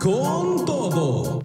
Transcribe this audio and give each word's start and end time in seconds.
Con 0.00 0.64
todo. 0.64 1.42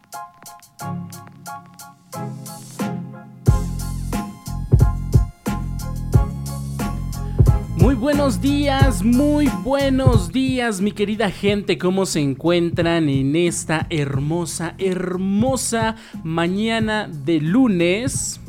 Muy 7.75 7.95
buenos 7.95 8.39
días, 8.39 9.03
muy 9.03 9.49
buenos 9.61 10.31
días 10.31 10.79
mi 10.79 10.93
querida 10.93 11.29
gente, 11.31 11.77
¿cómo 11.77 12.05
se 12.05 12.21
encuentran 12.21 13.09
en 13.09 13.35
esta 13.35 13.87
hermosa, 13.89 14.75
hermosa 14.77 15.97
mañana 16.23 17.09
de 17.09 17.41
lunes? 17.41 18.39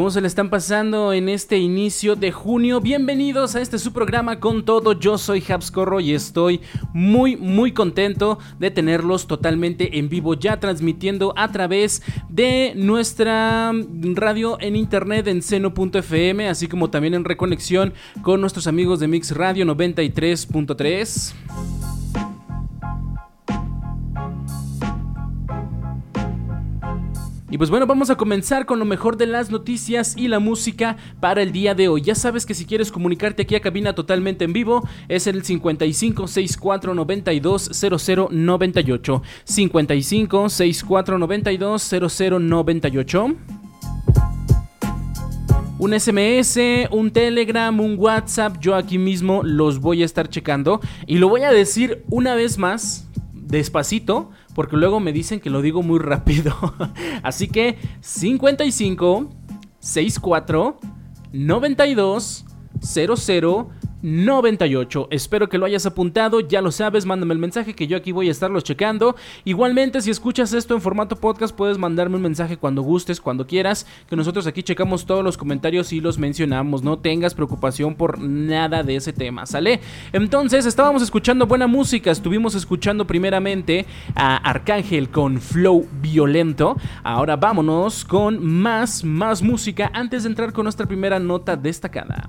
¿Cómo 0.00 0.10
se 0.10 0.22
le 0.22 0.28
están 0.28 0.48
pasando 0.48 1.12
en 1.12 1.28
este 1.28 1.58
inicio 1.58 2.16
de 2.16 2.32
junio? 2.32 2.80
Bienvenidos 2.80 3.54
a 3.54 3.60
este 3.60 3.78
su 3.78 3.92
programa 3.92 4.40
con 4.40 4.64
todo. 4.64 4.98
Yo 4.98 5.18
soy 5.18 5.44
Habscorro 5.46 6.00
y 6.00 6.14
estoy 6.14 6.62
muy 6.94 7.36
muy 7.36 7.72
contento 7.72 8.38
de 8.58 8.70
tenerlos 8.70 9.26
totalmente 9.26 9.98
en 9.98 10.08
vivo 10.08 10.32
ya 10.32 10.58
transmitiendo 10.58 11.34
a 11.36 11.52
través 11.52 12.00
de 12.30 12.72
nuestra 12.76 13.72
radio 14.14 14.56
en 14.62 14.74
internet 14.74 15.26
en 15.26 15.42
seno.fm, 15.42 16.48
así 16.48 16.66
como 16.66 16.88
también 16.88 17.12
en 17.12 17.26
reconexión 17.26 17.92
con 18.22 18.40
nuestros 18.40 18.66
amigos 18.66 19.00
de 19.00 19.08
Mix 19.08 19.36
Radio 19.36 19.66
93.3. 19.66 21.79
Y 27.50 27.58
pues 27.58 27.68
bueno, 27.68 27.86
vamos 27.86 28.10
a 28.10 28.16
comenzar 28.16 28.64
con 28.64 28.78
lo 28.78 28.84
mejor 28.84 29.16
de 29.16 29.26
las 29.26 29.50
noticias 29.50 30.14
y 30.16 30.28
la 30.28 30.38
música 30.38 30.96
para 31.18 31.42
el 31.42 31.50
día 31.50 31.74
de 31.74 31.88
hoy. 31.88 32.00
Ya 32.00 32.14
sabes 32.14 32.46
que 32.46 32.54
si 32.54 32.64
quieres 32.64 32.92
comunicarte 32.92 33.42
aquí 33.42 33.56
a 33.56 33.60
cabina 33.60 33.92
totalmente 33.92 34.44
en 34.44 34.52
vivo, 34.52 34.86
es 35.08 35.26
el 35.26 35.42
55 35.42 36.28
64 36.28 36.94
92 36.94 37.70
00 37.72 38.28
98. 38.30 39.22
55 39.44 40.48
64 40.48 41.18
92 41.18 41.82
00 41.82 42.38
98 42.38 43.36
un 45.80 45.98
SMS, 45.98 46.58
un 46.90 47.10
Telegram, 47.10 47.80
un 47.80 47.94
WhatsApp, 47.98 48.58
yo 48.60 48.74
aquí 48.74 48.98
mismo 48.98 49.42
los 49.42 49.80
voy 49.80 50.02
a 50.02 50.04
estar 50.04 50.28
checando 50.28 50.78
y 51.06 51.16
lo 51.16 51.30
voy 51.30 51.40
a 51.40 51.50
decir 51.50 52.04
una 52.10 52.34
vez 52.34 52.58
más, 52.58 53.08
despacito, 53.50 54.30
porque 54.54 54.76
luego 54.76 55.00
me 55.00 55.12
dicen 55.12 55.40
que 55.40 55.50
lo 55.50 55.62
digo 55.62 55.82
muy 55.82 55.98
rápido. 55.98 56.54
Así 57.22 57.48
que 57.48 57.76
55 58.00 59.30
64 59.78 60.78
92 61.32 62.44
00 62.82 63.70
98. 64.02 65.08
Espero 65.10 65.48
que 65.48 65.58
lo 65.58 65.66
hayas 65.66 65.86
apuntado, 65.86 66.40
ya 66.40 66.60
lo 66.60 66.72
sabes, 66.72 67.06
mándame 67.06 67.34
el 67.34 67.40
mensaje 67.40 67.74
que 67.74 67.86
yo 67.86 67.96
aquí 67.96 68.12
voy 68.12 68.28
a 68.28 68.30
estarlo 68.30 68.60
checando. 68.60 69.16
Igualmente, 69.44 70.00
si 70.00 70.10
escuchas 70.10 70.52
esto 70.52 70.74
en 70.74 70.80
formato 70.80 71.16
podcast, 71.16 71.54
puedes 71.54 71.78
mandarme 71.78 72.16
un 72.16 72.22
mensaje 72.22 72.56
cuando 72.56 72.82
gustes, 72.82 73.20
cuando 73.20 73.46
quieras, 73.46 73.86
que 74.08 74.16
nosotros 74.16 74.46
aquí 74.46 74.62
checamos 74.62 75.06
todos 75.06 75.24
los 75.24 75.36
comentarios 75.36 75.92
y 75.92 76.00
los 76.00 76.18
mencionamos. 76.18 76.82
No 76.82 76.98
tengas 76.98 77.34
preocupación 77.34 77.94
por 77.94 78.18
nada 78.18 78.82
de 78.82 78.96
ese 78.96 79.12
tema, 79.12 79.46
¿sale? 79.46 79.80
Entonces, 80.12 80.66
estábamos 80.66 81.02
escuchando 81.02 81.46
buena 81.46 81.66
música, 81.66 82.10
estuvimos 82.10 82.54
escuchando 82.54 83.06
primeramente 83.06 83.86
a 84.14 84.36
Arcángel 84.36 85.10
con 85.10 85.40
Flow 85.40 85.86
Violento. 86.00 86.76
Ahora 87.02 87.36
vámonos 87.36 88.04
con 88.04 88.44
más, 88.44 89.04
más 89.04 89.42
música 89.42 89.90
antes 89.94 90.22
de 90.22 90.30
entrar 90.30 90.52
con 90.52 90.64
nuestra 90.64 90.86
primera 90.86 91.18
nota 91.18 91.56
destacada 91.56 92.28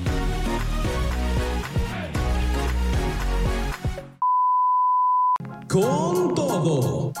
Con 5.71 6.35
todo. 6.35 7.13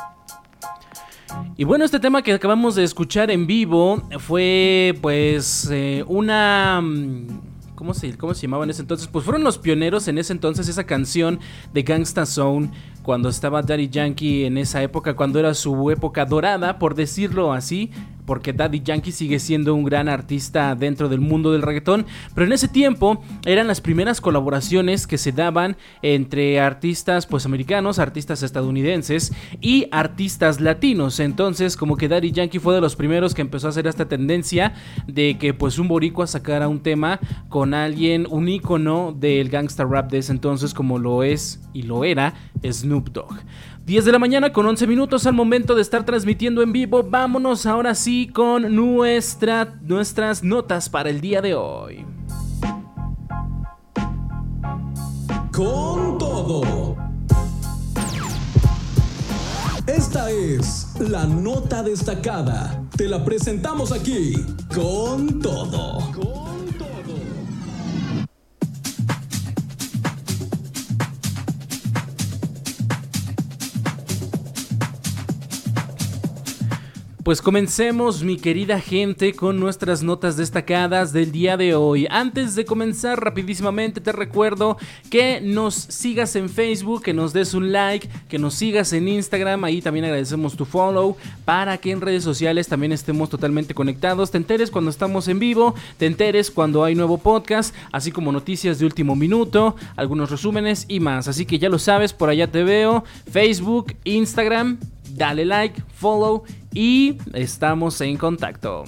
Y 1.55 1.63
bueno, 1.63 1.85
este 1.85 1.99
tema 1.99 2.21
que 2.21 2.33
acabamos 2.33 2.75
de 2.75 2.83
escuchar 2.83 3.31
en 3.31 3.47
vivo 3.47 4.03
fue 4.19 4.97
pues 5.01 5.69
eh, 5.71 6.03
una... 6.07 6.81
Mm, 6.81 7.27
¿Cómo 7.75 7.95
se, 7.95 8.15
¿Cómo 8.15 8.35
se 8.35 8.43
llamaba 8.43 8.63
en 8.63 8.69
ese 8.69 8.81
entonces? 8.81 9.07
Pues 9.07 9.25
fueron 9.25 9.43
los 9.43 9.57
pioneros 9.57 10.07
en 10.07 10.19
ese 10.19 10.33
entonces 10.33 10.67
esa 10.67 10.83
canción 10.83 11.39
de 11.73 11.81
Gangsta 11.81 12.27
Zone 12.27 12.69
cuando 13.03 13.29
estaba 13.29 13.61
Daddy 13.61 13.89
Yankee 13.89 14.45
en 14.45 14.57
esa 14.57 14.81
época, 14.83 15.15
cuando 15.15 15.39
era 15.39 15.53
su 15.53 15.89
época 15.91 16.25
dorada, 16.25 16.77
por 16.79 16.95
decirlo 16.95 17.53
así, 17.53 17.91
porque 18.25 18.53
Daddy 18.53 18.81
Yankee 18.81 19.11
sigue 19.11 19.39
siendo 19.39 19.73
un 19.75 19.83
gran 19.83 20.07
artista 20.07 20.75
dentro 20.75 21.09
del 21.09 21.19
mundo 21.19 21.51
del 21.51 21.61
reggaetón, 21.61 22.05
pero 22.33 22.47
en 22.47 22.53
ese 22.53 22.67
tiempo 22.67 23.21
eran 23.45 23.67
las 23.67 23.81
primeras 23.81 24.21
colaboraciones 24.21 25.07
que 25.07 25.17
se 25.17 25.31
daban 25.31 25.75
entre 26.01 26.59
artistas 26.59 27.25
pues 27.25 27.45
americanos, 27.45 27.99
artistas 27.99 28.43
estadounidenses 28.43 29.33
y 29.59 29.87
artistas 29.91 30.61
latinos. 30.61 31.19
Entonces, 31.19 31.75
como 31.75 31.97
que 31.97 32.07
Daddy 32.07 32.31
Yankee 32.31 32.59
fue 32.59 32.75
de 32.75 32.81
los 32.81 32.95
primeros 32.95 33.33
que 33.33 33.41
empezó 33.41 33.67
a 33.67 33.71
hacer 33.71 33.87
esta 33.87 34.07
tendencia 34.07 34.73
de 35.07 35.37
que 35.37 35.53
pues 35.53 35.79
un 35.79 35.87
boricua 35.87 36.27
sacara 36.27 36.67
un 36.67 36.81
tema 36.81 37.19
con 37.49 37.73
alguien, 37.73 38.27
un 38.29 38.47
ícono 38.47 39.15
del 39.17 39.49
gangsta 39.49 39.83
rap 39.83 40.11
de 40.11 40.19
ese 40.19 40.31
entonces 40.31 40.73
como 40.73 40.99
lo 40.99 41.23
es 41.23 41.59
y 41.73 41.83
lo 41.83 42.03
era 42.03 42.33
Snoop 42.63 42.90
Dogg. 42.99 43.33
10 43.85 44.05
de 44.05 44.11
la 44.11 44.19
mañana 44.19 44.53
con 44.53 44.65
11 44.65 44.85
minutos 44.87 45.25
al 45.25 45.33
momento 45.33 45.75
de 45.75 45.81
estar 45.81 46.05
transmitiendo 46.05 46.61
en 46.61 46.71
vivo. 46.71 47.03
Vámonos 47.03 47.65
ahora 47.65 47.95
sí 47.95 48.27
con 48.27 48.75
nuestra, 48.75 49.79
nuestras 49.81 50.43
notas 50.43 50.89
para 50.89 51.09
el 51.09 51.21
día 51.21 51.41
de 51.41 51.55
hoy. 51.55 52.05
Con 55.51 56.17
todo. 56.17 56.95
Esta 59.87 60.29
es 60.31 60.93
la 60.99 61.25
nota 61.25 61.83
destacada. 61.83 62.83
Te 62.95 63.07
la 63.07 63.23
presentamos 63.25 63.91
aquí 63.91 64.33
con 64.73 65.39
todo. 65.39 66.40
Pues 77.31 77.41
comencemos 77.41 78.25
mi 78.25 78.35
querida 78.35 78.81
gente 78.81 79.31
con 79.31 79.57
nuestras 79.57 80.03
notas 80.03 80.35
destacadas 80.35 81.13
del 81.13 81.31
día 81.31 81.55
de 81.55 81.75
hoy. 81.75 82.05
Antes 82.09 82.55
de 82.55 82.65
comenzar 82.65 83.23
rapidísimamente 83.23 84.01
te 84.01 84.11
recuerdo 84.11 84.75
que 85.09 85.39
nos 85.39 85.73
sigas 85.73 86.35
en 86.35 86.49
Facebook, 86.49 87.03
que 87.03 87.13
nos 87.13 87.31
des 87.31 87.53
un 87.53 87.71
like, 87.71 88.09
que 88.27 88.37
nos 88.37 88.55
sigas 88.55 88.91
en 88.91 89.07
Instagram, 89.07 89.63
ahí 89.63 89.81
también 89.81 90.03
agradecemos 90.03 90.57
tu 90.57 90.65
follow 90.65 91.15
para 91.45 91.77
que 91.77 91.91
en 91.91 92.01
redes 92.01 92.25
sociales 92.25 92.67
también 92.67 92.91
estemos 92.91 93.29
totalmente 93.29 93.73
conectados, 93.73 94.29
te 94.29 94.37
enteres 94.37 94.69
cuando 94.69 94.91
estamos 94.91 95.29
en 95.29 95.39
vivo, 95.39 95.73
te 95.97 96.07
enteres 96.07 96.51
cuando 96.51 96.83
hay 96.83 96.95
nuevo 96.95 97.17
podcast, 97.17 97.73
así 97.93 98.11
como 98.11 98.33
noticias 98.33 98.77
de 98.77 98.85
último 98.85 99.15
minuto, 99.15 99.77
algunos 99.95 100.31
resúmenes 100.31 100.83
y 100.89 100.99
más. 100.99 101.29
Así 101.29 101.45
que 101.45 101.59
ya 101.59 101.69
lo 101.69 101.79
sabes, 101.79 102.11
por 102.11 102.27
allá 102.27 102.51
te 102.51 102.65
veo, 102.65 103.05
Facebook, 103.31 103.95
Instagram, 104.03 104.79
dale 105.15 105.45
like, 105.45 105.81
follow 105.93 106.43
y 106.73 107.17
estamos 107.33 107.99
en 108.01 108.17
contacto. 108.17 108.85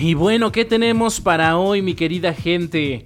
Y 0.00 0.14
bueno, 0.14 0.52
¿qué 0.52 0.64
tenemos 0.64 1.20
para 1.20 1.56
hoy, 1.56 1.80
mi 1.80 1.94
querida 1.94 2.34
gente? 2.34 3.04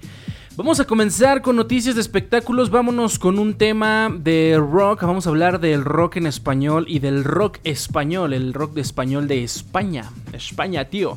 Vamos 0.59 0.81
a 0.81 0.87
comenzar 0.87 1.41
con 1.41 1.55
noticias 1.55 1.95
de 1.95 2.01
espectáculos. 2.01 2.69
Vámonos 2.69 3.21
con 3.21 3.39
un 3.39 3.55
tema 3.55 4.13
de 4.13 4.59
rock. 4.59 5.03
Vamos 5.03 5.25
a 5.25 5.31
hablar 5.31 5.61
del 5.61 5.85
rock 5.85 6.17
en 6.17 6.27
español 6.27 6.85
y 6.89 6.99
del 6.99 7.23
rock 7.23 7.59
español, 7.63 8.33
el 8.33 8.53
rock 8.53 8.73
de 8.73 8.81
español 8.81 9.29
de 9.29 9.45
España. 9.45 10.11
España, 10.33 10.87
tío. 10.87 11.17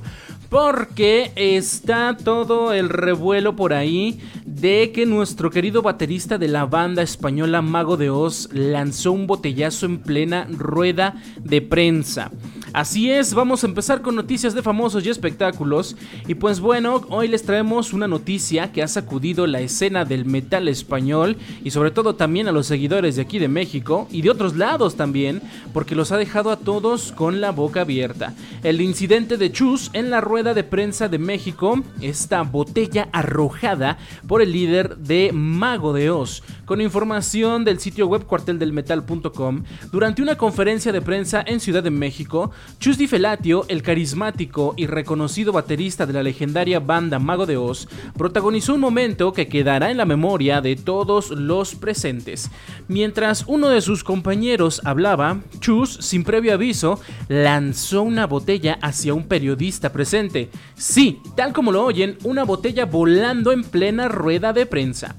Porque 0.52 1.32
está 1.36 2.16
todo 2.24 2.72
el 2.72 2.90
revuelo 2.90 3.56
por 3.56 3.74
ahí 3.74 4.20
de 4.46 4.92
que 4.94 5.08
nuestro 5.08 5.50
querido 5.50 5.82
baterista 5.82 6.38
de 6.38 6.48
la 6.48 6.68
banda 6.68 7.02
española 7.02 7.64
Mago 7.64 7.98
de 7.98 8.12
Oz 8.12 8.48
lanzó 8.54 9.12
un 9.12 9.26
botellazo 9.26 9.88
en 9.88 10.04
plena 10.04 10.46
rueda 10.52 11.16
de 11.40 11.64
prensa. 11.64 12.30
Así 12.74 13.12
es, 13.12 13.34
vamos 13.34 13.64
a 13.64 13.68
empezar 13.68 14.02
con 14.02 14.16
noticias 14.16 14.54
de 14.54 14.62
famosos 14.62 15.06
y 15.06 15.10
espectáculos. 15.10 15.98
Y 16.26 16.36
pues 16.36 16.62
bueno, 16.62 17.02
hoy 17.10 17.28
les 17.28 17.44
traemos 17.44 17.92
una 17.92 18.08
noticia 18.08 18.72
que 18.72 18.82
ha 18.82 18.88
sacudido 18.88 19.46
la 19.46 19.60
escena 19.60 20.06
del 20.06 20.24
metal 20.24 20.70
español 20.70 21.36
y 21.66 21.72
sobre 21.72 21.92
todo 21.92 22.16
también 22.16 22.48
a 22.48 22.54
los 22.54 22.68
seguidores 22.68 23.18
de 23.18 23.24
aquí 23.24 23.40
de 23.40 23.50
México 23.50 24.08
y 24.10 24.22
de 24.22 24.30
otros 24.30 24.56
lados 24.56 24.96
también, 24.96 25.42
porque 25.74 25.96
los 25.96 26.14
ha 26.14 26.18
dejado 26.18 26.50
a 26.50 26.60
todos 26.60 27.12
con 27.12 27.42
la 27.42 27.52
boca 27.52 27.82
abierta. 27.82 28.34
El 28.64 28.80
incidente 28.80 29.36
de 29.36 29.52
Chus 29.52 29.90
en 29.92 30.10
la 30.10 30.22
rueda 30.22 30.54
de 30.54 30.64
prensa 30.64 31.10
de 31.10 31.20
México 31.20 31.84
esta 32.00 32.42
botella 32.44 33.10
arrojada 33.12 33.98
por 34.28 34.42
el 34.42 34.54
líder 34.54 34.96
de 34.96 35.32
Mago 35.34 35.92
de 35.92 36.10
Oz. 36.10 36.42
Con 36.66 36.80
información 36.80 37.66
del 37.66 37.80
sitio 37.80 38.08
web 38.08 38.26
cuarteldelmetal.com, 38.26 39.64
durante 39.92 40.22
una 40.22 40.38
conferencia 40.38 40.94
de 40.94 41.02
prensa 41.02 41.44
en 41.46 41.60
Ciudad 41.60 41.84
de 41.84 41.92
México, 41.92 42.52
Chus 42.80 42.98
Di 42.98 43.08
Felatio, 43.08 43.66
el 43.68 43.84
carismático 43.84 44.74
y 44.76 44.88
reconocido 44.88 45.52
baterista 45.52 46.06
de 46.06 46.14
la 46.14 46.24
legendaria 46.24 46.80
banda 46.80 47.20
Mago 47.20 47.46
de 47.46 47.58
Oz, 47.58 47.88
protagonizó 48.18 48.74
un 48.74 48.80
momento 48.80 49.34
que 49.34 49.48
quedará 49.48 49.92
en 49.92 49.98
la 49.98 50.06
memoria 50.06 50.62
de 50.62 50.76
todos 50.76 51.30
los 51.30 51.76
presentes. 51.76 52.50
Mientras 52.88 53.46
uno 53.48 53.70
de 53.70 53.82
sus 53.82 54.04
compañeros 54.04 54.82
hablaba, 54.84 55.42
Chus, 55.60 55.98
sin 56.02 56.24
previo 56.24 56.54
aviso, 56.54 57.00
lanzó 57.28 58.02
una 58.02 58.26
botella 58.26 58.80
hacia 58.82 59.14
un 59.14 59.28
periodista 59.28 59.92
presente 59.92 60.50
Sí, 60.76 61.20
tal 61.36 61.54
como 61.54 61.72
lo 61.72 61.86
oyen, 61.86 62.18
una 62.24 62.44
botella 62.44 62.86
volando 62.86 63.52
en 63.52 63.64
plena 63.64 64.08
rueda 64.08 64.54
de 64.54 64.66
prensa. 64.66 65.16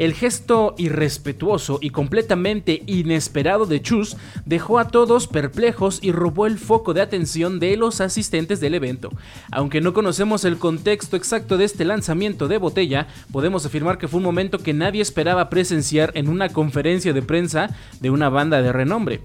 El 0.00 0.14
gesto 0.14 0.74
irrespetuoso 0.78 1.78
y 1.82 1.90
completamente 1.90 2.82
inesperado 2.86 3.66
de 3.66 3.82
Chus 3.82 4.16
dejó 4.46 4.78
a 4.78 4.88
todos 4.88 5.28
perplejos 5.28 5.98
y 6.00 6.10
robó 6.10 6.46
el 6.46 6.56
foco 6.56 6.94
de 6.94 7.02
atención 7.02 7.60
de 7.60 7.76
los 7.76 8.00
asistentes 8.00 8.60
del 8.60 8.74
evento. 8.74 9.10
Aunque 9.52 9.82
no 9.82 9.92
conocemos 9.92 10.46
el 10.46 10.56
contexto 10.56 11.18
exacto 11.18 11.58
de 11.58 11.66
este 11.66 11.84
lanzamiento 11.84 12.48
de 12.48 12.56
botella, 12.56 13.08
podemos 13.30 13.66
afirmar 13.66 13.98
que 13.98 14.08
fue 14.08 14.16
un 14.16 14.24
momento 14.24 14.56
que 14.56 14.72
nadie 14.72 15.02
esperaba 15.02 15.50
presenciar 15.50 16.12
en 16.14 16.30
una 16.30 16.48
conferencia 16.48 17.12
de 17.12 17.20
prensa 17.20 17.76
de 18.00 18.08
una 18.08 18.30
banda 18.30 18.62
de 18.62 18.72
renombre. 18.72 19.20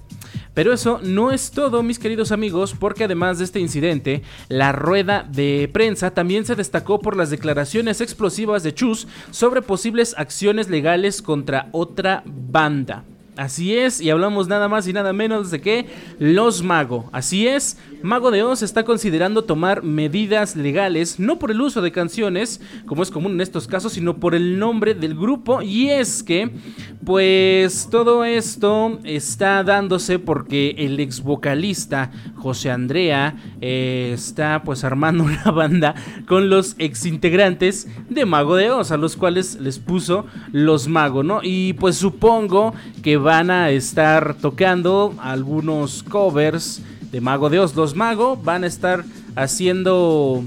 Pero 0.55 0.73
eso 0.73 0.99
no 1.03 1.31
es 1.31 1.51
todo, 1.51 1.83
mis 1.83 1.99
queridos 1.99 2.31
amigos, 2.31 2.73
porque 2.79 3.03
además 3.03 3.37
de 3.37 3.43
este 3.43 3.59
incidente, 3.59 4.23
la 4.49 4.71
rueda 4.71 5.27
de 5.29 5.69
prensa 5.71 6.11
también 6.11 6.45
se 6.45 6.55
destacó 6.55 6.99
por 6.99 7.15
las 7.15 7.29
declaraciones 7.29 8.01
explosivas 8.01 8.63
de 8.63 8.73
Chus 8.73 9.07
sobre 9.29 9.61
posibles 9.61 10.15
acciones 10.17 10.69
legales 10.69 11.21
contra 11.21 11.67
otra 11.73 12.23
banda. 12.25 13.03
Así 13.37 13.77
es, 13.77 13.99
y 13.99 14.09
hablamos 14.09 14.47
nada 14.47 14.69
más 14.69 14.87
y 14.87 14.93
nada 14.93 15.11
menos 15.11 15.51
de 15.51 15.59
que 15.59 15.87
Los 16.19 16.63
Mago. 16.63 17.09
Así 17.11 17.47
es, 17.47 17.77
Mago 18.01 18.31
de 18.31 18.43
Oz 18.43 18.61
está 18.61 18.83
considerando 18.83 19.43
tomar 19.43 19.83
medidas 19.83 20.55
legales, 20.55 21.19
no 21.19 21.39
por 21.39 21.51
el 21.51 21.61
uso 21.61 21.81
de 21.81 21.91
canciones, 21.91 22.61
como 22.85 23.03
es 23.03 23.11
común 23.11 23.33
en 23.33 23.41
estos 23.41 23.67
casos, 23.67 23.93
sino 23.93 24.17
por 24.17 24.35
el 24.35 24.59
nombre 24.59 24.93
del 24.93 25.15
grupo. 25.15 25.61
Y 25.61 25.89
es 25.89 26.23
que, 26.23 26.51
pues 27.03 27.87
todo 27.89 28.23
esto 28.23 28.99
está 29.03 29.63
dándose 29.63 30.19
porque 30.19 30.75
el 30.77 30.99
ex 30.99 31.21
vocalista 31.21 32.11
José 32.35 32.71
Andrea 32.71 33.35
eh, 33.61 34.11
está 34.13 34.63
pues 34.63 34.83
armando 34.83 35.23
una 35.25 35.51
banda 35.51 35.95
con 36.27 36.49
los 36.49 36.75
ex 36.77 37.05
integrantes 37.05 37.87
de 38.09 38.25
Mago 38.25 38.55
de 38.55 38.71
Oz, 38.71 38.91
a 38.91 38.97
los 38.97 39.15
cuales 39.15 39.59
les 39.59 39.79
puso 39.79 40.25
Los 40.51 40.87
Mago, 40.87 41.23
¿no? 41.23 41.39
Y 41.43 41.73
pues 41.73 41.95
supongo 41.97 42.73
que 43.01 43.17
van 43.17 43.49
a 43.49 43.71
estar 43.71 44.35
tocando 44.35 45.13
algunos 45.19 46.03
covers 46.03 46.81
de 47.15 47.21
Mago 47.21 47.49
de. 47.49 47.55
Los 47.55 47.95
Mago 47.95 48.35
van 48.35 48.65
a 48.65 48.67
estar 48.67 49.05
haciendo 49.37 50.43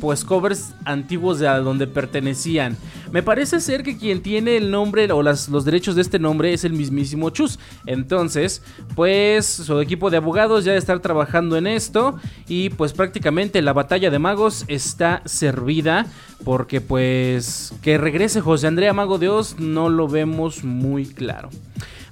pues 0.00 0.24
covers 0.24 0.74
antiguos 0.84 1.38
de 1.38 1.46
a 1.46 1.60
donde 1.60 1.86
pertenecían. 1.86 2.76
Me 3.12 3.22
parece 3.22 3.60
ser 3.60 3.84
que 3.84 3.96
quien 3.96 4.20
tiene 4.20 4.56
el 4.56 4.72
nombre 4.72 5.10
o 5.12 5.22
los 5.22 5.64
derechos 5.64 5.94
de 5.94 6.02
este 6.02 6.18
nombre 6.18 6.52
es 6.52 6.64
el 6.64 6.72
mismísimo 6.72 7.30
Chus. 7.30 7.60
Entonces, 7.86 8.62
pues 8.96 9.46
su 9.46 9.78
equipo 9.80 10.10
de 10.10 10.16
abogados 10.16 10.64
ya 10.64 10.74
está 10.74 10.98
trabajando 10.98 11.56
en 11.56 11.68
esto 11.68 12.16
y 12.48 12.70
pues 12.70 12.92
prácticamente 12.94 13.62
la 13.62 13.72
batalla 13.72 14.10
de 14.10 14.18
magos 14.18 14.64
está 14.66 15.22
servida 15.24 16.04
porque 16.44 16.80
pues 16.80 17.72
que 17.80 17.96
regrese 17.96 18.40
José 18.40 18.66
Andrea 18.66 18.92
Mago 18.92 19.18
de 19.18 19.28
Oz 19.28 19.60
no 19.60 19.88
lo 19.88 20.08
vemos 20.08 20.64
muy 20.64 21.06
claro. 21.06 21.50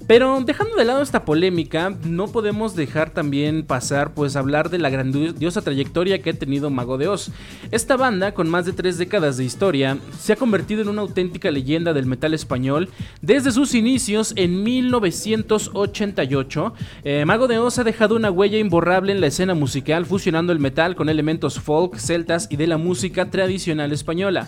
Pero 0.07 0.41
dejando 0.45 0.75
de 0.77 0.85
lado 0.85 1.01
esta 1.01 1.25
polémica, 1.25 1.93
no 2.05 2.29
podemos 2.29 2.77
dejar 2.77 3.09
también 3.09 3.65
pasar 3.65 4.13
pues 4.13 4.37
hablar 4.37 4.69
de 4.69 4.77
la 4.77 4.89
grandiosa 4.89 5.61
trayectoria 5.61 6.21
que 6.21 6.29
ha 6.29 6.33
tenido 6.33 6.69
Mago 6.69 6.97
de 6.97 7.09
Oz. 7.09 7.29
Esta 7.71 7.97
banda, 7.97 8.33
con 8.33 8.49
más 8.49 8.65
de 8.65 8.71
tres 8.71 8.97
décadas 8.97 9.35
de 9.35 9.43
historia, 9.43 9.97
se 10.17 10.31
ha 10.31 10.37
convertido 10.37 10.81
en 10.81 10.87
una 10.87 11.01
auténtica 11.01 11.51
leyenda 11.51 11.91
del 11.91 12.05
metal 12.05 12.33
español 12.33 12.87
desde 13.21 13.51
sus 13.51 13.75
inicios 13.75 14.31
en 14.37 14.63
1988. 14.63 16.73
Eh, 17.03 17.25
Mago 17.25 17.49
de 17.49 17.59
Oz 17.59 17.77
ha 17.77 17.83
dejado 17.83 18.15
una 18.15 18.31
huella 18.31 18.59
imborrable 18.59 19.11
en 19.11 19.19
la 19.19 19.27
escena 19.27 19.55
musical, 19.55 20.05
fusionando 20.05 20.53
el 20.53 20.59
metal 20.59 20.95
con 20.95 21.09
elementos 21.09 21.59
folk, 21.59 21.97
celtas 21.97 22.47
y 22.49 22.55
de 22.55 22.67
la 22.67 22.77
música 22.77 23.29
tradicional 23.29 23.91
española. 23.91 24.47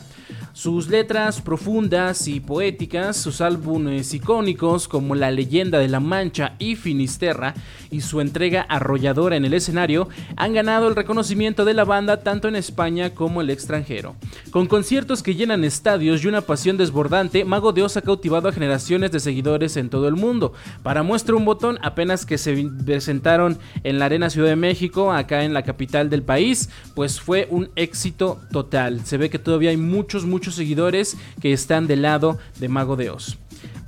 Sus 0.54 0.90
letras 0.90 1.42
profundas 1.42 2.28
y 2.28 2.40
poéticas, 2.40 3.18
sus 3.18 3.40
álbumes 3.40 4.14
icónicos 4.14 4.88
como 4.88 5.16
La 5.16 5.32
leyenda 5.32 5.78
de 5.78 5.88
la 5.88 6.00
Mancha 6.00 6.56
y 6.58 6.76
Finisterra 6.76 7.54
y 7.92 8.02
su 8.02 8.20
entrega 8.20 8.62
arrolladora 8.64 9.36
en 9.36 9.46
el 9.46 9.54
escenario 9.54 10.10
han 10.36 10.54
ganado 10.54 10.88
el 10.88 10.96
reconocimiento 10.96 11.66
de 11.66 11.74
la 11.74 11.86
banda 11.86 12.22
tanto 12.22 12.48
en 12.48 12.56
España 12.56 13.12
como 13.12 13.42
el 13.42 13.50
extranjero. 13.52 14.16
Con 14.52 14.68
conciertos 14.68 15.24
que 15.24 15.36
llenan 15.36 15.64
estadios 15.64 16.24
y 16.24 16.28
una 16.28 16.42
pasión 16.42 16.78
desbordante, 16.78 17.46
Mago 17.46 17.72
de 17.72 17.84
Oz 17.84 17.98
ha 17.98 18.02
cautivado 18.02 18.50
a 18.50 18.52
generaciones 18.52 19.12
de 19.12 19.20
seguidores 19.20 19.78
en 19.78 19.90
todo 19.90 20.08
el 20.08 20.16
mundo. 20.16 20.54
Para 20.84 21.04
muestra 21.04 21.36
un 21.36 21.46
botón, 21.46 21.78
apenas 21.84 22.26
que 22.26 22.38
se 22.38 22.68
presentaron 22.86 23.60
en 23.84 24.00
la 24.00 24.06
Arena 24.06 24.30
Ciudad 24.30 24.50
de 24.50 24.56
México, 24.56 25.12
acá 25.12 25.44
en 25.44 25.54
la 25.54 25.64
capital 25.64 26.10
del 26.10 26.24
país, 26.24 26.70
pues 26.96 27.22
fue 27.22 27.48
un 27.52 27.70
éxito 27.76 28.40
total. 28.52 29.06
Se 29.06 29.18
ve 29.18 29.30
que 29.30 29.40
todavía 29.40 29.70
hay 29.70 29.78
muchos, 29.78 30.26
muchos 30.26 30.39
muchos 30.40 30.56
seguidores 30.56 31.18
que 31.42 31.52
están 31.52 31.86
del 31.86 32.02
lado 32.02 32.40
de 32.62 32.70
Mago 32.70 32.96
de 32.96 33.10
Oz. 33.10 33.38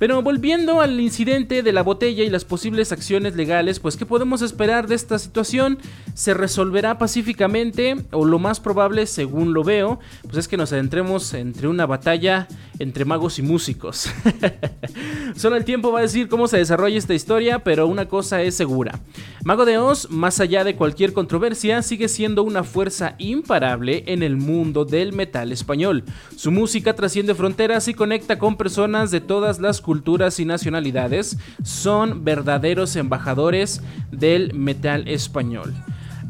Pero 0.02 0.20
volviendo 0.20 0.80
al 0.80 0.98
incidente 0.98 1.62
de 1.62 1.72
la 1.72 1.84
botella 1.84 2.24
y 2.24 2.28
las 2.28 2.44
posibles 2.44 2.90
acciones 2.90 3.36
legales, 3.36 3.78
pues 3.78 3.96
¿qué 3.96 4.04
podemos 4.04 4.42
esperar 4.42 4.88
de 4.88 4.96
esta 4.96 5.16
situación? 5.16 5.78
¿Se 6.14 6.34
resolverá 6.34 6.98
pacíficamente? 6.98 7.94
O 8.10 8.24
lo 8.24 8.40
más 8.40 8.58
probable, 8.58 9.06
según 9.06 9.54
lo 9.54 9.62
veo, 9.62 10.00
pues 10.24 10.38
es 10.38 10.48
que 10.48 10.56
nos 10.56 10.72
adentremos 10.72 11.32
entre 11.34 11.68
una 11.68 11.86
batalla 11.86 12.48
entre 12.80 13.04
magos 13.04 13.38
y 13.38 13.42
músicos. 13.42 14.10
Solo 15.36 15.54
el 15.54 15.64
tiempo 15.64 15.92
va 15.92 16.00
a 16.00 16.02
decir 16.02 16.28
cómo 16.28 16.48
se 16.48 16.58
desarrolla 16.58 16.98
esta 16.98 17.14
historia, 17.14 17.60
pero 17.60 17.86
una 17.86 18.08
cosa 18.08 18.42
es 18.42 18.56
segura. 18.56 18.98
Mago 19.44 19.64
de 19.64 19.78
Oz, 19.78 20.10
más 20.10 20.40
allá 20.40 20.64
de 20.64 20.74
cualquier 20.74 21.12
controversia, 21.12 21.80
sigue 21.82 22.08
siendo 22.08 22.42
una 22.42 22.64
fuerza 22.64 23.14
imparable 23.18 24.02
en 24.08 24.24
el 24.24 24.36
mundo 24.36 24.84
del 24.84 25.12
metal 25.12 25.52
español. 25.52 26.02
Su 26.34 26.50
música 26.50 26.96
trasciende 26.96 27.36
fronteras 27.36 27.86
y 27.86 27.94
conecta 27.94 28.40
con 28.40 28.56
personas 28.56 29.12
de 29.12 29.20
todas 29.20 29.60
las 29.60 29.80
culturas 29.80 29.91
culturas 29.92 30.40
y 30.40 30.46
nacionalidades, 30.46 31.36
son 31.62 32.24
verdaderos 32.24 32.96
embajadores 32.96 33.82
del 34.10 34.54
metal 34.54 35.06
español. 35.06 35.74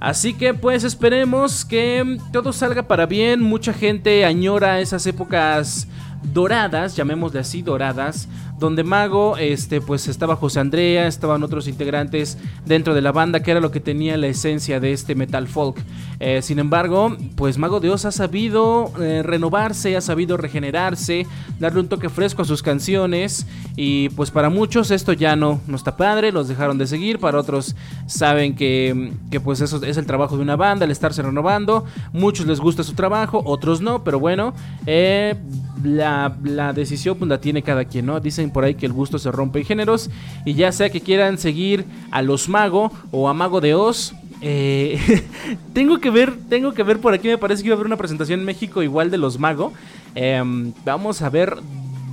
Así 0.01 0.35
que 0.35 0.53
pues 0.53 0.83
esperemos 0.83 1.65
que 1.65 2.19
todo 2.33 2.53
salga 2.53 2.89
para 2.89 3.07
bien. 3.07 3.41
Mucha 3.41 3.73
gente 3.73 4.25
añora 4.25 4.81
esas 4.81 5.07
épocas 5.07 5.87
doradas, 6.25 6.97
llamémosle 6.97 7.39
así, 7.39 7.63
doradas, 7.63 8.29
donde 8.63 8.85
Mago, 8.85 9.37
este, 9.37 9.81
pues 9.81 10.09
estaba 10.09 10.37
José 10.37 10.61
Andrea, 10.61 11.07
estaban 11.07 11.43
otros 11.43 11.69
integrantes 11.69 12.39
dentro 12.65 12.95
de 12.95 13.03
la 13.03 13.13
banda, 13.13 13.43
que 13.43 13.51
era 13.51 13.61
lo 13.61 13.71
que 13.71 13.81
tenía 13.81 14.17
la 14.17 14.29
esencia 14.29 14.81
de 14.81 14.93
este 14.93 15.15
metal 15.15 15.49
folk. 15.49 15.77
Eh, 16.21 16.41
sin 16.41 16.59
embargo, 16.59 17.15
pues 17.37 17.59
Mago 17.59 17.81
de 17.81 17.93
ha 17.93 17.99
sabido 17.99 18.91
eh, 19.01 19.23
renovarse, 19.23 19.97
ha 19.97 20.01
sabido 20.01 20.37
regenerarse, 20.37 21.27
darle 21.59 21.81
un 21.81 21.89
toque 21.89 22.09
fresco 22.09 22.43
a 22.43 22.45
sus 22.45 22.63
canciones, 22.63 23.47
y 23.77 24.09
pues 24.11 24.31
para 24.31 24.49
muchos 24.49 24.91
esto 24.91 25.13
ya 25.13 25.37
no, 25.37 25.61
no 25.67 25.77
está 25.77 25.97
padre, 25.97 26.33
los 26.33 26.49
dejaron 26.49 26.79
de 26.79 26.87
seguir, 26.87 27.19
para 27.19 27.39
otros 27.39 27.75
saben 28.07 28.55
que, 28.55 29.13
que 29.31 29.41
pues 29.41 29.61
eso 29.61 29.83
es 29.85 29.97
el 29.97 30.07
trabajo 30.07 30.37
de 30.37 30.43
una 30.43 30.57
banda, 30.57 30.85
el 30.85 30.91
estarse 30.91 31.21
renovando, 31.21 31.85
muchos 32.13 32.47
les 32.47 32.61
gusta 32.61 32.83
su 32.83 32.95
trabajo, 32.95 33.43
otros 33.45 33.81
no, 33.81 34.05
pero 34.05 34.19
bueno, 34.21 34.55
eh, 34.87 35.35
la, 35.85 36.37
la, 36.45 36.73
decisión 36.73 37.19
pues 37.19 37.29
la 37.29 37.41
tiene 37.41 37.63
cada 37.63 37.85
quien, 37.85 38.07
¿no? 38.07 38.21
Dicen 38.21 38.51
por 38.53 38.65
ahí 38.65 38.75
que 38.75 38.87
el 38.87 38.93
gusto 38.93 39.19
se 39.19 39.31
rompe 39.31 39.61
en 39.61 39.65
géneros. 39.65 40.11
Y 40.45 40.55
ya 40.55 40.73
sea 40.73 40.91
que 40.91 41.01
quieran 41.01 41.39
seguir 41.39 41.85
a 42.11 42.23
los 42.23 42.49
Mago 42.49 42.93
o 43.11 43.29
a 43.29 43.35
Mago 43.35 43.61
de 43.61 43.75
Oz. 43.75 44.15
Eh, 44.41 44.99
tengo 45.73 45.99
que 45.99 46.11
ver, 46.11 46.37
tengo 46.49 46.75
que 46.75 46.83
ver 46.83 47.01
por 47.01 47.15
aquí, 47.15 47.29
me 47.29 47.39
parece 47.39 47.63
que 47.63 47.69
iba 47.69 47.75
a 47.75 47.77
haber 47.77 47.87
una 47.87 47.97
presentación 47.97 48.41
en 48.41 48.47
México 48.47 48.83
igual 48.83 49.11
de 49.11 49.19
los 49.19 49.39
Mago. 49.39 49.73
Em, 50.15 50.73
vamos 50.85 51.23
a 51.23 51.31
ver 51.31 51.57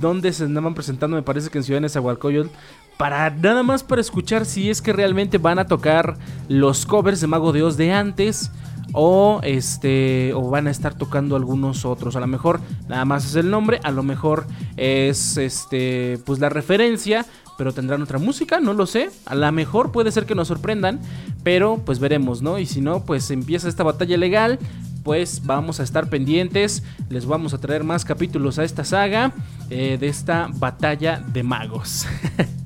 dónde 0.00 0.32
se 0.32 0.44
andaban 0.44 0.74
presentando, 0.74 1.16
me 1.16 1.22
parece 1.22 1.50
que 1.50 1.58
en 1.58 1.64
Ciudad 1.64 1.78
de 1.78 1.82
Nezahualcóyotl. 1.82 2.50
Para 2.96 3.30
nada 3.30 3.62
más 3.62 3.82
para 3.82 4.00
escuchar 4.00 4.44
si 4.44 4.68
es 4.68 4.82
que 4.82 4.92
realmente 4.92 5.38
van 5.38 5.58
a 5.58 5.66
tocar 5.66 6.18
los 6.48 6.84
covers 6.84 7.20
de 7.20 7.26
Mago 7.26 7.52
de 7.52 7.62
Oz 7.62 7.76
de 7.76 7.92
antes 7.92 8.50
o 8.92 9.40
este 9.42 10.32
o 10.34 10.50
van 10.50 10.66
a 10.66 10.70
estar 10.70 10.94
tocando 10.94 11.36
algunos 11.36 11.84
otros. 11.84 12.16
A 12.16 12.20
lo 12.20 12.26
mejor 12.26 12.60
nada 12.88 13.04
más 13.04 13.24
es 13.24 13.34
el 13.36 13.50
nombre 13.50 13.80
a 13.82 13.90
lo 13.90 14.02
mejor 14.02 14.46
es 14.76 15.36
este 15.36 16.18
pues 16.24 16.40
la 16.40 16.48
referencia 16.48 17.26
pero 17.58 17.72
tendrán 17.72 18.02
otra 18.02 18.18
música 18.18 18.60
no 18.60 18.72
lo 18.72 18.86
sé. 18.86 19.10
A 19.26 19.34
lo 19.34 19.50
mejor 19.52 19.92
puede 19.92 20.12
ser 20.12 20.26
que 20.26 20.34
nos 20.34 20.48
sorprendan 20.48 21.00
pero 21.42 21.78
pues 21.78 21.98
veremos 21.98 22.42
no 22.42 22.58
y 22.58 22.66
si 22.66 22.80
no 22.80 23.04
pues 23.04 23.30
empieza 23.30 23.68
esta 23.68 23.84
batalla 23.84 24.16
legal 24.16 24.58
pues 25.02 25.44
vamos 25.44 25.80
a 25.80 25.82
estar 25.82 26.08
pendientes. 26.08 26.82
Les 27.08 27.26
vamos 27.26 27.54
a 27.54 27.58
traer 27.58 27.84
más 27.84 28.04
capítulos 28.04 28.58
a 28.58 28.64
esta 28.64 28.84
saga 28.84 29.32
eh, 29.70 29.96
de 29.98 30.08
esta 30.08 30.48
batalla 30.52 31.22
de 31.32 31.42
magos 31.42 32.06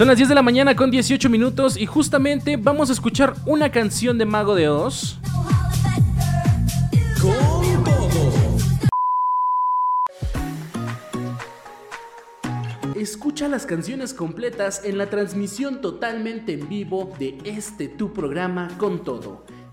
Son 0.00 0.08
las 0.08 0.16
10 0.16 0.30
de 0.30 0.34
la 0.34 0.40
mañana 0.40 0.74
con 0.74 0.90
18 0.90 1.28
minutos 1.28 1.76
y 1.76 1.84
justamente 1.84 2.56
vamos 2.56 2.88
a 2.88 2.94
escuchar 2.94 3.34
una 3.44 3.70
canción 3.70 4.16
de 4.16 4.24
Mago 4.24 4.54
de 4.54 4.66
Oz. 4.66 5.18
Escucha 12.96 13.46
las 13.48 13.66
canciones 13.66 14.14
completas 14.14 14.86
en 14.86 14.96
la 14.96 15.10
transmisión 15.10 15.82
totalmente 15.82 16.54
en 16.54 16.66
vivo 16.66 17.12
de 17.18 17.36
este 17.44 17.88
tu 17.88 18.14
programa 18.14 18.68
con 18.78 19.04
todo 19.04 19.44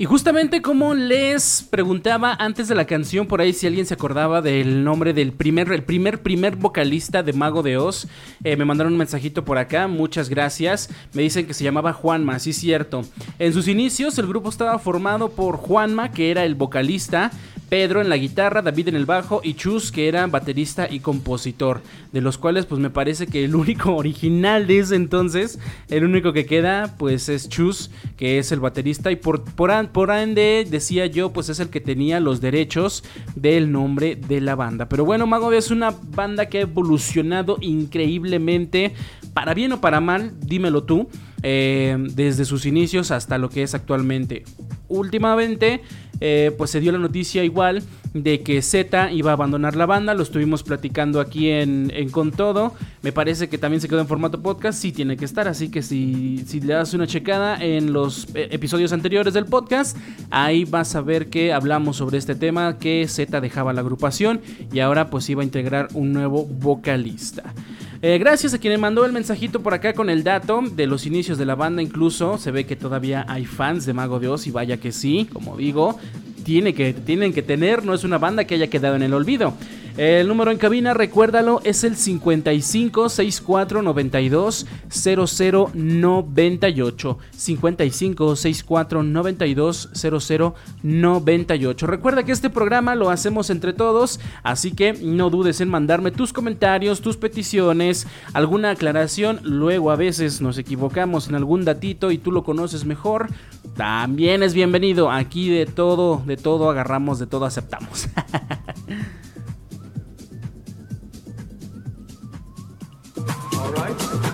Y 0.00 0.04
justamente 0.04 0.62
como 0.62 0.94
les 0.94 1.66
preguntaba 1.68 2.32
antes 2.38 2.68
de 2.68 2.76
la 2.76 2.86
canción, 2.86 3.26
por 3.26 3.40
ahí 3.40 3.52
si 3.52 3.66
alguien 3.66 3.84
se 3.84 3.94
acordaba 3.94 4.40
del 4.40 4.84
nombre 4.84 5.12
del 5.12 5.32
primer, 5.32 5.72
el 5.72 5.82
primer, 5.82 6.22
primer 6.22 6.54
vocalista 6.54 7.24
de 7.24 7.32
Mago 7.32 7.64
de 7.64 7.78
Oz, 7.78 8.06
eh, 8.44 8.56
me 8.56 8.64
mandaron 8.64 8.92
un 8.92 8.98
mensajito 9.00 9.44
por 9.44 9.58
acá, 9.58 9.88
muchas 9.88 10.28
gracias. 10.28 10.88
Me 11.14 11.22
dicen 11.22 11.48
que 11.48 11.54
se 11.54 11.64
llamaba 11.64 11.92
Juanma, 11.92 12.38
sí 12.38 12.52
cierto. 12.52 13.02
En 13.40 13.52
sus 13.52 13.66
inicios 13.66 14.16
el 14.20 14.28
grupo 14.28 14.50
estaba 14.50 14.78
formado 14.78 15.30
por 15.30 15.56
Juanma, 15.56 16.12
que 16.12 16.30
era 16.30 16.44
el 16.44 16.54
vocalista, 16.54 17.32
Pedro 17.68 18.00
en 18.00 18.08
la 18.08 18.16
guitarra, 18.16 18.62
David 18.62 18.88
en 18.88 18.96
el 18.96 19.04
bajo 19.04 19.40
y 19.44 19.54
Chus 19.54 19.92
que 19.92 20.08
era 20.08 20.26
baterista 20.26 20.88
y 20.90 21.00
compositor, 21.00 21.82
de 22.12 22.20
los 22.20 22.38
cuales 22.38 22.66
pues 22.66 22.80
me 22.80 22.90
parece 22.90 23.26
que 23.26 23.44
el 23.44 23.54
único 23.54 23.94
original 23.96 24.66
de 24.66 24.78
ese 24.78 24.96
entonces, 24.96 25.58
el 25.88 26.04
único 26.04 26.32
que 26.32 26.46
queda 26.46 26.94
pues 26.96 27.28
es 27.28 27.48
Chus, 27.48 27.90
que 28.16 28.38
es 28.38 28.52
el 28.52 28.60
baterista 28.60 29.10
y 29.10 29.16
por, 29.16 29.44
por, 29.44 29.70
por 29.92 30.10
ende 30.10 30.66
decía 30.68 31.06
yo 31.06 31.32
pues 31.32 31.48
es 31.48 31.60
el 31.60 31.68
que 31.68 31.80
tenía 31.80 32.20
los 32.20 32.40
derechos 32.40 33.04
del 33.34 33.72
nombre 33.72 34.16
de 34.16 34.40
la 34.40 34.54
banda. 34.54 34.88
Pero 34.88 35.04
bueno, 35.04 35.26
Mago 35.26 35.52
es 35.52 35.70
una 35.70 35.94
banda 36.14 36.46
que 36.46 36.58
ha 36.58 36.62
evolucionado 36.62 37.58
increíblemente, 37.60 38.94
para 39.34 39.54
bien 39.54 39.72
o 39.72 39.80
para 39.80 40.00
mal, 40.00 40.32
dímelo 40.40 40.84
tú, 40.84 41.08
eh, 41.42 41.96
desde 42.14 42.44
sus 42.44 42.66
inicios 42.66 43.10
hasta 43.10 43.38
lo 43.38 43.50
que 43.50 43.62
es 43.62 43.74
actualmente. 43.74 44.44
Últimamente 44.88 45.82
eh, 46.20 46.52
pues 46.58 46.70
se 46.70 46.80
dio 46.80 46.90
la 46.90 46.98
noticia 46.98 47.44
igual 47.44 47.82
de 48.12 48.42
que 48.42 48.60
Z 48.62 49.12
iba 49.12 49.30
a 49.30 49.34
abandonar 49.34 49.76
la 49.76 49.86
banda, 49.86 50.14
lo 50.14 50.22
estuvimos 50.22 50.62
platicando 50.64 51.20
aquí 51.20 51.50
en, 51.50 51.90
Con 52.10 52.32
Todo, 52.32 52.74
me 53.02 53.12
parece 53.12 53.48
que 53.48 53.58
también 53.58 53.80
se 53.80 53.88
quedó 53.88 54.00
en 54.00 54.08
formato 54.08 54.42
podcast, 54.42 54.80
sí 54.80 54.90
tiene 54.90 55.16
que 55.16 55.24
estar, 55.24 55.46
así 55.46 55.70
que 55.70 55.82
si, 55.82 56.42
le 56.60 56.72
das 56.72 56.94
una 56.94 57.06
checada 57.06 57.62
en 57.62 57.92
los 57.92 58.26
eh, 58.34 58.48
episodios 58.50 58.92
anteriores 58.92 59.34
del 59.34 59.44
podcast, 59.44 59.96
ahí 60.30 60.64
vas 60.64 60.96
a 60.96 61.02
ver 61.02 61.28
que 61.28 61.52
hablamos 61.52 61.96
sobre 61.98 62.18
este 62.18 62.34
tema, 62.34 62.78
que 62.78 63.06
Z 63.06 63.40
dejaba 63.40 63.72
la 63.72 63.82
agrupación 63.82 64.40
y 64.72 64.80
ahora 64.80 65.10
pues 65.10 65.28
iba 65.30 65.42
a 65.42 65.44
integrar 65.44 65.88
un 65.94 66.12
nuevo 66.12 66.44
vocalista. 66.46 67.54
Eh, 68.00 68.16
gracias 68.18 68.54
a 68.54 68.58
quien 68.58 68.74
me 68.74 68.78
mandó 68.78 69.04
el 69.04 69.12
mensajito 69.12 69.60
por 69.60 69.74
acá 69.74 69.92
con 69.92 70.08
el 70.08 70.22
dato 70.22 70.62
de 70.62 70.86
los 70.86 71.04
inicios 71.04 71.36
de 71.36 71.44
la 71.44 71.56
banda. 71.56 71.82
Incluso 71.82 72.38
se 72.38 72.52
ve 72.52 72.64
que 72.64 72.76
todavía 72.76 73.26
hay 73.28 73.44
fans 73.44 73.86
de 73.86 73.92
Mago 73.92 74.20
de 74.20 74.28
Oz 74.28 74.46
y 74.46 74.52
vaya 74.52 74.76
que 74.76 74.92
sí, 74.92 75.28
como 75.32 75.56
digo, 75.56 75.98
tiene 76.44 76.74
que, 76.74 76.92
tienen 76.92 77.32
que 77.32 77.42
tener, 77.42 77.84
no 77.84 77.94
es 77.94 78.04
una 78.04 78.18
banda 78.18 78.44
que 78.44 78.54
haya 78.54 78.68
quedado 78.68 78.94
en 78.94 79.02
el 79.02 79.14
olvido. 79.14 79.54
El 79.98 80.28
número 80.28 80.52
en 80.52 80.58
cabina, 80.58 80.94
recuérdalo, 80.94 81.60
es 81.64 81.82
el 81.82 81.96
55 81.96 83.08
64 83.08 83.82
92 83.82 84.64
00 84.88 85.70
98. 85.74 87.18
55 87.32 88.36
64 88.36 89.02
92 89.02 89.88
00 89.92 90.54
98. 90.84 91.86
Recuerda 91.88 92.22
que 92.22 92.30
este 92.30 92.48
programa 92.48 92.94
lo 92.94 93.10
hacemos 93.10 93.50
entre 93.50 93.72
todos, 93.72 94.20
así 94.44 94.70
que 94.70 94.92
no 94.92 95.30
dudes 95.30 95.60
en 95.60 95.68
mandarme 95.68 96.12
tus 96.12 96.32
comentarios, 96.32 97.00
tus 97.00 97.16
peticiones, 97.16 98.06
alguna 98.34 98.70
aclaración. 98.70 99.40
Luego 99.42 99.90
a 99.90 99.96
veces 99.96 100.40
nos 100.40 100.58
equivocamos 100.58 101.26
en 101.26 101.34
algún 101.34 101.64
datito 101.64 102.12
y 102.12 102.18
tú 102.18 102.30
lo 102.30 102.44
conoces 102.44 102.84
mejor. 102.84 103.30
También 103.76 104.44
es 104.44 104.54
bienvenido. 104.54 105.10
Aquí 105.10 105.50
de 105.50 105.66
todo, 105.66 106.22
de 106.24 106.36
todo 106.36 106.70
agarramos, 106.70 107.18
de 107.18 107.26
todo 107.26 107.46
aceptamos. 107.46 108.06
All 113.68 113.74
right? 113.74 114.27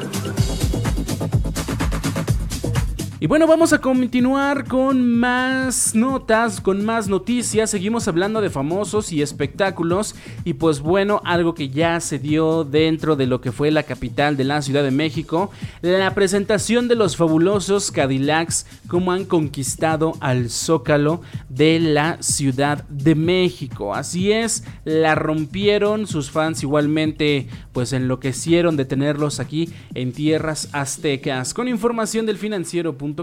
Y 3.20 3.28
bueno, 3.28 3.46
vamos 3.46 3.72
a 3.72 3.80
continuar 3.80 4.66
con 4.66 5.08
más 5.18 5.94
notas, 5.94 6.60
con 6.60 6.84
más 6.84 7.06
noticias. 7.06 7.70
Seguimos 7.70 8.08
hablando 8.08 8.40
de 8.40 8.50
famosos 8.50 9.12
y 9.12 9.22
espectáculos. 9.22 10.16
Y 10.44 10.54
pues 10.54 10.80
bueno, 10.80 11.22
algo 11.24 11.54
que 11.54 11.68
ya 11.68 12.00
se 12.00 12.18
dio 12.18 12.64
dentro 12.64 13.14
de 13.14 13.26
lo 13.26 13.40
que 13.40 13.52
fue 13.52 13.70
la 13.70 13.84
capital 13.84 14.36
de 14.36 14.42
la 14.42 14.60
Ciudad 14.62 14.82
de 14.82 14.90
México. 14.90 15.52
La 15.80 16.12
presentación 16.12 16.88
de 16.88 16.96
los 16.96 17.16
fabulosos 17.16 17.92
Cadillacs, 17.92 18.66
como 18.88 19.12
han 19.12 19.26
conquistado 19.26 20.14
al 20.18 20.50
zócalo 20.50 21.22
de 21.48 21.78
la 21.78 22.20
Ciudad 22.20 22.82
de 22.88 23.14
México. 23.14 23.94
Así 23.94 24.32
es, 24.32 24.64
la 24.84 25.14
rompieron. 25.14 26.08
Sus 26.08 26.32
fans 26.32 26.64
igualmente 26.64 27.46
pues 27.72 27.92
enloquecieron 27.92 28.76
de 28.76 28.84
tenerlos 28.84 29.38
aquí 29.38 29.72
en 29.94 30.12
tierras 30.12 30.68
aztecas. 30.72 31.54
Con 31.54 31.68
información 31.68 32.26
del 32.26 32.38
financiero.com 32.38 33.13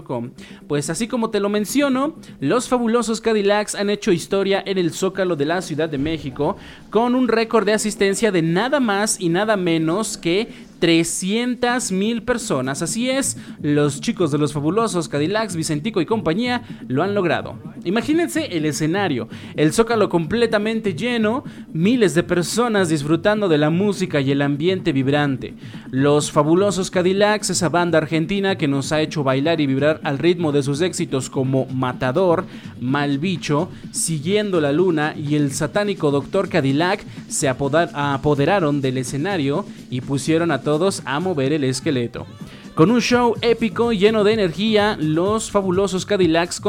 pues 0.66 0.90
así 0.90 1.08
como 1.08 1.30
te 1.30 1.40
lo 1.40 1.48
menciono, 1.48 2.16
los 2.40 2.68
fabulosos 2.68 3.20
Cadillacs 3.20 3.74
han 3.74 3.90
hecho 3.90 4.12
historia 4.12 4.62
en 4.64 4.78
el 4.78 4.92
Zócalo 4.92 5.36
de 5.36 5.46
la 5.46 5.62
Ciudad 5.62 5.88
de 5.88 5.98
México 5.98 6.56
con 6.90 7.14
un 7.14 7.28
récord 7.28 7.66
de 7.66 7.72
asistencia 7.72 8.32
de 8.32 8.42
nada 8.42 8.80
más 8.80 9.20
y 9.20 9.28
nada 9.28 9.56
menos 9.56 10.16
que 10.16 10.48
300 10.82 11.92
mil 11.92 12.24
personas. 12.24 12.82
Así 12.82 13.08
es, 13.08 13.36
los 13.60 14.00
chicos 14.00 14.32
de 14.32 14.38
los 14.38 14.52
fabulosos 14.52 15.08
Cadillacs, 15.08 15.54
Vicentico 15.54 16.00
y 16.00 16.06
compañía 16.06 16.64
lo 16.88 17.04
han 17.04 17.14
logrado. 17.14 17.56
Imagínense 17.84 18.46
el 18.56 18.66
escenario, 18.66 19.28
el 19.54 19.72
zócalo 19.72 20.08
completamente 20.08 20.94
lleno, 20.94 21.44
miles 21.72 22.16
de 22.16 22.24
personas 22.24 22.88
disfrutando 22.88 23.48
de 23.48 23.58
la 23.58 23.70
música 23.70 24.20
y 24.20 24.32
el 24.32 24.42
ambiente 24.42 24.90
vibrante. 24.90 25.54
Los 25.92 26.32
fabulosos 26.32 26.90
Cadillacs, 26.90 27.50
esa 27.50 27.68
banda 27.68 27.98
argentina 27.98 28.58
que 28.58 28.66
nos 28.66 28.90
ha 28.90 29.02
hecho 29.02 29.22
bailar 29.22 29.60
y 29.60 29.68
vibrar 29.68 30.00
al 30.02 30.18
ritmo 30.18 30.50
de 30.50 30.64
sus 30.64 30.80
éxitos 30.80 31.30
como 31.30 31.66
Matador, 31.66 32.44
Mal 32.80 33.20
Bicho, 33.20 33.68
Siguiendo 33.92 34.60
la 34.60 34.72
Luna 34.72 35.14
y 35.16 35.36
el 35.36 35.52
satánico 35.52 36.10
Doctor 36.10 36.48
Cadillac, 36.48 37.04
se 37.28 37.48
apoderaron 37.48 38.80
del 38.80 38.98
escenario 38.98 39.64
y 39.88 40.00
pusieron 40.00 40.50
a 40.50 40.62
todos 40.62 40.71
a 41.04 41.20
mover 41.20 41.52
el 41.52 41.64
esqueleto. 41.64 42.26
Con 42.74 42.90
un 42.90 43.02
show 43.02 43.34
épico 43.42 43.92
lleno 43.92 44.24
de 44.24 44.32
energía, 44.32 44.96
los 44.98 45.50
fabulosos 45.50 46.06
Cadillacs 46.06 46.62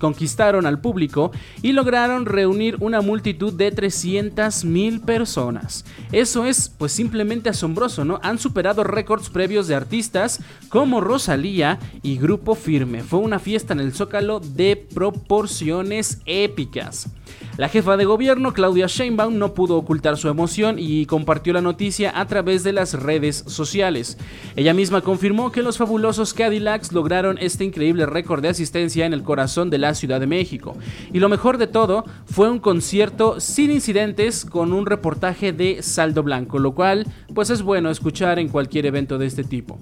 conquistaron 0.00 0.66
al 0.66 0.80
público 0.80 1.30
y 1.62 1.70
lograron 1.70 2.26
reunir 2.26 2.76
una 2.80 3.00
multitud 3.00 3.52
de 3.52 3.72
300.000 3.72 5.04
personas. 5.04 5.84
Eso 6.10 6.44
es 6.46 6.68
pues 6.68 6.90
simplemente 6.90 7.48
asombroso, 7.48 8.04
¿no? 8.04 8.18
Han 8.24 8.40
superado 8.40 8.82
récords 8.82 9.30
previos 9.30 9.68
de 9.68 9.76
artistas 9.76 10.40
como 10.68 11.00
Rosalía 11.00 11.78
y 12.02 12.18
Grupo 12.18 12.56
Firme. 12.56 13.04
Fue 13.04 13.20
una 13.20 13.38
fiesta 13.38 13.72
en 13.72 13.78
el 13.78 13.94
Zócalo 13.94 14.40
de 14.40 14.74
proporciones 14.76 16.20
épicas. 16.26 17.08
La 17.56 17.68
jefa 17.68 17.96
de 17.96 18.04
gobierno, 18.04 18.52
Claudia 18.52 18.86
Sheinbaum, 18.86 19.38
no 19.38 19.54
pudo 19.54 19.76
ocultar 19.76 20.18
su 20.18 20.28
emoción 20.28 20.76
y 20.78 21.06
compartió 21.06 21.52
la 21.52 21.62
noticia 21.62 22.18
a 22.18 22.26
través 22.26 22.64
de 22.64 22.72
las 22.72 22.92
redes 22.94 23.44
sociales. 23.46 24.18
Ella 24.56 24.74
misma 24.74 25.00
confirmó 25.00 25.52
que 25.52 25.62
los 25.62 25.78
fabulosos 25.78 26.34
Cadillacs 26.34 26.92
lograron 26.92 27.38
este 27.38 27.64
increíble 27.64 28.04
récord 28.04 28.42
de 28.42 28.48
asistencia 28.48 29.06
en 29.06 29.14
el 29.14 29.22
corazón 29.22 29.70
de 29.70 29.78
la 29.78 29.94
Ciudad 29.94 30.20
de 30.20 30.26
México. 30.26 30.76
Y 31.12 31.18
lo 31.18 31.28
mejor 31.30 31.56
de 31.56 31.66
todo 31.66 32.04
fue 32.26 32.50
un 32.50 32.58
concierto 32.58 33.40
sin 33.40 33.70
incidentes 33.70 34.44
con 34.44 34.72
un 34.72 34.84
reportaje 34.84 35.52
de 35.52 35.82
saldo 35.82 36.22
blanco, 36.22 36.58
lo 36.58 36.72
cual 36.74 37.06
pues 37.34 37.50
es 37.50 37.62
bueno 37.62 37.90
escuchar 37.90 38.38
en 38.38 38.48
cualquier 38.48 38.86
evento 38.86 39.18
de 39.18 39.26
este 39.26 39.44
tipo. 39.44 39.78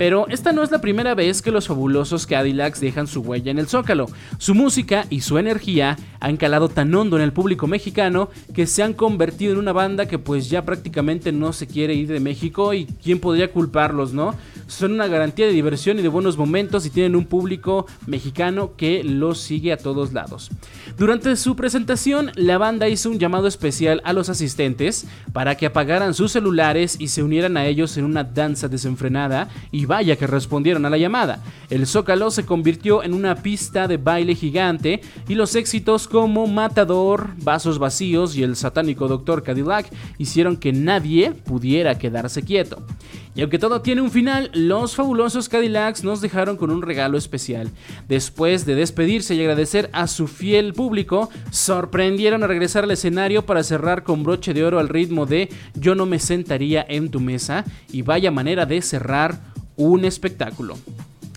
Pero 0.00 0.26
esta 0.30 0.52
no 0.52 0.62
es 0.62 0.70
la 0.70 0.80
primera 0.80 1.14
vez 1.14 1.42
que 1.42 1.50
los 1.50 1.66
fabulosos 1.66 2.26
Cadillacs 2.26 2.80
dejan 2.80 3.06
su 3.06 3.20
huella 3.20 3.50
en 3.50 3.58
el 3.58 3.68
Zócalo. 3.68 4.06
Su 4.38 4.54
música 4.54 5.04
y 5.10 5.20
su 5.20 5.36
energía 5.36 5.98
han 6.20 6.38
calado 6.38 6.70
tan 6.70 6.94
hondo 6.94 7.18
en 7.18 7.22
el 7.22 7.34
público 7.34 7.66
mexicano 7.66 8.30
que 8.54 8.66
se 8.66 8.82
han 8.82 8.94
convertido 8.94 9.52
en 9.52 9.58
una 9.58 9.72
banda 9.72 10.08
que 10.08 10.18
pues 10.18 10.48
ya 10.48 10.64
prácticamente 10.64 11.32
no 11.32 11.52
se 11.52 11.66
quiere 11.66 11.92
ir 11.92 12.08
de 12.08 12.18
México 12.18 12.72
y 12.72 12.86
quién 12.86 13.20
podría 13.20 13.52
culparlos, 13.52 14.14
¿no? 14.14 14.34
Son 14.68 14.92
una 14.92 15.06
garantía 15.06 15.46
de 15.46 15.52
diversión 15.52 15.98
y 15.98 16.02
de 16.02 16.08
buenos 16.08 16.38
momentos 16.38 16.86
y 16.86 16.90
tienen 16.90 17.14
un 17.14 17.26
público 17.26 17.86
mexicano 18.06 18.76
que 18.78 19.04
los 19.04 19.38
sigue 19.38 19.70
a 19.70 19.76
todos 19.76 20.14
lados. 20.14 20.50
Durante 20.96 21.36
su 21.36 21.56
presentación, 21.56 22.32
la 22.36 22.56
banda 22.56 22.88
hizo 22.88 23.10
un 23.10 23.18
llamado 23.18 23.48
especial 23.48 24.00
a 24.04 24.14
los 24.14 24.30
asistentes 24.30 25.06
para 25.34 25.56
que 25.56 25.66
apagaran 25.66 26.14
sus 26.14 26.32
celulares 26.32 26.96
y 26.98 27.08
se 27.08 27.22
unieran 27.22 27.58
a 27.58 27.66
ellos 27.66 27.98
en 27.98 28.04
una 28.06 28.24
danza 28.24 28.68
desenfrenada 28.68 29.48
y 29.70 29.89
vaya 29.90 30.14
que 30.14 30.28
respondieron 30.28 30.86
a 30.86 30.90
la 30.90 30.98
llamada. 30.98 31.42
El 31.68 31.84
Zócalo 31.84 32.30
se 32.30 32.46
convirtió 32.46 33.02
en 33.02 33.12
una 33.12 33.34
pista 33.34 33.88
de 33.88 33.96
baile 33.96 34.36
gigante 34.36 35.00
y 35.26 35.34
los 35.34 35.56
éxitos 35.56 36.06
como 36.06 36.46
Matador, 36.46 37.30
Vasos 37.42 37.80
Vacíos 37.80 38.36
y 38.36 38.44
el 38.44 38.54
satánico 38.54 39.08
Doctor 39.08 39.42
Cadillac 39.42 39.90
hicieron 40.16 40.56
que 40.58 40.72
nadie 40.72 41.32
pudiera 41.32 41.98
quedarse 41.98 42.42
quieto. 42.42 42.84
Y 43.34 43.42
aunque 43.42 43.58
todo 43.58 43.80
tiene 43.80 44.00
un 44.00 44.10
final, 44.10 44.50
los 44.54 44.94
fabulosos 44.94 45.48
Cadillacs 45.48 46.04
nos 46.04 46.20
dejaron 46.20 46.56
con 46.56 46.70
un 46.70 46.82
regalo 46.82 47.18
especial. 47.18 47.70
Después 48.08 48.66
de 48.66 48.76
despedirse 48.76 49.34
y 49.34 49.40
agradecer 49.40 49.90
a 49.92 50.06
su 50.06 50.28
fiel 50.28 50.72
público, 50.72 51.30
sorprendieron 51.50 52.44
a 52.44 52.46
regresar 52.46 52.84
al 52.84 52.90
escenario 52.92 53.44
para 53.46 53.64
cerrar 53.64 54.04
con 54.04 54.22
broche 54.22 54.54
de 54.54 54.64
oro 54.64 54.78
al 54.78 54.88
ritmo 54.88 55.26
de 55.26 55.48
Yo 55.74 55.94
no 55.94 56.06
me 56.06 56.20
sentaría 56.20 56.84
en 56.88 57.10
tu 57.10 57.18
mesa 57.18 57.64
y 57.90 58.02
vaya 58.02 58.30
manera 58.30 58.66
de 58.66 58.82
cerrar 58.82 59.49
un 59.80 60.04
espectáculo. 60.04 60.76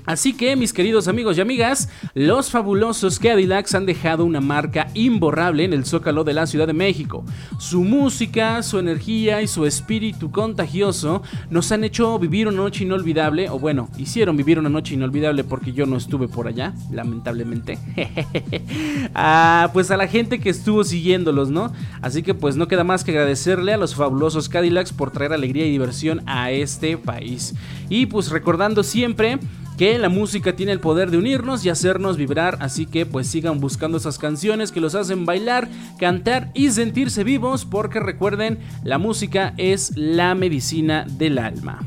Así 0.05 0.33
que, 0.33 0.55
mis 0.55 0.73
queridos 0.73 1.07
amigos 1.07 1.37
y 1.37 1.41
amigas, 1.41 1.89
los 2.13 2.51
fabulosos 2.51 3.19
Cadillacs 3.19 3.73
han 3.75 3.85
dejado 3.85 4.25
una 4.25 4.41
marca 4.41 4.89
imborrable 4.93 5.63
en 5.63 5.73
el 5.73 5.85
zócalo 5.85 6.23
de 6.23 6.33
la 6.33 6.45
Ciudad 6.45 6.67
de 6.67 6.73
México. 6.73 7.23
Su 7.57 7.83
música, 7.83 8.61
su 8.63 8.79
energía 8.79 9.41
y 9.41 9.47
su 9.47 9.65
espíritu 9.65 10.31
contagioso 10.31 11.23
nos 11.49 11.71
han 11.71 11.83
hecho 11.83 12.19
vivir 12.19 12.47
una 12.47 12.57
noche 12.57 12.83
inolvidable, 12.83 13.49
o 13.49 13.59
bueno, 13.59 13.89
hicieron 13.97 14.35
vivir 14.35 14.59
una 14.59 14.69
noche 14.69 14.95
inolvidable 14.95 15.43
porque 15.43 15.71
yo 15.71 15.85
no 15.85 15.95
estuve 15.95 16.27
por 16.27 16.47
allá, 16.47 16.73
lamentablemente. 16.91 17.79
ah, 19.15 19.69
pues 19.73 19.89
a 19.89 19.97
la 19.97 20.07
gente 20.07 20.39
que 20.39 20.49
estuvo 20.49 20.83
siguiéndolos, 20.83 21.49
¿no? 21.49 21.71
Así 22.01 22.23
que 22.23 22.33
pues 22.33 22.57
no 22.57 22.67
queda 22.67 22.83
más 22.83 23.03
que 23.03 23.11
agradecerle 23.11 23.73
a 23.73 23.77
los 23.77 23.95
fabulosos 23.95 24.49
Cadillacs 24.49 24.91
por 24.91 25.11
traer 25.11 25.33
alegría 25.33 25.65
y 25.65 25.71
diversión 25.71 26.21
a 26.25 26.51
este 26.51 26.97
país. 26.97 27.55
Y 27.89 28.07
pues 28.07 28.29
recordando 28.29 28.83
siempre 28.83 29.39
que 29.77 29.97
la 29.97 30.09
música 30.09 30.55
tiene 30.55 30.71
el 30.71 30.79
poder 30.79 31.11
de 31.11 31.17
unirnos 31.17 31.65
y 31.65 31.69
hacernos 31.69 32.17
vibrar, 32.17 32.57
así 32.59 32.85
que 32.85 33.05
pues 33.05 33.27
sigan 33.27 33.59
buscando 33.59 33.97
esas 33.97 34.19
canciones 34.19 34.71
que 34.71 34.81
los 34.81 34.95
hacen 34.95 35.25
bailar, 35.25 35.67
cantar 35.99 36.51
y 36.53 36.69
sentirse 36.71 37.23
vivos, 37.23 37.65
porque 37.65 37.99
recuerden, 37.99 38.59
la 38.83 38.97
música 38.97 39.53
es 39.57 39.95
la 39.95 40.35
medicina 40.35 41.05
del 41.17 41.39
alma. 41.39 41.79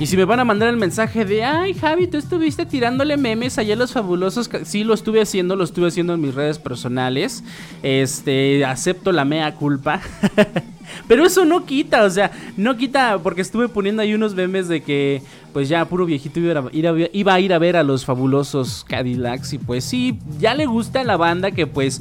Y 0.00 0.06
si 0.06 0.16
me 0.16 0.24
van 0.24 0.40
a 0.40 0.44
mandar 0.46 0.70
el 0.70 0.78
mensaje 0.78 1.26
de, 1.26 1.44
ay 1.44 1.74
Javi, 1.74 2.06
tú 2.06 2.16
estuviste 2.16 2.64
tirándole 2.64 3.18
memes 3.18 3.58
allá 3.58 3.74
a 3.74 3.76
los 3.76 3.92
fabulosos, 3.92 4.48
sí 4.64 4.82
lo 4.82 4.94
estuve 4.94 5.20
haciendo, 5.20 5.56
lo 5.56 5.64
estuve 5.64 5.88
haciendo 5.88 6.14
en 6.14 6.22
mis 6.22 6.34
redes 6.34 6.58
personales, 6.58 7.44
este, 7.82 8.64
acepto 8.64 9.12
la 9.12 9.26
mea 9.26 9.54
culpa. 9.56 10.00
Pero 11.08 11.24
eso 11.24 11.44
no 11.44 11.64
quita, 11.64 12.04
o 12.04 12.10
sea, 12.10 12.30
no 12.56 12.76
quita 12.76 13.18
porque 13.22 13.40
estuve 13.40 13.68
poniendo 13.68 14.02
ahí 14.02 14.14
unos 14.14 14.34
memes 14.34 14.68
de 14.68 14.82
que 14.82 15.22
pues 15.52 15.68
ya 15.68 15.84
puro 15.84 16.06
viejito 16.06 16.40
iba 16.40 16.60
a, 16.60 16.64
ir 16.72 16.86
a, 16.86 16.94
iba 17.12 17.34
a 17.34 17.40
ir 17.40 17.52
a 17.52 17.58
ver 17.58 17.76
a 17.76 17.82
los 17.82 18.04
fabulosos 18.04 18.84
Cadillacs 18.88 19.52
y 19.54 19.58
pues 19.58 19.84
sí, 19.84 20.18
ya 20.38 20.54
le 20.54 20.66
gusta 20.66 21.00
a 21.00 21.04
la 21.04 21.16
banda 21.16 21.50
que 21.50 21.66
pues 21.66 22.00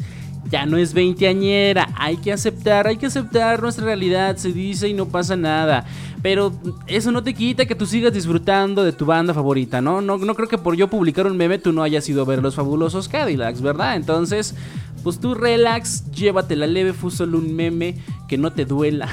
ya 0.50 0.66
no 0.66 0.78
es 0.78 0.94
veinteañera, 0.94 1.90
hay 1.96 2.18
que 2.18 2.32
aceptar, 2.32 2.88
hay 2.88 2.98
que 2.98 3.06
aceptar 3.06 3.62
nuestra 3.62 3.86
realidad, 3.86 4.38
se 4.38 4.52
dice 4.52 4.88
y 4.88 4.94
no 4.94 5.08
pasa 5.08 5.36
nada. 5.36 5.86
Pero 6.22 6.52
eso 6.88 7.12
no 7.12 7.24
te 7.24 7.34
quita 7.34 7.66
que 7.66 7.76
tú 7.76 7.86
sigas 7.86 8.14
disfrutando 8.14 8.84
de 8.84 8.92
tu 8.92 9.06
banda 9.06 9.34
favorita, 9.34 9.80
¿no? 9.82 10.02
No, 10.02 10.18
no 10.18 10.36
creo 10.36 10.50
que 10.50 10.58
por 10.58 10.76
yo 10.76 10.90
publicar 10.90 11.28
un 11.28 11.38
meme 11.38 11.60
tú 11.60 11.72
no 11.72 11.84
hayas 11.84 12.08
ido 12.10 12.24
a 12.24 12.26
ver 12.26 12.42
los 12.42 12.56
fabulosos 12.56 13.08
Cadillacs, 13.08 13.62
¿verdad? 13.62 13.96
Entonces, 13.96 14.56
pues 15.04 15.20
tú 15.20 15.34
relax, 15.34 16.12
llévatela 16.12 16.68
leve, 16.68 16.94
fue 16.94 17.12
solo 17.12 17.38
un 17.38 17.56
meme, 17.56 17.96
que 18.28 18.38
no 18.38 18.52
te 18.52 18.66
duela. 18.66 19.10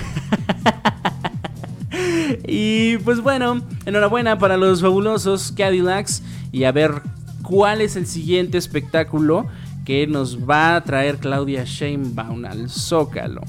y 2.47 2.99
pues 2.99 3.21
bueno, 3.21 3.63
enhorabuena 3.85 4.39
para 4.39 4.57
los 4.57 4.81
fabulosos 4.81 5.53
Cadillacs 5.53 6.23
y 6.53 6.65
a 6.65 6.73
ver 6.73 7.03
cuál 7.43 7.81
es 7.81 7.97
el 7.97 8.07
siguiente 8.07 8.59
espectáculo 8.59 9.47
que 9.85 10.07
nos 10.07 10.49
va 10.49 10.75
a 10.75 10.85
traer 10.85 11.19
Claudia 11.19 11.65
Sheinbaum 11.65 12.45
al 12.45 12.69
Zócalo. 12.69 13.43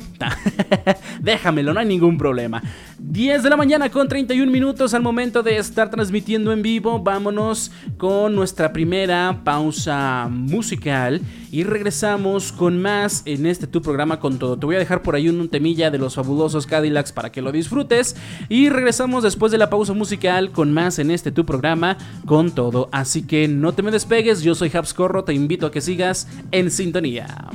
Déjamelo, 1.21 1.73
no 1.73 1.81
hay 1.81 1.87
ningún 1.87 2.19
problema. 2.19 2.63
10 2.99 3.43
de 3.43 3.51
la 3.51 3.57
mañana 3.57 3.91
con 3.91 4.07
31 4.07 4.53
minutos 4.53 4.93
al 4.93 5.03
momento 5.03 5.43
de 5.43 5.57
estar 5.57 5.91
transmitiendo 5.91 6.53
en 6.53 6.61
vivo. 6.61 6.99
Vámonos 6.99 7.73
con 7.97 8.35
nuestra 8.35 8.73
primera 8.73 9.41
pausa 9.43 10.29
musical 10.31 11.23
y 11.51 11.65
regresamos 11.65 12.53
con 12.53 12.81
más 12.81 13.23
en 13.25 13.47
este 13.47 13.67
tu 13.67 13.83
programa 13.83 14.21
con 14.21 14.39
todo. 14.39 14.59
Te 14.59 14.67
voy 14.67 14.77
a 14.77 14.79
dejar 14.79 15.03
por 15.03 15.15
ahí 15.15 15.29
un, 15.29 15.49
temilla 15.49 15.91
de 15.91 15.99
los 15.99 16.15
fabulosos 16.15 16.67
Cadillacs 16.67 17.13
para 17.13 17.33
que 17.33 17.43
lo 17.43 17.51
disfrutes 17.51 18.15
y 18.49 18.69
regresamos 18.69 19.23
después 19.23 19.51
de 19.51 19.59
la 19.59 19.71
pausa 19.71 19.95
musical 19.95 20.53
con 20.53 20.73
más 20.73 20.99
en 20.99 21.11
este 21.11 21.30
tu 21.33 21.45
programa 21.45 21.97
con 22.27 22.53
todo. 22.53 22.89
Así 22.93 23.23
que 23.23 23.49
no 23.49 23.73
te 23.73 23.83
me 23.83 23.91
despegues, 23.91 24.43
yo 24.43 24.55
soy 24.55 24.71
Habs 24.73 24.95
Corro, 24.95 25.25
te 25.25 25.35
invito 25.35 25.67
a 25.67 25.71
que 25.71 25.81
sigas 25.81 26.29
en 26.51 26.71
sintonía. 26.71 27.49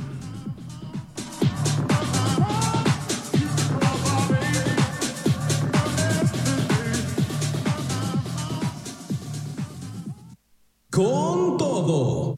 Con 10.90 11.58
todo. 11.58 12.36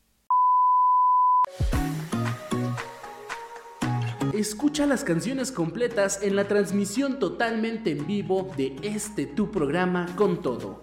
Escucha 4.38 4.86
las 4.86 5.02
canciones 5.02 5.50
completas 5.50 6.20
en 6.22 6.36
la 6.36 6.46
transmisión 6.46 7.18
totalmente 7.18 7.90
en 7.90 8.06
vivo 8.06 8.52
de 8.56 8.76
este 8.82 9.26
tu 9.26 9.50
programa 9.50 10.06
con 10.14 10.42
todo. 10.42 10.82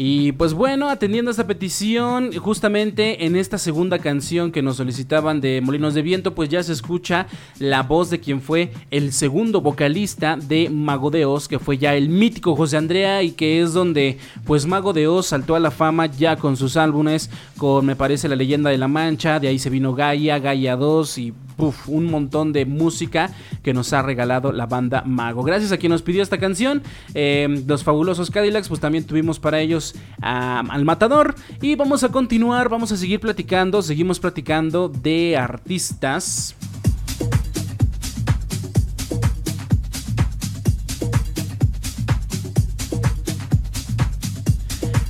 Y 0.00 0.30
pues 0.30 0.54
bueno, 0.54 0.90
atendiendo 0.90 1.28
a 1.28 1.32
esta 1.32 1.48
petición, 1.48 2.30
justamente 2.36 3.26
en 3.26 3.34
esta 3.34 3.58
segunda 3.58 3.98
canción 3.98 4.52
que 4.52 4.62
nos 4.62 4.76
solicitaban 4.76 5.40
de 5.40 5.60
Molinos 5.60 5.92
de 5.92 6.02
Viento, 6.02 6.36
pues 6.36 6.48
ya 6.48 6.62
se 6.62 6.72
escucha 6.72 7.26
la 7.58 7.82
voz 7.82 8.08
de 8.08 8.20
quien 8.20 8.40
fue 8.40 8.70
el 8.92 9.12
segundo 9.12 9.60
vocalista 9.60 10.36
de 10.36 10.70
Mago 10.70 11.10
de 11.10 11.24
Oz, 11.24 11.48
que 11.48 11.58
fue 11.58 11.78
ya 11.78 11.96
el 11.96 12.10
mítico 12.10 12.54
José 12.54 12.76
Andrea 12.76 13.24
y 13.24 13.32
que 13.32 13.60
es 13.60 13.72
donde 13.72 14.18
pues 14.44 14.66
Mago 14.66 14.92
de 14.92 15.08
Oz 15.08 15.26
saltó 15.26 15.56
a 15.56 15.58
la 15.58 15.72
fama 15.72 16.06
ya 16.06 16.36
con 16.36 16.56
sus 16.56 16.76
álbumes, 16.76 17.28
con 17.56 17.84
me 17.84 17.96
parece 17.96 18.28
La 18.28 18.36
leyenda 18.36 18.70
de 18.70 18.78
la 18.78 18.86
Mancha, 18.86 19.40
de 19.40 19.48
ahí 19.48 19.58
se 19.58 19.68
vino 19.68 19.94
Gaia, 19.94 20.38
Gaia 20.38 20.76
2 20.76 21.18
y 21.18 21.34
un 21.86 22.06
montón 22.06 22.52
de 22.52 22.64
música 22.64 23.30
que 23.62 23.74
nos 23.74 23.92
ha 23.92 24.02
regalado 24.02 24.52
la 24.52 24.66
banda 24.66 25.02
Mago. 25.04 25.42
Gracias 25.42 25.72
a 25.72 25.76
quien 25.76 25.90
nos 25.90 26.02
pidió 26.02 26.22
esta 26.22 26.38
canción, 26.38 26.82
eh, 27.14 27.64
los 27.66 27.82
fabulosos 27.82 28.30
Cadillacs, 28.30 28.68
pues 28.68 28.80
también 28.80 29.04
tuvimos 29.04 29.40
para 29.40 29.60
ellos 29.60 29.87
al 30.20 30.84
Matador. 30.84 31.34
Y 31.60 31.74
vamos 31.74 32.04
a 32.04 32.10
continuar, 32.10 32.68
vamos 32.68 32.92
a 32.92 32.96
seguir 32.96 33.20
platicando, 33.20 33.82
seguimos 33.82 34.20
platicando 34.20 34.88
de 34.88 35.36
artistas. 35.36 36.54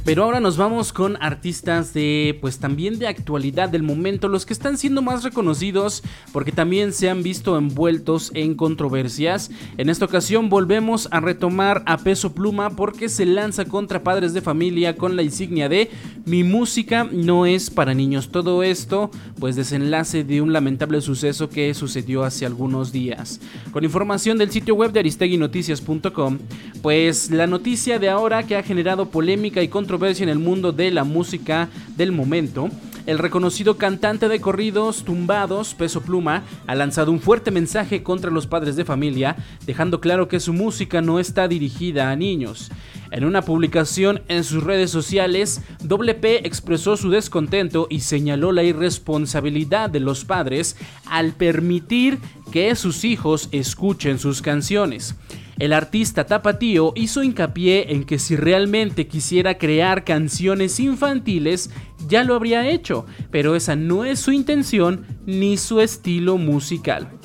Pero 0.09 0.25
ahora 0.25 0.41
nos 0.41 0.57
vamos 0.57 0.95
con 0.95 1.23
artistas 1.23 1.93
de, 1.93 2.39
pues 2.41 2.59
también 2.59 2.99
de 2.99 3.09
actualidad 3.09 3.69
del 3.69 3.83
momento, 3.83 4.29
los 4.29 4.47
que 4.47 4.55
están 4.55 4.79
siendo 4.79 5.03
más 5.03 5.23
reconocidos 5.23 6.03
porque 6.33 6.51
también 6.51 6.95
se 6.95 7.11
han 7.11 7.23
visto 7.23 7.59
envueltos 7.59 8.31
en 8.33 8.55
controversias. 8.55 9.51
En 9.77 9.91
esta 9.91 10.07
ocasión 10.07 10.49
volvemos 10.49 11.09
a 11.11 11.21
retomar 11.21 11.83
a 11.85 11.99
Peso 11.99 12.33
Pluma 12.33 12.71
porque 12.71 13.11
se 13.11 13.27
lanza 13.27 13.67
contra 13.67 14.03
padres 14.03 14.33
de 14.33 14.41
familia 14.41 14.97
con 14.97 15.15
la 15.15 15.23
insignia 15.23 15.69
de 15.69 15.91
Mi 16.25 16.43
música 16.43 17.07
no 17.13 17.45
es 17.45 17.69
para 17.69 17.93
niños. 17.93 18.31
Todo 18.31 18.63
esto, 18.63 19.11
pues 19.39 19.57
desenlace 19.57 20.25
de 20.25 20.41
un 20.41 20.55
lamentable 20.55 21.03
suceso 21.03 21.51
que 21.51 21.75
sucedió 21.75 22.25
hace 22.25 22.47
algunos 22.47 22.93
días. 22.93 23.43
Con 23.73 23.85
información 23.85 24.39
del 24.39 24.51
sitio 24.51 24.75
web 24.75 24.91
de 24.93 25.01
aristeguinoticias.com, 25.01 26.39
pues 26.81 27.31
la 27.31 27.47
noticia 27.47 27.99
de 27.99 28.09
ahora 28.09 28.47
que 28.47 28.57
ha 28.57 28.63
generado 28.63 29.11
polémica 29.11 29.63
y 29.63 29.69
controversia 29.69 29.98
en 29.99 30.29
el 30.29 30.39
mundo 30.39 30.71
de 30.71 30.93
la 30.93 31.03
música 31.03 31.69
del 31.97 32.13
momento, 32.13 32.71
el 33.07 33.19
reconocido 33.19 33.79
cantante 33.79 34.29
de 34.29 34.41
corridos 34.41 35.03
tumbados, 35.03 35.75
Peso 35.75 36.03
Pluma, 36.03 36.45
ha 36.69 36.75
lanzado 36.77 37.11
un 37.11 37.21
fuerte 37.21 37.51
mensaje 37.51 38.05
contra 38.05 38.31
los 38.31 38.47
padres 38.47 38.77
de 38.77 38.85
familia, 38.85 39.35
dejando 39.67 40.01
claro 40.01 40.29
que 40.29 40.39
su 40.39 40.53
música 40.53 41.03
no 41.03 41.19
está 41.19 41.49
dirigida 41.49 42.11
a 42.11 42.17
niños. 42.17 42.71
En 43.11 43.25
una 43.25 43.43
publicación 43.43 44.23
en 44.29 44.45
sus 44.45 44.63
redes 44.63 44.91
sociales, 44.91 45.63
WP 45.83 46.47
expresó 46.47 46.97
su 46.97 47.11
descontento 47.11 47.87
y 47.89 48.01
señaló 48.01 48.53
la 48.53 48.63
irresponsabilidad 48.63 49.91
de 49.91 50.01
los 50.01 50.25
padres 50.25 50.77
al 51.07 51.33
permitir 51.33 52.19
que 52.53 52.75
sus 52.77 53.05
hijos 53.05 53.49
escuchen 53.53 54.19
sus 54.19 54.43
canciones. 54.43 55.15
El 55.59 55.73
artista 55.73 56.25
Tapatío 56.25 56.93
hizo 56.95 57.25
hincapié 57.25 57.93
en 57.93 58.05
que 58.05 58.21
si 58.21 58.37
realmente 58.37 59.09
quisiera 59.09 59.59
crear 59.59 60.05
canciones 60.05 60.79
infantiles, 60.79 61.71
ya 62.07 62.23
lo 62.23 62.37
habría 62.37 62.69
hecho, 62.69 63.07
pero 63.33 63.57
esa 63.57 63.75
no 63.75 64.05
es 64.05 64.21
su 64.21 64.31
intención 64.31 65.05
ni 65.27 65.57
su 65.57 65.81
estilo 65.81 66.39
musical. 66.39 67.18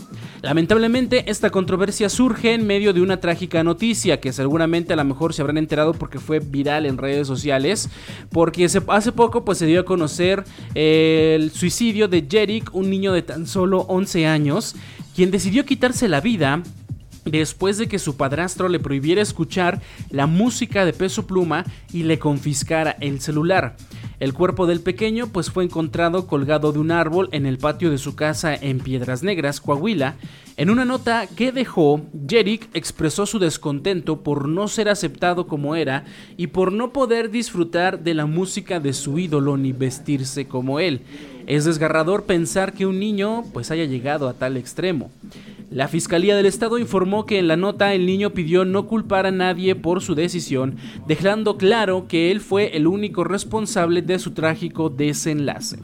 Lamentablemente, 0.44 1.32
esta 1.32 1.52
controversia 1.52 2.10
surge 2.10 2.54
en 2.54 2.68
medio 2.68 2.92
de 2.92 3.00
una 3.00 3.22
trágica 3.22 3.64
noticia 3.64 4.20
que 4.20 4.34
seguramente 4.34 4.92
a 4.92 4.98
lo 4.98 5.06
mejor 5.06 5.34
se 5.34 5.42
habrán 5.42 5.58
enterado 5.58 5.94
porque 5.94 6.20
fue 6.20 6.40
viral 6.40 6.86
en 6.86 6.98
redes 6.98 7.28
sociales, 7.28 7.90
porque 8.30 8.66
hace 8.66 9.12
poco 9.14 9.46
pues, 9.46 9.60
se 9.60 9.66
dio 9.66 9.80
a 9.80 9.86
conocer 9.86 10.44
el 10.76 11.50
suicidio 11.52 12.10
de 12.10 12.28
Jerick, 12.30 12.76
un 12.76 12.90
niño 12.90 13.14
de 13.14 13.22
tan 13.22 13.48
solo 13.48 13.86
11 13.88 14.28
años, 14.28 14.76
quien 15.16 15.32
decidió 15.32 15.64
quitarse 15.64 16.10
la 16.10 16.20
vida 16.20 16.62
después 17.26 17.78
de 17.78 17.88
que 17.88 18.00
su 18.00 18.18
padrastro 18.18 18.70
le 18.70 18.80
prohibiera 18.80 19.22
escuchar 19.22 19.82
la 20.10 20.28
música 20.28 20.86
de 20.86 20.94
peso 20.94 21.28
pluma 21.28 21.66
y 21.92 22.04
le 22.04 22.20
confiscara 22.20 22.98
el 23.00 23.22
celular. 23.22 23.76
El 24.20 24.34
cuerpo 24.34 24.68
del 24.68 24.80
pequeño 24.80 25.28
pues 25.28 25.52
fue 25.52 25.66
encontrado 25.66 26.28
colgado 26.28 26.72
de 26.72 26.80
un 26.80 26.92
árbol 26.92 27.30
en 27.32 27.46
el 27.46 27.58
patio 27.58 27.90
de 27.90 27.98
su 27.98 28.16
casa 28.16 28.56
en 28.56 28.80
Piedras 28.80 29.22
Negras, 29.22 29.60
Coahuila. 29.60 30.16
En 30.56 30.70
una 30.70 30.86
nota 30.86 31.28
que 31.28 31.52
dejó, 31.52 32.02
Jerick 32.28 32.70
expresó 32.74 33.26
su 33.26 33.40
descontento 33.40 34.22
por 34.22 34.48
no 34.48 34.68
ser 34.68 34.88
aceptado 34.88 35.48
como 35.48 35.76
era 35.76 36.06
y 36.38 36.48
por 36.48 36.72
no 36.72 36.94
poder 36.94 37.32
disfrutar 37.32 38.04
de 38.04 38.14
la 38.14 38.26
música 38.26 38.80
de 38.80 38.94
su 38.94 39.18
ídolo 39.18 39.58
ni 39.58 39.74
vestirse 39.74 40.48
como 40.48 40.80
él. 40.80 41.02
Es 41.48 41.66
desgarrador 41.66 42.24
pensar 42.24 42.74
que 42.74 42.86
un 42.86 43.00
niño 43.00 43.44
pues 43.54 43.72
haya 43.72 43.86
llegado 43.86 44.30
a 44.30 44.34
tal 44.34 44.58
extremo. 44.58 45.12
La 45.70 45.88
Fiscalía 45.88 46.36
del 46.36 46.46
Estado 46.46 46.78
informó 46.78 47.26
que 47.26 47.40
en 47.40 47.48
la 47.48 47.58
nota 47.58 47.94
el 47.94 48.06
niño 48.06 48.30
pidió 48.30 48.64
no 48.64 48.86
culpar 48.86 49.26
a 49.26 49.32
nadie 49.32 49.76
por 49.76 50.02
su 50.02 50.14
decisión, 50.14 50.76
dejando 51.08 51.58
claro 51.58 52.08
que 52.08 52.30
él 52.30 52.42
fue 52.42 52.78
el 52.78 52.86
único 52.86 53.24
responsable 53.24 54.04
de 54.04 54.20
su 54.20 54.32
trágico 54.32 54.90
desenlace. 54.90 55.80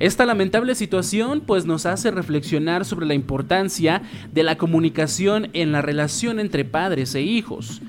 Esta 0.00 0.26
lamentable 0.26 0.74
situación 0.74 1.42
pues 1.46 1.66
nos 1.66 1.86
hace 1.86 2.10
reflexionar 2.10 2.84
sobre 2.84 3.06
la 3.06 3.14
importancia 3.14 4.02
de 4.32 4.42
la 4.42 4.58
comunicación 4.58 5.48
en 5.52 5.72
la 5.72 5.82
relación 5.82 6.40
entre 6.40 6.64
padres 6.64 7.14
e 7.14 7.22
hijos. 7.22 7.80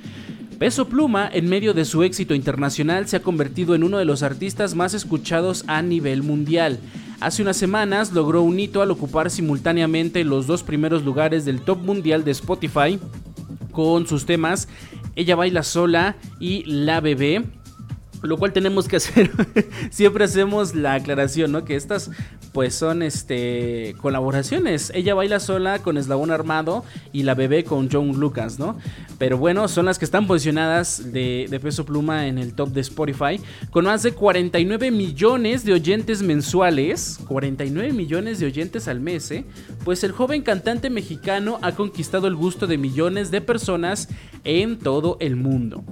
Peso 0.59 0.89
Pluma, 0.89 1.29
en 1.31 1.47
medio 1.47 1.73
de 1.73 1.85
su 1.85 2.03
éxito 2.03 2.35
internacional, 2.35 3.07
se 3.07 3.15
ha 3.15 3.21
convertido 3.21 3.75
en 3.75 3.83
uno 3.83 3.97
de 3.97 4.05
los 4.05 4.23
artistas 4.23 4.75
más 4.75 4.93
escuchados 4.93 5.63
a 5.67 5.81
nivel 5.81 6.21
mundial. 6.21 6.79
Hace 7.19 7.41
unas 7.41 7.57
semanas 7.57 8.13
logró 8.13 8.43
un 8.43 8.57
hito 8.59 8.81
al 8.81 8.91
ocupar 8.91 9.29
simultáneamente 9.29 10.23
los 10.23 10.47
dos 10.47 10.63
primeros 10.63 11.03
lugares 11.03 11.43
del 11.43 11.61
top 11.61 11.79
mundial 11.79 12.23
de 12.23 12.31
Spotify 12.31 12.97
con 13.73 14.07
sus 14.07 14.25
temas 14.25 14.69
Ella 15.15 15.35
baila 15.35 15.63
sola 15.63 16.15
y 16.39 16.63
La 16.63 17.01
bebé. 17.01 17.43
Lo 18.21 18.37
cual 18.37 18.51
tenemos 18.51 18.87
que 18.87 18.97
hacer, 18.97 19.31
siempre 19.91 20.25
hacemos 20.25 20.75
la 20.75 20.95
aclaración, 20.95 21.51
¿no? 21.51 21.63
Que 21.63 21.75
estas 21.75 22.11
pues 22.51 22.75
son 22.75 23.01
este 23.01 23.95
colaboraciones. 24.01 24.91
Ella 24.93 25.13
baila 25.13 25.39
sola 25.39 25.79
con 25.79 25.97
Eslabón 25.97 26.31
Armado 26.31 26.83
y 27.13 27.23
la 27.23 27.35
bebé 27.35 27.63
con 27.63 27.89
John 27.89 28.19
Lucas, 28.19 28.59
¿no? 28.59 28.77
Pero 29.17 29.37
bueno, 29.37 29.67
son 29.67 29.85
las 29.85 29.99
que 29.99 30.05
están 30.05 30.27
posicionadas 30.27 31.11
de, 31.11 31.59
peso 31.61 31.85
pluma 31.85 32.27
en 32.27 32.37
el 32.37 32.53
top 32.53 32.69
de 32.69 32.81
Spotify, 32.81 33.39
con 33.69 33.85
más 33.85 34.03
de 34.03 34.13
49 34.13 34.91
millones 34.91 35.63
de 35.65 35.73
oyentes 35.73 36.21
mensuales, 36.21 37.19
49 37.27 37.93
millones 37.93 38.39
de 38.39 38.45
oyentes 38.45 38.87
al 38.87 38.99
mes, 38.99 39.29
¿eh? 39.31 39.45
Pues 39.83 40.03
el 40.03 40.11
joven 40.11 40.41
cantante 40.41 40.89
mexicano 40.89 41.59
ha 41.61 41.73
conquistado 41.73 42.27
el 42.27 42.35
gusto 42.35 42.65
de 42.67 42.77
millones 42.77 43.31
de 43.31 43.41
personas 43.41 44.09
en 44.43 44.79
todo 44.79 45.17
el 45.19 45.35
mundo. 45.35 45.83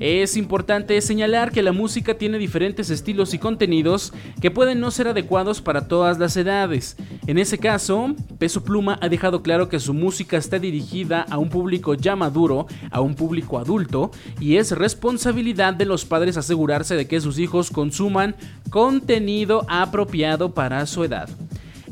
Es 0.00 0.38
importante 0.38 0.98
señalar 1.02 1.52
que 1.52 1.62
la 1.62 1.72
música 1.72 2.14
tiene 2.14 2.38
diferentes 2.38 2.88
estilos 2.88 3.34
y 3.34 3.38
contenidos 3.38 4.14
que 4.40 4.50
pueden 4.50 4.80
no 4.80 4.90
ser 4.90 5.08
adecuados 5.08 5.60
para 5.60 5.88
todas 5.88 6.18
las 6.18 6.38
edades. 6.38 6.96
En 7.26 7.36
ese 7.36 7.58
caso, 7.58 8.14
Peso 8.38 8.64
Pluma 8.64 8.98
ha 9.02 9.10
dejado 9.10 9.42
claro 9.42 9.68
que 9.68 9.78
su 9.78 9.92
música 9.92 10.38
está 10.38 10.58
dirigida 10.58 11.26
a 11.28 11.36
un 11.36 11.50
público 11.50 11.92
ya 11.92 12.16
maduro, 12.16 12.66
a 12.90 13.02
un 13.02 13.14
público 13.14 13.58
adulto, 13.58 14.10
y 14.40 14.56
es 14.56 14.72
responsabilidad 14.72 15.74
de 15.74 15.84
los 15.84 16.06
padres 16.06 16.38
asegurarse 16.38 16.94
de 16.96 17.06
que 17.06 17.20
sus 17.20 17.38
hijos 17.38 17.68
consuman 17.70 18.36
contenido 18.70 19.66
apropiado 19.68 20.54
para 20.54 20.86
su 20.86 21.04
edad. 21.04 21.28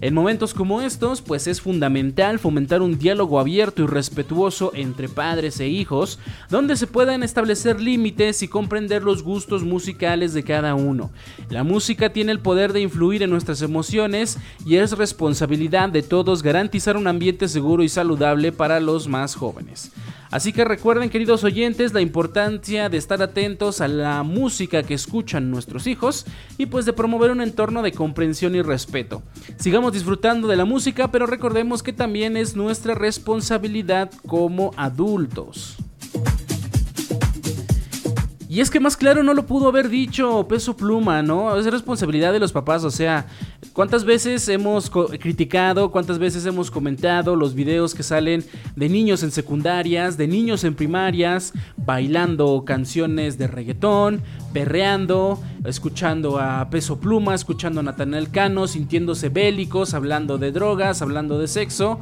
En 0.00 0.14
momentos 0.14 0.54
como 0.54 0.80
estos, 0.80 1.22
pues 1.22 1.48
es 1.48 1.61
fundamental 1.61 2.38
fomentar 2.38 2.82
un 2.82 3.00
diálogo 3.00 3.40
abierto 3.40 3.82
y 3.82 3.87
respetuoso 3.87 4.70
entre 4.74 5.08
padres 5.08 5.58
e 5.58 5.66
hijos, 5.66 6.20
donde 6.48 6.76
se 6.76 6.87
puedan 6.87 7.24
establecer 7.24 7.80
límites 7.80 8.44
y 8.44 8.48
comprender 8.48 9.02
los 9.02 9.24
gustos 9.24 9.64
musicales 9.64 10.34
de 10.34 10.44
cada 10.44 10.76
uno. 10.76 11.11
La 11.50 11.64
música 11.64 12.12
tiene 12.12 12.30
el 12.30 12.38
poder 12.38 12.72
de 12.72 12.80
influir 12.80 13.24
en 13.24 13.30
nuestras 13.30 13.61
emociones 13.61 14.38
y 14.64 14.76
es 14.76 14.96
responsabilidad 14.96 15.88
de 15.88 16.02
todos 16.02 16.44
garantizar 16.44 16.96
un 16.96 17.08
ambiente 17.08 17.48
seguro 17.48 17.82
y 17.82 17.88
saludable 17.88 18.52
para 18.52 18.78
los 18.78 19.08
más 19.08 19.34
jóvenes. 19.34 19.90
Así 20.30 20.52
que 20.52 20.64
recuerden 20.64 21.10
queridos 21.10 21.44
oyentes 21.44 21.92
la 21.92 22.00
importancia 22.00 22.88
de 22.88 22.98
estar 22.98 23.22
atentos 23.22 23.80
a 23.80 23.88
la 23.88 24.22
música 24.22 24.82
que 24.82 24.94
escuchan 24.94 25.50
nuestros 25.50 25.86
hijos 25.86 26.26
y 26.58 26.66
pues 26.66 26.84
de 26.84 26.92
promover 26.92 27.30
un 27.30 27.40
entorno 27.40 27.82
de 27.82 27.92
comprensión 27.92 28.54
y 28.54 28.62
respeto. 28.62 29.22
Sigamos 29.58 29.92
disfrutando 29.92 30.48
de 30.48 30.56
la 30.56 30.64
música, 30.64 31.10
pero 31.10 31.26
recordemos 31.26 31.82
que 31.82 31.92
también 31.92 32.36
es 32.36 32.56
nuestra 32.56 32.94
responsabilidad 32.94 34.10
como 34.26 34.72
adultos. 34.76 35.76
Y 38.50 38.61
es 38.61 38.70
que 38.70 38.80
más 38.80 38.96
claro 38.96 39.22
no 39.22 39.34
lo 39.34 39.44
pudo 39.44 39.68
haber 39.68 39.90
dicho 39.90 40.48
Peso 40.48 40.74
Pluma, 40.74 41.22
¿no? 41.22 41.54
Es 41.58 41.66
responsabilidad 41.66 42.32
de 42.32 42.40
los 42.40 42.50
papás, 42.50 42.82
o 42.82 42.90
sea, 42.90 43.26
¿cuántas 43.74 44.06
veces 44.06 44.48
hemos 44.48 44.88
criticado, 44.88 45.90
cuántas 45.90 46.18
veces 46.18 46.46
hemos 46.46 46.70
comentado 46.70 47.37
los 47.37 47.52
videos 47.52 47.94
que 47.94 48.02
salen 48.02 48.42
de 48.74 48.88
niños 48.88 49.22
en 49.22 49.32
secundarias, 49.32 50.16
de 50.16 50.28
niños 50.28 50.64
en 50.64 50.74
primarias, 50.74 51.52
bailando 51.76 52.64
canciones 52.64 53.37
de 53.37 53.48
reggaetón, 53.48 54.22
perreando, 54.54 55.38
escuchando 55.66 56.38
a 56.38 56.70
Peso 56.70 56.98
Pluma, 57.00 57.34
escuchando 57.34 57.80
a 57.80 57.82
Nathaniel 57.82 58.30
Cano, 58.30 58.66
sintiéndose 58.66 59.28
bélicos, 59.28 59.92
hablando 59.92 60.38
de 60.38 60.52
drogas, 60.52 61.02
hablando 61.02 61.38
de 61.38 61.48
sexo? 61.48 62.00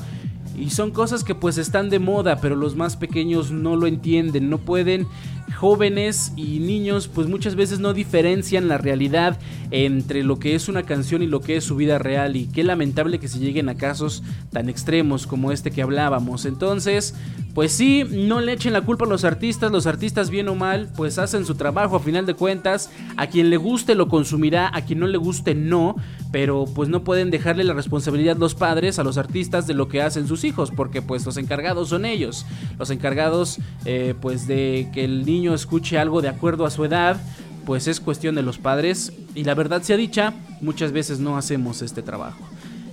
Y 0.56 0.70
son 0.70 0.90
cosas 0.90 1.22
que 1.22 1.34
pues 1.34 1.58
están 1.58 1.90
de 1.90 1.98
moda, 1.98 2.40
pero 2.40 2.56
los 2.56 2.76
más 2.76 2.96
pequeños 2.96 3.50
no 3.50 3.76
lo 3.76 3.86
entienden, 3.86 4.48
no 4.48 4.56
pueden 4.58 5.06
jóvenes 5.54 6.32
y 6.36 6.58
niños 6.58 7.08
pues 7.08 7.28
muchas 7.28 7.54
veces 7.54 7.78
no 7.78 7.94
diferencian 7.94 8.68
la 8.68 8.78
realidad 8.78 9.38
entre 9.70 10.22
lo 10.22 10.38
que 10.38 10.54
es 10.54 10.68
una 10.68 10.82
canción 10.82 11.22
y 11.22 11.26
lo 11.26 11.40
que 11.40 11.56
es 11.56 11.64
su 11.64 11.76
vida 11.76 11.98
real 11.98 12.36
y 12.36 12.46
qué 12.46 12.64
lamentable 12.64 13.18
que 13.18 13.28
se 13.28 13.38
lleguen 13.38 13.68
a 13.68 13.76
casos 13.76 14.22
tan 14.52 14.68
extremos 14.68 15.26
como 15.26 15.52
este 15.52 15.70
que 15.70 15.82
hablábamos. 15.82 16.44
Entonces, 16.44 17.14
pues 17.54 17.72
sí, 17.72 18.04
no 18.10 18.40
le 18.40 18.52
echen 18.52 18.72
la 18.72 18.82
culpa 18.82 19.06
a 19.06 19.08
los 19.08 19.24
artistas, 19.24 19.72
los 19.72 19.86
artistas 19.86 20.30
bien 20.30 20.48
o 20.48 20.54
mal, 20.54 20.90
pues 20.96 21.18
hacen 21.18 21.46
su 21.46 21.54
trabajo 21.54 21.96
a 21.96 22.00
final 22.00 22.26
de 22.26 22.34
cuentas, 22.34 22.90
a 23.16 23.26
quien 23.28 23.50
le 23.50 23.56
guste 23.56 23.94
lo 23.94 24.08
consumirá, 24.08 24.70
a 24.74 24.82
quien 24.82 25.00
no 25.00 25.06
le 25.06 25.18
guste 25.18 25.54
no, 25.54 25.96
pero 26.32 26.66
pues 26.66 26.88
no 26.88 27.02
pueden 27.02 27.30
dejarle 27.30 27.64
la 27.64 27.72
responsabilidad 27.72 28.36
los 28.36 28.54
padres 28.54 28.98
a 28.98 29.04
los 29.04 29.16
artistas 29.16 29.66
de 29.66 29.74
lo 29.74 29.88
que 29.88 30.02
hacen 30.02 30.28
sus 30.28 30.44
hijos, 30.44 30.70
porque 30.70 31.02
pues 31.02 31.24
los 31.24 31.36
encargados 31.36 31.88
son 31.88 32.04
ellos, 32.04 32.44
los 32.78 32.90
encargados 32.90 33.58
eh, 33.84 34.14
pues 34.20 34.46
de 34.46 34.90
que 34.92 35.04
el 35.04 35.24
niño 35.24 35.35
escuche 35.44 35.98
algo 35.98 36.22
de 36.22 36.28
acuerdo 36.28 36.66
a 36.66 36.70
su 36.70 36.84
edad, 36.84 37.20
pues 37.64 37.88
es 37.88 38.00
cuestión 38.00 38.34
de 38.34 38.42
los 38.42 38.58
padres 38.58 39.12
y 39.34 39.44
la 39.44 39.54
verdad 39.54 39.82
sea 39.82 39.96
dicha, 39.96 40.34
muchas 40.60 40.92
veces 40.92 41.18
no 41.18 41.36
hacemos 41.36 41.82
este 41.82 42.02
trabajo. 42.02 42.38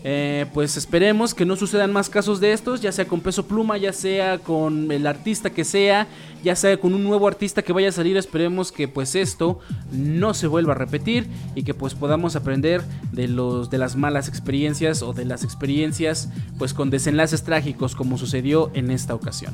Eh, 0.06 0.48
pues 0.54 0.76
esperemos 0.76 1.34
que 1.34 1.46
no 1.46 1.56
sucedan 1.56 1.94
más 1.94 2.10
casos 2.10 2.42
de 2.42 2.52
estos, 2.52 2.82
ya 2.82 2.92
sea 2.92 3.06
con 3.06 3.22
peso 3.22 3.48
pluma, 3.48 3.78
ya 3.78 3.94
sea 3.94 4.38
con 4.38 4.92
el 4.92 5.08
artista 5.08 5.50
que 5.50 5.64
sea, 5.64 6.08
ya 6.44 6.58
sea 6.58 6.76
con 6.78 6.94
un 6.94 7.06
nuevo 7.06 7.26
artista 7.26 7.62
que 7.62 7.72
vaya 7.72 7.88
a 7.88 7.94
salir, 7.94 8.18
esperemos 8.18 8.74
que 8.74 8.90
pues 8.90 9.16
esto 9.16 9.60
no 9.94 10.34
se 10.34 10.48
vuelva 10.48 10.74
a 10.74 10.76
repetir 10.76 11.28
y 11.56 11.64
que 11.64 11.74
pues 11.74 11.96
podamos 11.96 12.36
aprender 12.36 12.84
de 13.14 13.30
los 13.30 13.70
de 13.70 13.78
las 13.78 13.96
malas 13.96 14.28
experiencias 14.28 15.02
o 15.02 15.14
de 15.14 15.24
las 15.24 15.46
experiencias 15.46 16.30
pues 16.58 16.74
con 16.74 16.90
desenlaces 16.90 17.44
trágicos 17.44 17.96
como 17.96 18.18
sucedió 18.18 18.72
en 18.74 18.92
esta 18.92 19.16
ocasión. 19.16 19.54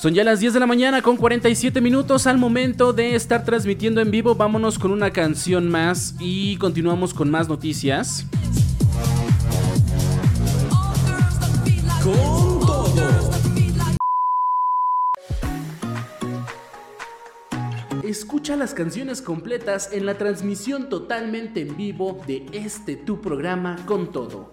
Son 0.00 0.14
ya 0.14 0.22
las 0.22 0.38
10 0.38 0.54
de 0.54 0.60
la 0.60 0.66
mañana 0.68 1.02
con 1.02 1.16
47 1.16 1.80
minutos 1.80 2.28
al 2.28 2.38
momento 2.38 2.92
de 2.92 3.16
estar 3.16 3.44
transmitiendo 3.44 4.00
en 4.00 4.12
vivo. 4.12 4.36
Vámonos 4.36 4.78
con 4.78 4.92
una 4.92 5.10
canción 5.10 5.68
más 5.68 6.14
y 6.20 6.56
continuamos 6.58 7.12
con 7.12 7.32
más 7.32 7.48
noticias. 7.48 8.24
Con 12.04 12.14
todo. 12.60 12.88
Escucha 18.04 18.54
las 18.54 18.74
canciones 18.74 19.20
completas 19.20 19.92
en 19.92 20.06
la 20.06 20.16
transmisión 20.16 20.88
totalmente 20.88 21.62
en 21.62 21.76
vivo 21.76 22.20
de 22.24 22.46
este 22.52 22.94
tu 22.94 23.20
programa 23.20 23.84
con 23.84 24.12
todo 24.12 24.52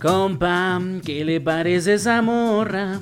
Compa, 0.00 0.80
¿qué 1.04 1.26
le 1.26 1.42
parece 1.42 1.92
esa 1.92 2.22
morra? 2.22 3.00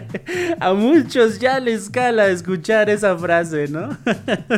A 0.60 0.74
muchos 0.74 1.38
ya 1.38 1.58
les 1.58 1.88
cala 1.88 2.28
escuchar 2.28 2.90
esa 2.90 3.16
frase, 3.16 3.66
¿no? 3.68 3.96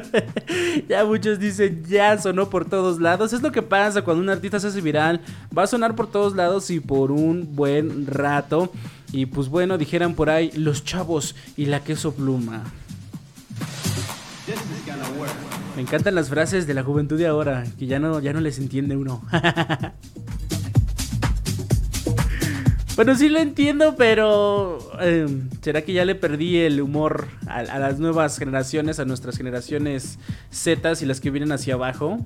ya 0.88 1.05
muchos 1.05 1.38
dicen, 1.38 1.85
ya 1.87 2.18
sonó 2.18 2.51
por 2.51 2.68
todos 2.68 3.01
lados. 3.01 3.33
Es 3.33 3.40
lo 3.40 3.53
que 3.53 3.62
pasa 3.62 4.03
cuando 4.03 4.20
un 4.20 4.31
artista 4.31 4.59
se 4.59 4.66
hace 4.66 4.81
viral. 4.81 5.20
Va 5.57 5.62
a 5.62 5.66
sonar 5.68 5.94
por 5.94 6.11
todos 6.11 6.35
lados 6.35 6.70
y 6.70 6.81
por 6.81 7.12
un 7.12 7.55
buen 7.55 8.09
rato. 8.09 8.72
Y 9.12 9.27
pues 9.27 9.49
bueno, 9.49 9.79
dijeran 9.79 10.14
por 10.14 10.29
ahí, 10.29 10.51
los 10.57 10.83
chavos 10.83 11.37
y 11.57 11.66
la 11.66 11.85
queso 11.85 12.12
pluma. 12.12 12.64
Me 15.77 15.83
encantan 15.83 16.16
las 16.16 16.31
frases 16.31 16.66
de 16.66 16.75
la 16.75 16.83
juventud 16.83 17.16
de 17.16 17.29
ahora, 17.29 17.64
que 17.79 17.87
ya 17.87 18.01
no, 18.01 18.18
ya 18.18 18.33
no 18.33 18.40
les 18.40 18.59
entiende 18.59 18.96
uno. 18.96 19.22
Bueno, 22.97 23.15
sí 23.15 23.29
lo 23.29 23.39
entiendo, 23.39 23.95
pero 23.95 24.79
em, 25.01 25.51
¿será 25.61 25.83
que 25.83 25.93
ya 25.93 26.07
le 26.07 26.15
perdí 26.15 26.57
el 26.57 26.81
humor 26.81 27.29
a, 27.47 27.59
a, 27.59 27.79
las 27.79 27.99
nuevas 27.99 28.39
generaciones, 28.39 28.99
a 28.99 29.05
nuestras 29.05 29.37
generaciones 29.37 30.19
Z 30.51 30.93
y 31.03 31.05
las 31.05 31.21
que 31.21 31.31
vienen 31.31 31.53
hacia 31.53 31.75
abajo? 31.75 32.25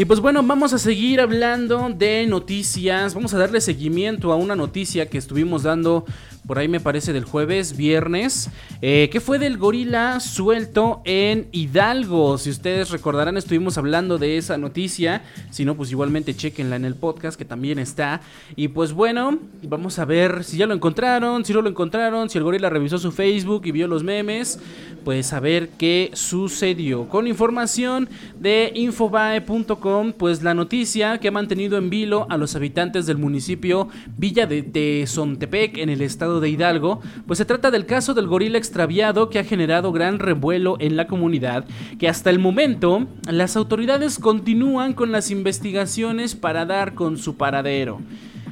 Y 0.00 0.06
pues 0.06 0.20
bueno, 0.20 0.42
vamos 0.42 0.72
a 0.72 0.78
seguir 0.78 1.20
hablando 1.20 1.90
de 1.94 2.26
noticias. 2.26 3.12
Vamos 3.12 3.34
a 3.34 3.38
darle 3.38 3.60
seguimiento 3.60 4.32
a 4.32 4.36
una 4.36 4.56
noticia 4.56 5.10
que 5.10 5.18
estuvimos 5.18 5.64
dando 5.64 6.06
por 6.50 6.58
ahí 6.58 6.66
me 6.66 6.80
parece 6.80 7.12
del 7.12 7.22
jueves, 7.22 7.76
viernes, 7.76 8.50
eh, 8.82 9.08
que 9.12 9.20
fue 9.20 9.38
del 9.38 9.56
gorila 9.56 10.18
suelto 10.18 11.00
en 11.04 11.46
Hidalgo. 11.52 12.38
Si 12.38 12.50
ustedes 12.50 12.90
recordarán, 12.90 13.36
estuvimos 13.36 13.78
hablando 13.78 14.18
de 14.18 14.36
esa 14.36 14.58
noticia. 14.58 15.22
Si 15.52 15.64
no, 15.64 15.76
pues 15.76 15.92
igualmente 15.92 16.34
chequenla 16.34 16.74
en 16.74 16.84
el 16.84 16.96
podcast 16.96 17.38
que 17.38 17.44
también 17.44 17.78
está. 17.78 18.20
Y 18.56 18.66
pues 18.66 18.92
bueno, 18.92 19.38
vamos 19.62 20.00
a 20.00 20.04
ver 20.04 20.42
si 20.42 20.56
ya 20.56 20.66
lo 20.66 20.74
encontraron, 20.74 21.44
si 21.44 21.52
no 21.52 21.62
lo 21.62 21.68
encontraron, 21.68 22.28
si 22.28 22.38
el 22.38 22.42
gorila 22.42 22.68
revisó 22.68 22.98
su 22.98 23.12
Facebook 23.12 23.62
y 23.66 23.70
vio 23.70 23.86
los 23.86 24.02
memes. 24.02 24.58
Pues 25.04 25.32
a 25.32 25.38
ver 25.38 25.68
qué 25.78 26.10
sucedió. 26.14 27.08
Con 27.08 27.28
información 27.28 28.08
de 28.40 28.72
infobae.com, 28.74 30.14
pues 30.14 30.42
la 30.42 30.54
noticia 30.54 31.18
que 31.18 31.28
ha 31.28 31.30
mantenido 31.30 31.78
en 31.78 31.90
vilo 31.90 32.26
a 32.28 32.36
los 32.36 32.56
habitantes 32.56 33.06
del 33.06 33.18
municipio 33.18 33.88
Villa 34.18 34.46
de, 34.46 35.04
Sontepec 35.06 35.78
en 35.78 35.90
el 35.90 36.02
estado 36.02 36.39
de 36.40 36.50
Hidalgo, 36.50 37.00
pues 37.26 37.38
se 37.38 37.44
trata 37.44 37.70
del 37.70 37.86
caso 37.86 38.14
del 38.14 38.26
gorila 38.26 38.58
extraviado 38.58 39.30
que 39.30 39.38
ha 39.38 39.44
generado 39.44 39.92
gran 39.92 40.18
revuelo 40.18 40.76
en 40.80 40.96
la 40.96 41.06
comunidad, 41.06 41.64
que 41.98 42.08
hasta 42.08 42.30
el 42.30 42.38
momento 42.38 43.06
las 43.30 43.56
autoridades 43.56 44.18
continúan 44.18 44.92
con 44.92 45.12
las 45.12 45.30
investigaciones 45.30 46.34
para 46.34 46.66
dar 46.66 46.94
con 46.94 47.18
su 47.18 47.36
paradero. 47.36 48.00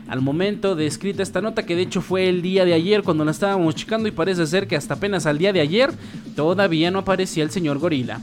Al 0.08 0.22
momento 0.22 0.74
de 0.74 0.86
escrita 0.86 1.22
esta 1.22 1.42
nota, 1.42 1.66
que 1.66 1.76
de 1.76 1.82
hecho 1.82 2.00
fue 2.00 2.30
el 2.30 2.40
día 2.40 2.64
de 2.64 2.72
ayer 2.72 3.02
cuando 3.02 3.26
la 3.26 3.30
estábamos 3.30 3.74
checando 3.74 4.08
y 4.08 4.12
parece 4.12 4.46
ser 4.46 4.66
que 4.66 4.74
hasta 4.74 4.94
apenas 4.94 5.26
al 5.26 5.36
día 5.36 5.52
de 5.52 5.60
ayer 5.60 5.90
todavía 6.34 6.90
no 6.90 7.00
aparecía 7.00 7.44
el 7.44 7.50
señor 7.50 7.78
gorila. 7.78 8.20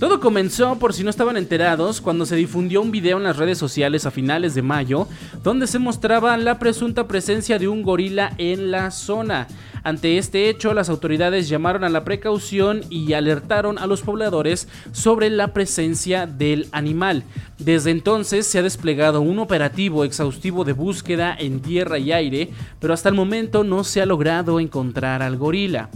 Todo 0.00 0.18
comenzó, 0.18 0.76
por 0.76 0.94
si 0.94 1.04
no 1.04 1.10
estaban 1.10 1.36
enterados, 1.36 2.00
cuando 2.00 2.24
se 2.24 2.34
difundió 2.34 2.80
un 2.80 2.90
video 2.90 3.18
en 3.18 3.22
las 3.22 3.36
redes 3.36 3.58
sociales 3.58 4.06
a 4.06 4.10
finales 4.10 4.54
de 4.54 4.62
mayo, 4.62 5.06
donde 5.42 5.66
se 5.66 5.78
mostraba 5.78 6.38
la 6.38 6.58
presunta 6.58 7.06
presencia 7.06 7.58
de 7.58 7.68
un 7.68 7.82
gorila 7.82 8.32
en 8.38 8.70
la 8.70 8.92
zona. 8.92 9.46
Ante 9.82 10.18
este 10.18 10.48
hecho, 10.48 10.74
las 10.74 10.88
autoridades 10.88 11.48
llamaron 11.48 11.84
a 11.84 11.88
la 11.88 12.04
precaución 12.04 12.82
y 12.90 13.12
alertaron 13.12 13.78
a 13.78 13.86
los 13.86 14.02
pobladores 14.02 14.68
sobre 14.92 15.30
la 15.30 15.52
presencia 15.52 16.26
del 16.26 16.68
animal. 16.72 17.24
Desde 17.58 17.90
entonces 17.90 18.46
se 18.46 18.58
ha 18.58 18.62
desplegado 18.62 19.20
un 19.20 19.38
operativo 19.38 20.04
exhaustivo 20.04 20.64
de 20.64 20.72
búsqueda 20.72 21.36
en 21.38 21.60
tierra 21.60 21.98
y 21.98 22.12
aire, 22.12 22.50
pero 22.78 22.94
hasta 22.94 23.08
el 23.08 23.14
momento 23.14 23.64
no 23.64 23.84
se 23.84 24.02
ha 24.02 24.06
logrado 24.06 24.60
encontrar 24.60 25.22
al 25.22 25.36
gorila. 25.36 25.90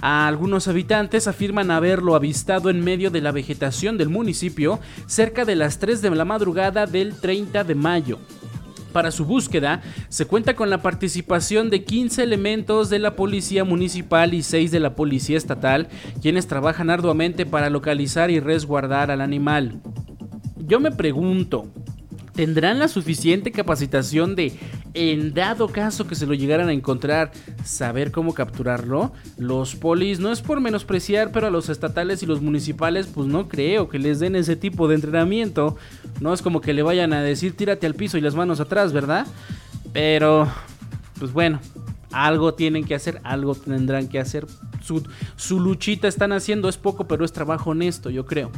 Algunos 0.00 0.68
habitantes 0.68 1.26
afirman 1.26 1.70
haberlo 1.70 2.14
avistado 2.14 2.70
en 2.70 2.84
medio 2.84 3.10
de 3.10 3.20
la 3.20 3.32
vegetación 3.32 3.96
del 3.96 4.08
municipio 4.08 4.78
cerca 5.06 5.44
de 5.44 5.56
las 5.56 5.78
3 5.78 6.02
de 6.02 6.10
la 6.10 6.24
madrugada 6.24 6.86
del 6.86 7.18
30 7.18 7.64
de 7.64 7.74
mayo. 7.74 8.18
Para 8.96 9.10
su 9.10 9.26
búsqueda 9.26 9.82
se 10.08 10.24
cuenta 10.24 10.56
con 10.56 10.70
la 10.70 10.80
participación 10.80 11.68
de 11.68 11.84
15 11.84 12.22
elementos 12.22 12.88
de 12.88 12.98
la 12.98 13.14
Policía 13.14 13.62
Municipal 13.62 14.32
y 14.32 14.42
6 14.42 14.70
de 14.70 14.80
la 14.80 14.94
Policía 14.94 15.36
Estatal, 15.36 15.88
quienes 16.22 16.46
trabajan 16.46 16.88
arduamente 16.88 17.44
para 17.44 17.68
localizar 17.68 18.30
y 18.30 18.40
resguardar 18.40 19.10
al 19.10 19.20
animal. 19.20 19.82
Yo 20.56 20.80
me 20.80 20.92
pregunto, 20.92 21.66
¿Tendrán 22.36 22.78
la 22.78 22.88
suficiente 22.88 23.50
capacitación 23.50 24.36
de, 24.36 24.52
en 24.92 25.32
dado 25.32 25.68
caso 25.68 26.06
que 26.06 26.14
se 26.14 26.26
lo 26.26 26.34
llegaran 26.34 26.68
a 26.68 26.74
encontrar, 26.74 27.32
saber 27.64 28.12
cómo 28.12 28.34
capturarlo? 28.34 29.12
Los 29.38 29.74
polis, 29.74 30.20
no 30.20 30.30
es 30.30 30.42
por 30.42 30.60
menospreciar, 30.60 31.32
pero 31.32 31.46
a 31.46 31.50
los 31.50 31.70
estatales 31.70 32.22
y 32.22 32.26
los 32.26 32.42
municipales, 32.42 33.06
pues 33.06 33.26
no 33.26 33.48
creo 33.48 33.88
que 33.88 33.98
les 33.98 34.20
den 34.20 34.36
ese 34.36 34.54
tipo 34.54 34.86
de 34.86 34.96
entrenamiento. 34.96 35.78
No 36.20 36.34
es 36.34 36.42
como 36.42 36.60
que 36.60 36.74
le 36.74 36.82
vayan 36.82 37.14
a 37.14 37.22
decir 37.22 37.56
tírate 37.56 37.86
al 37.86 37.94
piso 37.94 38.18
y 38.18 38.20
las 38.20 38.34
manos 38.34 38.60
atrás, 38.60 38.92
¿verdad? 38.92 39.26
Pero, 39.94 40.46
pues 41.18 41.32
bueno, 41.32 41.58
algo 42.12 42.52
tienen 42.52 42.84
que 42.84 42.94
hacer, 42.94 43.18
algo 43.24 43.54
tendrán 43.54 44.08
que 44.08 44.18
hacer. 44.18 44.46
Su, 44.80 45.60
luchita 45.60 46.08
están 46.08 46.32
haciendo, 46.32 46.68
es 46.68 46.76
poco, 46.76 47.06
pero 47.06 47.24
es 47.24 47.32
trabajo 47.32 47.70
honesto, 47.70 48.10
yo 48.10 48.26
creo. 48.26 48.50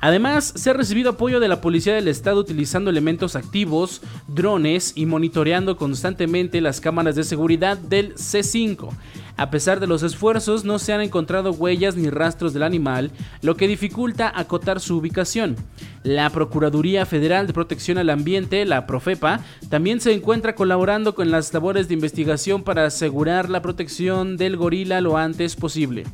Además, 0.00 0.52
se 0.56 0.70
ha 0.70 0.72
recibido 0.72 1.10
apoyo 1.10 1.40
de 1.40 1.48
la 1.48 1.60
Policía 1.60 1.94
del 1.94 2.08
Estado 2.08 2.40
utilizando 2.40 2.90
elementos 2.90 3.36
activos, 3.36 4.00
drones 4.28 4.92
y 4.96 5.06
monitoreando 5.06 5.76
constantemente 5.76 6.60
las 6.60 6.80
cámaras 6.80 7.16
de 7.16 7.24
seguridad 7.24 7.76
del 7.76 8.14
C5. 8.14 8.90
A 9.36 9.50
pesar 9.50 9.80
de 9.80 9.86
los 9.86 10.02
esfuerzos, 10.02 10.64
no 10.64 10.78
se 10.78 10.92
han 10.92 11.00
encontrado 11.00 11.52
huellas 11.52 11.96
ni 11.96 12.10
rastros 12.10 12.52
del 12.52 12.62
animal, 12.62 13.10
lo 13.40 13.56
que 13.56 13.68
dificulta 13.68 14.30
acotar 14.34 14.80
su 14.80 14.98
ubicación. 14.98 15.56
La 16.02 16.30
Procuraduría 16.30 17.06
Federal 17.06 17.46
de 17.46 17.52
Protección 17.52 17.98
al 17.98 18.10
Ambiente, 18.10 18.64
la 18.64 18.86
Profepa, 18.86 19.40
también 19.68 20.00
se 20.00 20.12
encuentra 20.12 20.54
colaborando 20.54 21.14
con 21.14 21.30
las 21.30 21.52
labores 21.54 21.88
de 21.88 21.94
investigación 21.94 22.62
para 22.62 22.86
asegurar 22.86 23.48
la 23.48 23.62
protección 23.62 24.36
del 24.36 24.56
gorila 24.56 25.00
lo 25.00 25.16
antes 25.16 25.49
posible. 25.56 26.04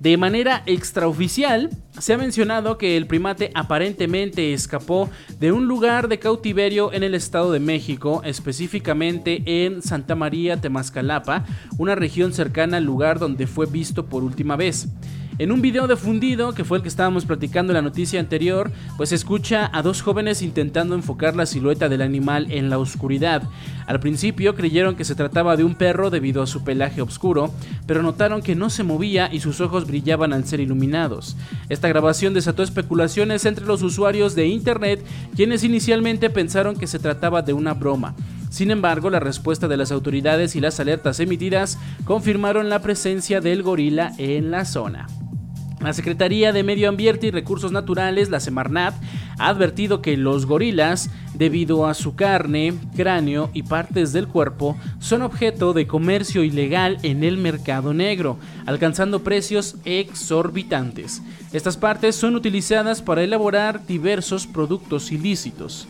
De 0.00 0.16
manera 0.16 0.62
extraoficial, 0.66 1.70
se 1.98 2.12
ha 2.12 2.18
mencionado 2.18 2.78
que 2.78 2.96
el 2.96 3.08
primate 3.08 3.50
aparentemente 3.54 4.52
escapó 4.52 5.10
de 5.40 5.50
un 5.50 5.66
lugar 5.66 6.06
de 6.06 6.20
cautiverio 6.20 6.92
en 6.92 7.02
el 7.02 7.16
Estado 7.16 7.50
de 7.50 7.58
México, 7.58 8.22
específicamente 8.24 9.42
en 9.44 9.82
Santa 9.82 10.14
María 10.14 10.60
Temascalapa, 10.60 11.44
una 11.78 11.96
región 11.96 12.32
cercana 12.32 12.76
al 12.76 12.84
lugar 12.84 13.18
donde 13.18 13.48
fue 13.48 13.66
visto 13.66 14.06
por 14.06 14.22
última 14.22 14.54
vez. 14.54 14.86
En 15.38 15.52
un 15.52 15.62
video 15.62 15.86
difundido, 15.86 16.52
que 16.52 16.64
fue 16.64 16.78
el 16.78 16.82
que 16.82 16.88
estábamos 16.88 17.24
platicando 17.24 17.70
en 17.70 17.76
la 17.76 17.82
noticia 17.82 18.18
anterior, 18.18 18.72
pues 18.96 19.12
escucha 19.12 19.70
a 19.72 19.82
dos 19.82 20.02
jóvenes 20.02 20.42
intentando 20.42 20.96
enfocar 20.96 21.36
la 21.36 21.46
silueta 21.46 21.88
del 21.88 22.02
animal 22.02 22.50
en 22.50 22.68
la 22.70 22.78
oscuridad. 22.78 23.44
Al 23.86 24.00
principio 24.00 24.56
creyeron 24.56 24.96
que 24.96 25.04
se 25.04 25.14
trataba 25.14 25.56
de 25.56 25.62
un 25.62 25.76
perro 25.76 26.10
debido 26.10 26.42
a 26.42 26.48
su 26.48 26.64
pelaje 26.64 27.02
oscuro, 27.02 27.52
pero 27.86 28.02
notaron 28.02 28.42
que 28.42 28.56
no 28.56 28.68
se 28.68 28.82
movía 28.82 29.32
y 29.32 29.38
sus 29.38 29.60
ojos 29.60 29.86
brillaban 29.86 30.32
al 30.32 30.44
ser 30.44 30.58
iluminados. 30.58 31.36
Esta 31.68 31.86
grabación 31.86 32.34
desató 32.34 32.64
especulaciones 32.64 33.44
entre 33.44 33.64
los 33.64 33.82
usuarios 33.82 34.34
de 34.34 34.48
internet, 34.48 35.04
quienes 35.36 35.62
inicialmente 35.62 36.30
pensaron 36.30 36.74
que 36.74 36.88
se 36.88 36.98
trataba 36.98 37.42
de 37.42 37.52
una 37.52 37.74
broma. 37.74 38.16
Sin 38.50 38.72
embargo, 38.72 39.08
la 39.08 39.20
respuesta 39.20 39.68
de 39.68 39.76
las 39.76 39.92
autoridades 39.92 40.56
y 40.56 40.60
las 40.60 40.80
alertas 40.80 41.20
emitidas 41.20 41.78
confirmaron 42.04 42.68
la 42.68 42.80
presencia 42.80 43.40
del 43.40 43.62
gorila 43.62 44.14
en 44.18 44.50
la 44.50 44.64
zona. 44.64 45.06
La 45.80 45.92
Secretaría 45.92 46.52
de 46.52 46.64
Medio 46.64 46.88
Ambiente 46.88 47.28
y 47.28 47.30
Recursos 47.30 47.70
Naturales, 47.70 48.30
la 48.30 48.40
Semarnat, 48.40 48.94
ha 49.38 49.48
advertido 49.48 50.02
que 50.02 50.16
los 50.16 50.44
gorilas, 50.44 51.08
debido 51.34 51.86
a 51.86 51.94
su 51.94 52.16
carne, 52.16 52.74
cráneo 52.96 53.50
y 53.54 53.62
partes 53.62 54.12
del 54.12 54.26
cuerpo, 54.26 54.76
son 54.98 55.22
objeto 55.22 55.72
de 55.74 55.86
comercio 55.86 56.42
ilegal 56.42 56.98
en 57.04 57.22
el 57.22 57.38
mercado 57.38 57.94
negro, 57.94 58.38
alcanzando 58.66 59.22
precios 59.22 59.76
exorbitantes. 59.84 61.22
Estas 61.52 61.76
partes 61.76 62.16
son 62.16 62.34
utilizadas 62.34 63.00
para 63.00 63.22
elaborar 63.22 63.86
diversos 63.86 64.48
productos 64.48 65.12
ilícitos. 65.12 65.86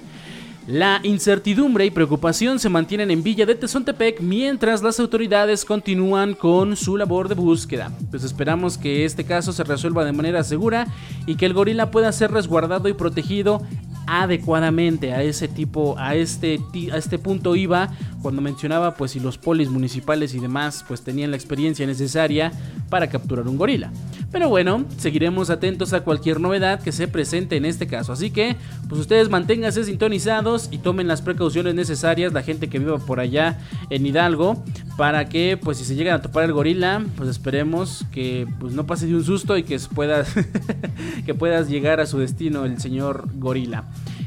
La 0.69 1.01
incertidumbre 1.03 1.87
y 1.87 1.91
preocupación 1.91 2.59
se 2.59 2.69
mantienen 2.69 3.11
en 3.11 3.23
Villa 3.23 3.47
de 3.47 3.55
Tezontepec 3.55 4.21
mientras 4.21 4.83
las 4.83 5.01
autoridades 5.01 5.65
continúan 5.65 6.35
con 6.35 6.77
su 6.77 6.99
labor 6.99 7.31
de 7.31 7.37
búsqueda. 7.37 7.91
Pues 8.11 8.23
esperamos 8.23 8.77
que 8.77 9.07
este 9.07 9.25
caso 9.25 9.55
se 9.55 9.65
resuelva 9.65 10.05
de 10.05 10.13
manera 10.13 10.45
segura 10.45 10.87
y 11.25 11.37
que 11.37 11.47
el 11.47 11.55
gorila 11.55 11.91
pueda 11.91 12.13
ser 12.13 12.33
resguardado 12.33 12.91
y 12.91 12.93
protegido 12.93 13.63
adecuadamente 14.09 15.13
a 15.13 15.23
ese 15.23 15.49
tipo, 15.49 15.97
a 15.99 16.15
este, 16.15 16.59
a 16.91 16.97
este 16.97 17.19
punto 17.19 17.57
iba 17.57 17.91
cuando 18.23 18.41
mencionaba 18.41 18.95
pues 18.95 19.13
si 19.13 19.21
los 19.21 19.37
polis 19.37 19.69
municipales 19.69 20.35
y 20.35 20.41
demás 20.41 20.83
pues 20.89 21.03
tenían 21.03 21.31
la 21.31 21.37
experiencia 21.37 21.87
necesaria 21.87 22.51
para 22.89 23.11
capturar 23.11 23.47
un 23.47 23.59
gorila. 23.59 23.93
Pero 24.33 24.49
bueno, 24.49 24.87
seguiremos 24.97 25.51
atentos 25.51 25.93
a 25.93 26.01
cualquier 26.01 26.41
novedad 26.41 26.81
que 26.81 26.91
se 26.91 27.07
presente 27.07 27.57
en 27.57 27.67
este 27.67 27.87
caso. 27.87 28.13
Así 28.13 28.31
que, 28.31 28.57
pues 28.89 29.01
ustedes 29.01 29.29
manténganse 29.29 29.85
sintonizados 29.85 30.69
y 30.71 30.79
tomen 30.79 31.07
las 31.07 31.23
precauciones 31.23 31.75
necesarias, 31.75 32.33
la 32.33 32.43
gente 32.43 32.69
que 32.69 32.79
viva 32.79 32.99
por 32.99 33.21
allá 33.21 33.59
en 33.91 34.07
Hidalgo, 34.07 34.63
para 34.99 35.29
que, 35.29 35.57
pues 35.57 35.79
si 35.79 35.85
se 35.85 35.95
llegan 35.95 36.17
a 36.17 36.23
topar 36.23 36.43
el 36.43 36.53
gorila, 36.53 37.05
pues 37.17 37.31
esperemos 37.31 38.05
que 38.11 38.49
pues, 38.59 38.73
no 38.75 38.85
pase 38.85 39.07
de 39.07 39.15
un 39.15 39.23
susto 39.23 39.57
y 39.57 39.63
que 39.63 39.79
puedas, 39.95 40.35
que 41.25 41.35
puedas 41.35 41.69
llegar 41.69 42.01
a 42.01 42.07
su 42.07 42.19
destino 42.19 42.65
el 42.65 42.81
señor 42.81 43.29
gorila. 43.37 43.85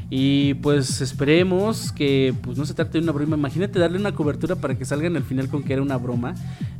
Y 0.08 0.54
pues 0.54 1.02
esperemos 1.02 1.92
que 1.92 2.34
pues 2.40 2.56
no 2.56 2.64
se 2.64 2.72
trate 2.72 2.92
de 2.92 3.04
una 3.04 3.12
broma. 3.12 3.36
Imagínate 3.36 3.78
darle 3.78 3.98
una 3.98 4.12
cobertura 4.12 4.56
para 4.56 4.74
que 4.74 4.86
salgan 4.86 5.14
al 5.14 5.24
final 5.24 5.48
con 5.48 5.62
que 5.62 5.74
era 5.74 5.82
una 5.82 5.98
broma. 5.98 6.34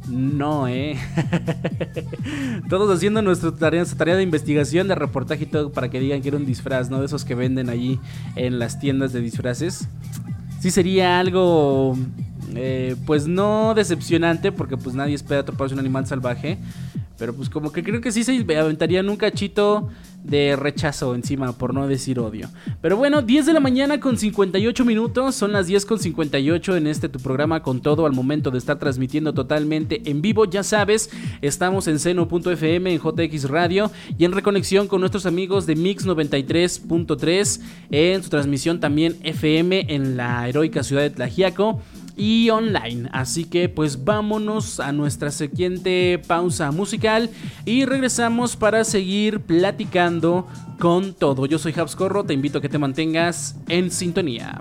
No, 0.08 0.68
eh. 0.68 0.96
Todos 2.70 2.96
haciendo 2.96 3.20
nuestra 3.20 3.54
tarea, 3.54 3.84
tarea 3.84 4.16
de 4.16 4.22
investigación, 4.22 4.88
de 4.88 4.94
reportaje 4.94 5.44
y 5.44 5.46
todo 5.46 5.70
para 5.70 5.90
que 5.90 6.00
digan 6.00 6.22
que 6.22 6.28
era 6.28 6.38
un 6.38 6.46
disfraz, 6.46 6.88
¿no? 6.88 6.98
De 7.00 7.06
esos 7.06 7.26
que 7.26 7.34
venden 7.34 7.68
allí 7.68 8.00
en 8.36 8.58
las 8.58 8.80
tiendas 8.80 9.12
de 9.12 9.20
disfraces. 9.20 9.86
Sí 10.60 10.70
sería 10.70 11.18
algo 11.18 11.96
eh, 12.54 12.96
pues 13.06 13.26
no 13.26 13.74
decepcionante 13.74 14.52
porque 14.52 14.76
pues 14.76 14.94
nadie 14.94 15.14
espera 15.14 15.44
toparse 15.44 15.74
un 15.74 15.80
animal 15.80 16.06
salvaje. 16.06 16.58
Pero 17.18 17.34
pues 17.34 17.48
como 17.48 17.70
que 17.70 17.84
creo 17.84 18.00
que 18.00 18.10
sí 18.10 18.24
se 18.24 18.44
aventarían 18.58 19.08
un 19.08 19.16
cachito 19.16 19.88
de 20.24 20.56
rechazo 20.56 21.14
encima, 21.14 21.52
por 21.52 21.74
no 21.74 21.86
decir 21.86 22.18
odio. 22.18 22.48
Pero 22.80 22.96
bueno, 22.96 23.22
10 23.22 23.46
de 23.46 23.52
la 23.52 23.60
mañana 23.60 24.00
con 24.00 24.16
58 24.16 24.84
minutos, 24.84 25.34
son 25.34 25.52
las 25.52 25.66
10 25.66 25.86
con 25.86 25.98
58 25.98 26.76
en 26.76 26.86
este 26.86 27.08
tu 27.08 27.18
programa 27.18 27.62
con 27.62 27.80
todo 27.80 28.06
al 28.06 28.12
momento 28.12 28.50
de 28.50 28.58
estar 28.58 28.78
transmitiendo 28.78 29.32
totalmente 29.34 30.02
en 30.10 30.22
vivo. 30.22 30.44
Ya 30.46 30.62
sabes, 30.62 31.10
estamos 31.42 31.86
en 31.88 31.98
seno.fm, 31.98 32.92
en 32.92 33.00
JX 33.00 33.48
Radio 33.48 33.90
y 34.18 34.24
en 34.24 34.32
reconexión 34.32 34.86
con 34.86 35.00
nuestros 35.00 35.26
amigos 35.26 35.66
de 35.66 35.76
Mix 35.76 36.06
93.3 36.06 37.60
en 37.90 38.22
su 38.22 38.30
transmisión 38.30 38.80
también 38.80 39.16
FM 39.22 39.86
en 39.88 40.16
la 40.16 40.48
heroica 40.48 40.82
ciudad 40.82 41.02
de 41.02 41.10
Tlajiaco 41.10 41.80
y 42.16 42.50
online. 42.50 43.08
Así 43.12 43.44
que 43.44 43.68
pues 43.68 44.04
vámonos 44.04 44.80
a 44.80 44.92
nuestra 44.92 45.30
siguiente 45.30 46.20
pausa 46.26 46.70
musical 46.70 47.30
y 47.64 47.84
regresamos 47.84 48.56
para 48.56 48.84
seguir 48.84 49.40
platicando 49.40 50.46
con 50.78 51.14
todo. 51.14 51.46
Yo 51.46 51.58
soy 51.58 51.74
Habscorro, 51.76 52.24
te 52.24 52.34
invito 52.34 52.58
a 52.58 52.60
que 52.60 52.68
te 52.68 52.78
mantengas 52.78 53.56
en 53.68 53.90
sintonía. 53.90 54.60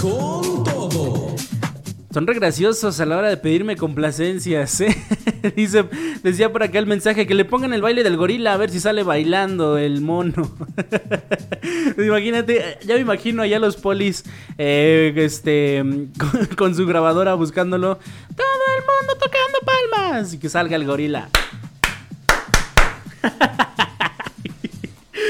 Con 0.00 0.64
todo. 0.64 1.34
Son 2.12 2.26
re 2.26 2.34
graciosos 2.34 2.98
a 3.00 3.06
la 3.06 3.18
hora 3.18 3.28
de 3.28 3.36
pedirme 3.36 3.76
complacencias, 3.76 4.80
¿eh? 4.80 4.96
Dice, 5.56 5.84
decía 6.22 6.50
por 6.50 6.62
acá 6.62 6.78
el 6.78 6.86
mensaje 6.86 7.26
que 7.26 7.34
le 7.34 7.44
pongan 7.44 7.72
el 7.72 7.82
baile 7.82 8.02
del 8.02 8.16
gorila 8.16 8.54
a 8.54 8.56
ver 8.56 8.70
si 8.70 8.80
sale 8.80 9.02
bailando 9.02 9.76
el 9.76 10.00
mono. 10.00 10.50
Imagínate, 11.98 12.78
ya 12.84 12.94
me 12.94 13.00
imagino 13.00 13.42
allá 13.42 13.58
los 13.58 13.76
polis 13.76 14.24
eh, 14.56 15.12
este, 15.16 15.84
con, 16.18 16.46
con, 16.56 16.74
su 16.74 16.86
grabadora 16.86 17.34
buscándolo. 17.34 17.98
Todo 18.34 18.64
el 18.76 18.82
mundo 18.82 19.14
tocando 19.20 19.58
palmas. 19.64 20.32
Y 20.32 20.38
que 20.38 20.48
salga 20.48 20.76
el 20.76 20.86
gorila. 20.86 21.28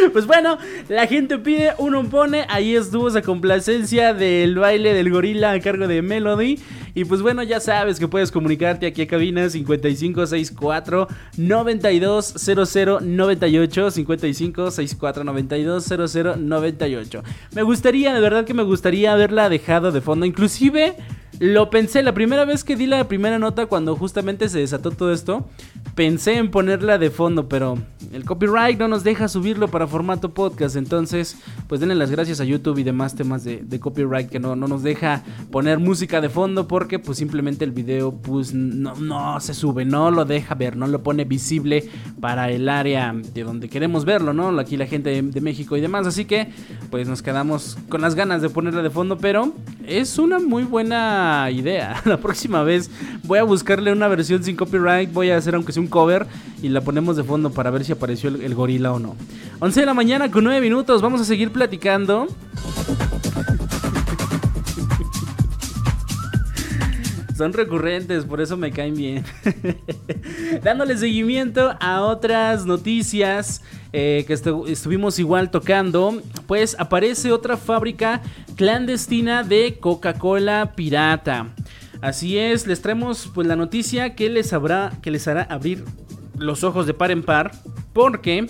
Pues 0.12 0.26
bueno, 0.26 0.58
la 0.88 1.06
gente 1.06 1.38
pide, 1.38 1.72
uno 1.78 2.02
pone. 2.08 2.44
Ahí 2.48 2.74
estuvo 2.74 3.06
esa 3.08 3.22
complacencia 3.22 4.12
del 4.14 4.56
baile 4.56 4.94
del 4.94 5.10
gorila 5.10 5.52
a 5.52 5.60
cargo 5.60 5.86
de 5.86 6.02
Melody. 6.02 6.58
Y 6.94 7.04
pues 7.04 7.22
bueno, 7.22 7.44
ya 7.44 7.60
sabes 7.60 8.00
que 8.00 8.08
puedes 8.08 8.32
comunicarte 8.32 8.86
aquí 8.86 9.02
a 9.02 9.06
cabina 9.06 9.48
5564 9.48 11.06
920098 11.36 13.90
5564 13.90 15.24
920098. 15.24 17.22
Me 17.54 17.62
gustaría, 17.62 18.14
de 18.14 18.20
verdad 18.20 18.44
que 18.44 18.54
me 18.54 18.64
gustaría 18.64 19.12
haberla 19.12 19.48
dejado 19.48 19.92
de 19.92 20.00
fondo. 20.00 20.26
Inclusive 20.26 20.96
lo 21.38 21.70
pensé, 21.70 22.02
la 22.02 22.14
primera 22.14 22.44
vez 22.44 22.64
que 22.64 22.74
di 22.74 22.86
la 22.86 23.06
primera 23.06 23.38
nota 23.38 23.66
cuando 23.66 23.94
justamente 23.94 24.48
se 24.48 24.58
desató 24.58 24.90
todo 24.90 25.12
esto, 25.12 25.48
pensé 25.94 26.36
en 26.36 26.50
ponerla 26.50 26.98
de 26.98 27.10
fondo, 27.10 27.48
pero 27.48 27.78
el 28.12 28.24
copyright 28.24 28.78
no 28.78 28.88
nos 28.88 29.04
deja 29.04 29.28
subirlo 29.28 29.68
para 29.68 29.86
formato 29.86 30.32
podcast, 30.32 30.76
entonces 30.76 31.36
pues 31.66 31.80
denle 31.80 31.94
las 31.94 32.10
gracias 32.10 32.40
a 32.40 32.44
YouTube 32.44 32.78
y 32.78 32.82
demás 32.82 33.14
temas 33.14 33.44
de, 33.44 33.80
copyright 33.80 34.28
que 34.28 34.40
no, 34.40 34.56
no, 34.56 34.66
nos 34.66 34.82
deja 34.82 35.22
poner 35.50 35.78
música 35.78 36.20
de 36.20 36.28
fondo 36.28 36.66
porque 36.66 36.98
pues 36.98 37.18
simplemente 37.18 37.64
el 37.64 37.70
video 37.72 38.12
pues 38.12 38.54
no, 38.54 38.94
no 38.96 39.40
se 39.40 39.54
sube, 39.54 39.84
no 39.84 40.10
lo 40.10 40.24
deja 40.24 40.54
ver, 40.54 40.76
no 40.76 40.86
lo 40.86 41.02
pone 41.02 41.24
visible 41.24 41.88
para 42.20 42.50
el 42.50 42.68
área 42.68 43.14
de 43.34 43.44
donde 43.44 43.68
queremos 43.68 44.04
verlo, 44.04 44.32
¿no? 44.32 44.58
Aquí 44.58 44.76
la 44.76 44.86
gente 44.86 45.22
de, 45.22 45.38
México 45.40 45.76
y 45.76 45.80
demás, 45.80 46.06
así 46.06 46.24
que 46.24 46.48
pues 46.90 47.08
nos 47.08 47.22
quedamos 47.22 47.78
con 47.88 48.00
las 48.00 48.14
ganas 48.14 48.42
de 48.42 48.50
ponerla 48.50 48.82
de 48.82 48.90
fondo, 48.90 49.18
pero 49.18 49.52
es 49.86 50.18
una 50.18 50.38
muy 50.38 50.64
buena 50.64 51.48
idea. 51.50 52.00
La 52.04 52.18
próxima 52.18 52.62
vez 52.62 52.90
voy 53.24 53.38
a 53.38 53.44
buscarle 53.44 53.92
una 53.92 54.08
versión 54.08 54.42
sin 54.42 54.56
copyright. 54.56 55.12
Voy 55.12 55.30
a 55.30 55.36
hacer 55.36 55.54
aunque 55.54 55.72
sea 55.72 55.77
un 55.78 55.86
cover 55.86 56.26
y 56.62 56.68
la 56.68 56.80
ponemos 56.80 57.16
de 57.16 57.24
fondo 57.24 57.50
para 57.50 57.70
ver 57.70 57.84
si 57.84 57.92
apareció 57.92 58.30
el, 58.30 58.54
gorila 58.54 58.92
o 58.92 58.98
no. 58.98 59.16
11 59.60 59.80
de 59.80 59.86
la 59.86 59.94
mañana 59.94 60.30
con 60.30 60.44
9 60.44 60.60
minutos. 60.60 61.02
Vamos 61.02 61.20
a 61.20 61.24
seguir 61.24 61.50
platicando. 61.52 62.26
Son 67.36 67.52
recurrentes, 67.52 68.24
por 68.24 68.40
eso 68.40 68.56
me 68.56 68.72
caen 68.72 68.96
bien. 68.96 69.24
Dándole 70.64 70.96
seguimiento 70.96 71.72
a 71.78 72.02
otras 72.02 72.66
noticias 72.66 73.62
eh, 73.92 74.24
que 74.26 74.32
estuvimos 74.32 75.20
igual 75.20 75.52
tocando, 75.52 76.20
pues 76.48 76.74
aparece 76.80 77.30
otra 77.30 77.56
fábrica 77.56 78.22
clandestina 78.56 79.44
de 79.44 79.78
Coca-Cola 79.78 80.72
pirata. 80.74 81.54
Así 82.00 82.38
es, 82.38 82.66
les 82.66 82.80
traemos 82.80 83.30
pues 83.34 83.46
la 83.46 83.56
noticia 83.56 84.14
que 84.14 84.30
les 84.30 84.52
habrá 84.52 84.92
que 85.02 85.10
les 85.10 85.26
hará 85.26 85.42
abrir 85.42 85.84
los 86.36 86.62
ojos 86.62 86.86
de 86.86 86.94
par 86.94 87.10
en 87.10 87.22
par 87.22 87.50
porque 87.92 88.46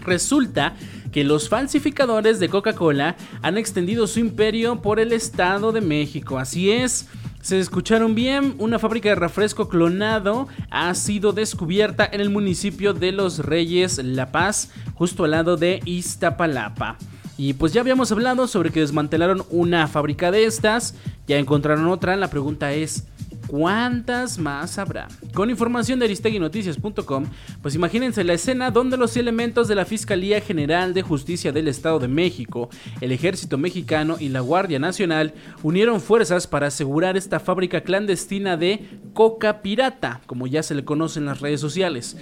resulta 0.00 0.74
que 1.12 1.24
los 1.24 1.48
falsificadores 1.48 2.40
de 2.40 2.48
Coca-Cola 2.48 3.16
han 3.42 3.58
extendido 3.58 4.06
su 4.06 4.20
imperio 4.20 4.80
por 4.82 5.00
el 5.00 5.12
Estado 5.12 5.72
de 5.72 5.80
México. 5.80 6.38
Así 6.38 6.70
es, 6.70 7.08
se 7.40 7.58
escucharon 7.58 8.14
bien, 8.14 8.54
una 8.58 8.78
fábrica 8.78 9.08
de 9.08 9.14
refresco 9.14 9.68
clonado 9.68 10.48
ha 10.70 10.94
sido 10.94 11.32
descubierta 11.32 12.08
en 12.10 12.20
el 12.20 12.30
municipio 12.30 12.94
de 12.94 13.12
Los 13.12 13.38
Reyes 13.38 13.98
La 14.02 14.32
Paz, 14.32 14.70
justo 14.94 15.24
al 15.24 15.32
lado 15.32 15.56
de 15.56 15.80
Iztapalapa. 15.84 16.98
Y 17.38 17.54
pues 17.54 17.72
ya 17.72 17.80
habíamos 17.80 18.12
hablado 18.12 18.46
sobre 18.48 18.70
que 18.70 18.80
desmantelaron 18.80 19.44
una 19.48 19.86
fábrica 19.86 20.30
de 20.30 20.44
estas, 20.44 20.94
ya 21.26 21.38
encontraron 21.38 21.86
otra, 21.86 22.16
la 22.16 22.28
pregunta 22.28 22.74
es, 22.74 23.04
¿Cuántas 23.48 24.38
más 24.38 24.76
habrá? 24.76 25.08
Con 25.32 25.48
información 25.48 25.98
de 25.98 26.04
aristeguinoticias.com, 26.04 27.24
pues 27.62 27.74
imagínense 27.74 28.22
la 28.22 28.34
escena 28.34 28.70
donde 28.70 28.98
los 28.98 29.16
elementos 29.16 29.68
de 29.68 29.74
la 29.74 29.86
Fiscalía 29.86 30.42
General 30.42 30.92
de 30.92 31.00
Justicia 31.00 31.50
del 31.50 31.66
Estado 31.66 31.98
de 31.98 32.08
México, 32.08 32.68
el 33.00 33.10
Ejército 33.10 33.56
Mexicano 33.56 34.16
y 34.20 34.28
la 34.28 34.40
Guardia 34.40 34.78
Nacional 34.78 35.32
unieron 35.62 36.02
fuerzas 36.02 36.46
para 36.46 36.66
asegurar 36.66 37.16
esta 37.16 37.40
fábrica 37.40 37.80
clandestina 37.80 38.58
de 38.58 38.86
coca 39.14 39.62
pirata, 39.62 40.20
como 40.26 40.46
ya 40.46 40.62
se 40.62 40.74
le 40.74 40.84
conoce 40.84 41.18
en 41.18 41.24
las 41.24 41.40
redes 41.40 41.62
sociales. 41.62 42.18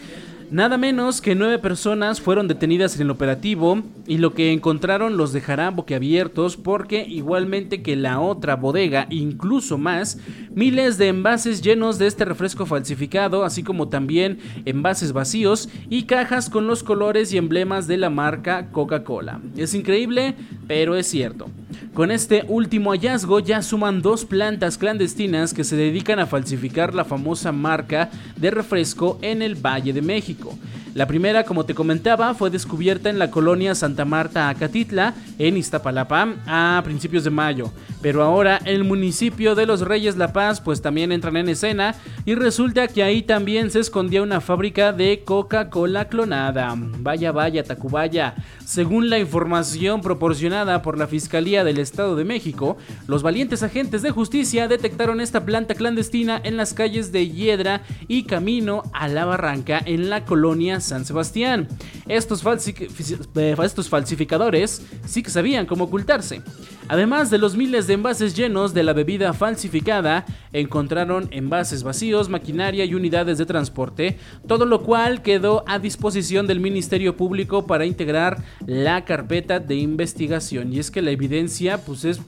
Nada 0.51 0.79
menos 0.79 1.21
que 1.21 1.35
nueve 1.35 1.59
personas 1.59 2.21
fueron 2.21 2.47
detenidas 2.47 2.95
en 2.95 3.03
el 3.03 3.11
operativo 3.11 3.83
y 4.07 4.19
lo 4.19 4.33
que 4.33 4.53
encontraron 4.53 5.17
los 5.17 5.33
dejará 5.33 5.71
boquiabiertos 5.71 6.57
porque 6.57 7.05
igualmente 7.05 7.83
que 7.83 7.97
la 7.97 8.21
otra 8.21 8.55
bodega, 8.55 9.09
incluso 9.11 9.77
más, 9.77 10.19
miles 10.55 10.99
de 10.99 11.09
envases 11.09 11.63
llenos 11.63 11.99
de 11.99 12.07
este 12.07 12.25
refresco 12.25 12.65
falsificado, 12.65 13.45
así 13.45 13.65
como 13.65 13.89
también 13.89 14.39
envases 14.67 15.13
vacíos 15.13 15.69
y 15.91 16.05
cajas 16.05 16.49
con 16.49 16.69
los 16.69 16.85
colores 16.85 17.33
y 17.33 17.39
emblemas 17.39 17.89
de 17.89 17.97
la 17.97 18.11
marca 18.11 18.71
Coca-Cola. 18.71 19.41
Es 19.57 19.75
increíble, 19.75 20.37
pero 20.69 20.95
es 20.95 21.09
cierto. 21.09 21.51
Con 21.93 22.11
este 22.11 22.45
último 22.49 22.91
hallazgo 22.91 23.41
ya 23.41 23.63
suman 23.63 24.03
dos 24.03 24.25
plantas 24.25 24.79
clandestinas 24.79 25.55
que 25.55 25.65
se 25.65 25.77
dedican 25.77 26.19
a 26.19 26.27
falsificar 26.27 26.95
la 26.95 27.05
famosa 27.05 27.53
marca 27.53 28.11
de 28.37 28.51
refresco 28.51 29.19
en 29.23 29.43
el 29.43 29.55
Valle 29.55 29.93
de 29.93 30.03
México. 30.37 30.59
La 30.97 31.07
primera, 31.07 31.45
como 31.45 31.67
te 31.67 31.75
comentaba, 31.75 32.33
fue 32.33 32.49
descubierta 32.49 33.11
en 33.11 33.19
la 33.19 33.31
colonia 33.31 33.75
Santa 33.75 34.07
Marta 34.07 34.49
Acatitla, 34.49 35.13
en 35.39 35.59
Iztapalapa, 35.59 36.37
a 36.47 36.81
principios 36.87 37.23
de 37.23 37.29
mayo. 37.29 37.71
Pero 38.01 38.23
ahora 38.23 38.61
el 38.65 38.83
municipio 38.83 39.55
de 39.55 39.67
Los 39.67 39.83
Reyes 39.83 40.17
La 40.17 40.33
Paz 40.33 40.63
pues 40.63 40.81
también 40.81 41.13
entran 41.13 41.37
en 41.37 41.51
escena 41.51 41.97
y 42.25 42.35
resulta 42.35 42.89
que 42.89 43.03
ahí 43.03 43.23
también 43.23 43.71
se 43.71 43.81
escondía 43.81 44.23
una 44.23 44.41
fábrica 44.41 44.95
de 44.95 45.23
Coca-Cola 45.23 46.09
clonada. 46.09 46.73
Vaya, 46.77 47.31
vaya, 47.31 47.63
Tacubaya. 47.63 48.35
Según 48.65 49.11
la 49.11 49.19
información 49.19 50.01
proporcionada 50.01 50.81
por 50.81 50.97
la 50.97 51.09
Fiscalía 51.09 51.63
del 51.63 51.79
Estado 51.79 52.17
de 52.17 52.25
México, 52.25 52.79
los 53.07 53.23
valientes 53.23 53.63
agentes 53.63 54.01
de 54.01 54.13
justicia 54.13 54.67
detectaron 54.67 55.21
esta 55.21 55.45
planta 55.45 55.75
clandestina 55.75 56.41
en 56.43 56.57
las 56.57 56.73
calles 56.73 57.13
de 57.13 57.29
Hiedra 57.29 57.83
y 58.09 58.23
Camino 58.23 58.83
a 58.95 59.09
la 59.09 59.27
Barranca 59.27 59.83
en 59.85 60.09
la 60.09 60.25
colonia 60.25 60.81
San 60.87 61.05
Sebastián. 61.05 61.69
Estos, 62.09 62.45
eh, 62.47 63.57
estos 63.63 63.89
falsificadores 63.89 64.83
sí 65.05 65.23
que 65.23 65.31
sabían 65.31 65.67
cómo 65.67 65.85
ocultarse. 65.85 66.43
Además 66.89 67.31
de 67.31 67.39
los 67.39 67.57
miles 67.57 67.87
de 67.87 67.95
envases 67.95 68.37
llenos 68.37 68.73
de 68.73 68.85
la 68.85 68.93
bebida 68.93 69.33
falsificada, 69.33 70.25
encontraron 70.53 71.29
envases 71.33 71.83
vacíos, 71.83 72.29
maquinaria 72.29 72.85
y 72.85 72.95
unidades 72.95 73.39
de 73.39 73.47
transporte, 73.47 74.19
todo 74.47 74.67
lo 74.67 74.83
cual 74.83 75.23
quedó 75.23 75.65
a 75.67 75.79
disposición 75.79 76.47
del 76.47 76.61
Ministerio 76.61 77.17
Público 77.17 77.67
para 77.67 77.87
integrar 77.87 78.43
la 78.67 79.05
carpeta 79.05 79.59
de 79.59 79.75
investigación. 79.75 80.73
Y 80.73 80.79
es 80.79 80.91
que 80.91 81.03
la 81.03 81.11
evidencia 81.11 81.79
pues 81.79 82.05
es 82.05 82.21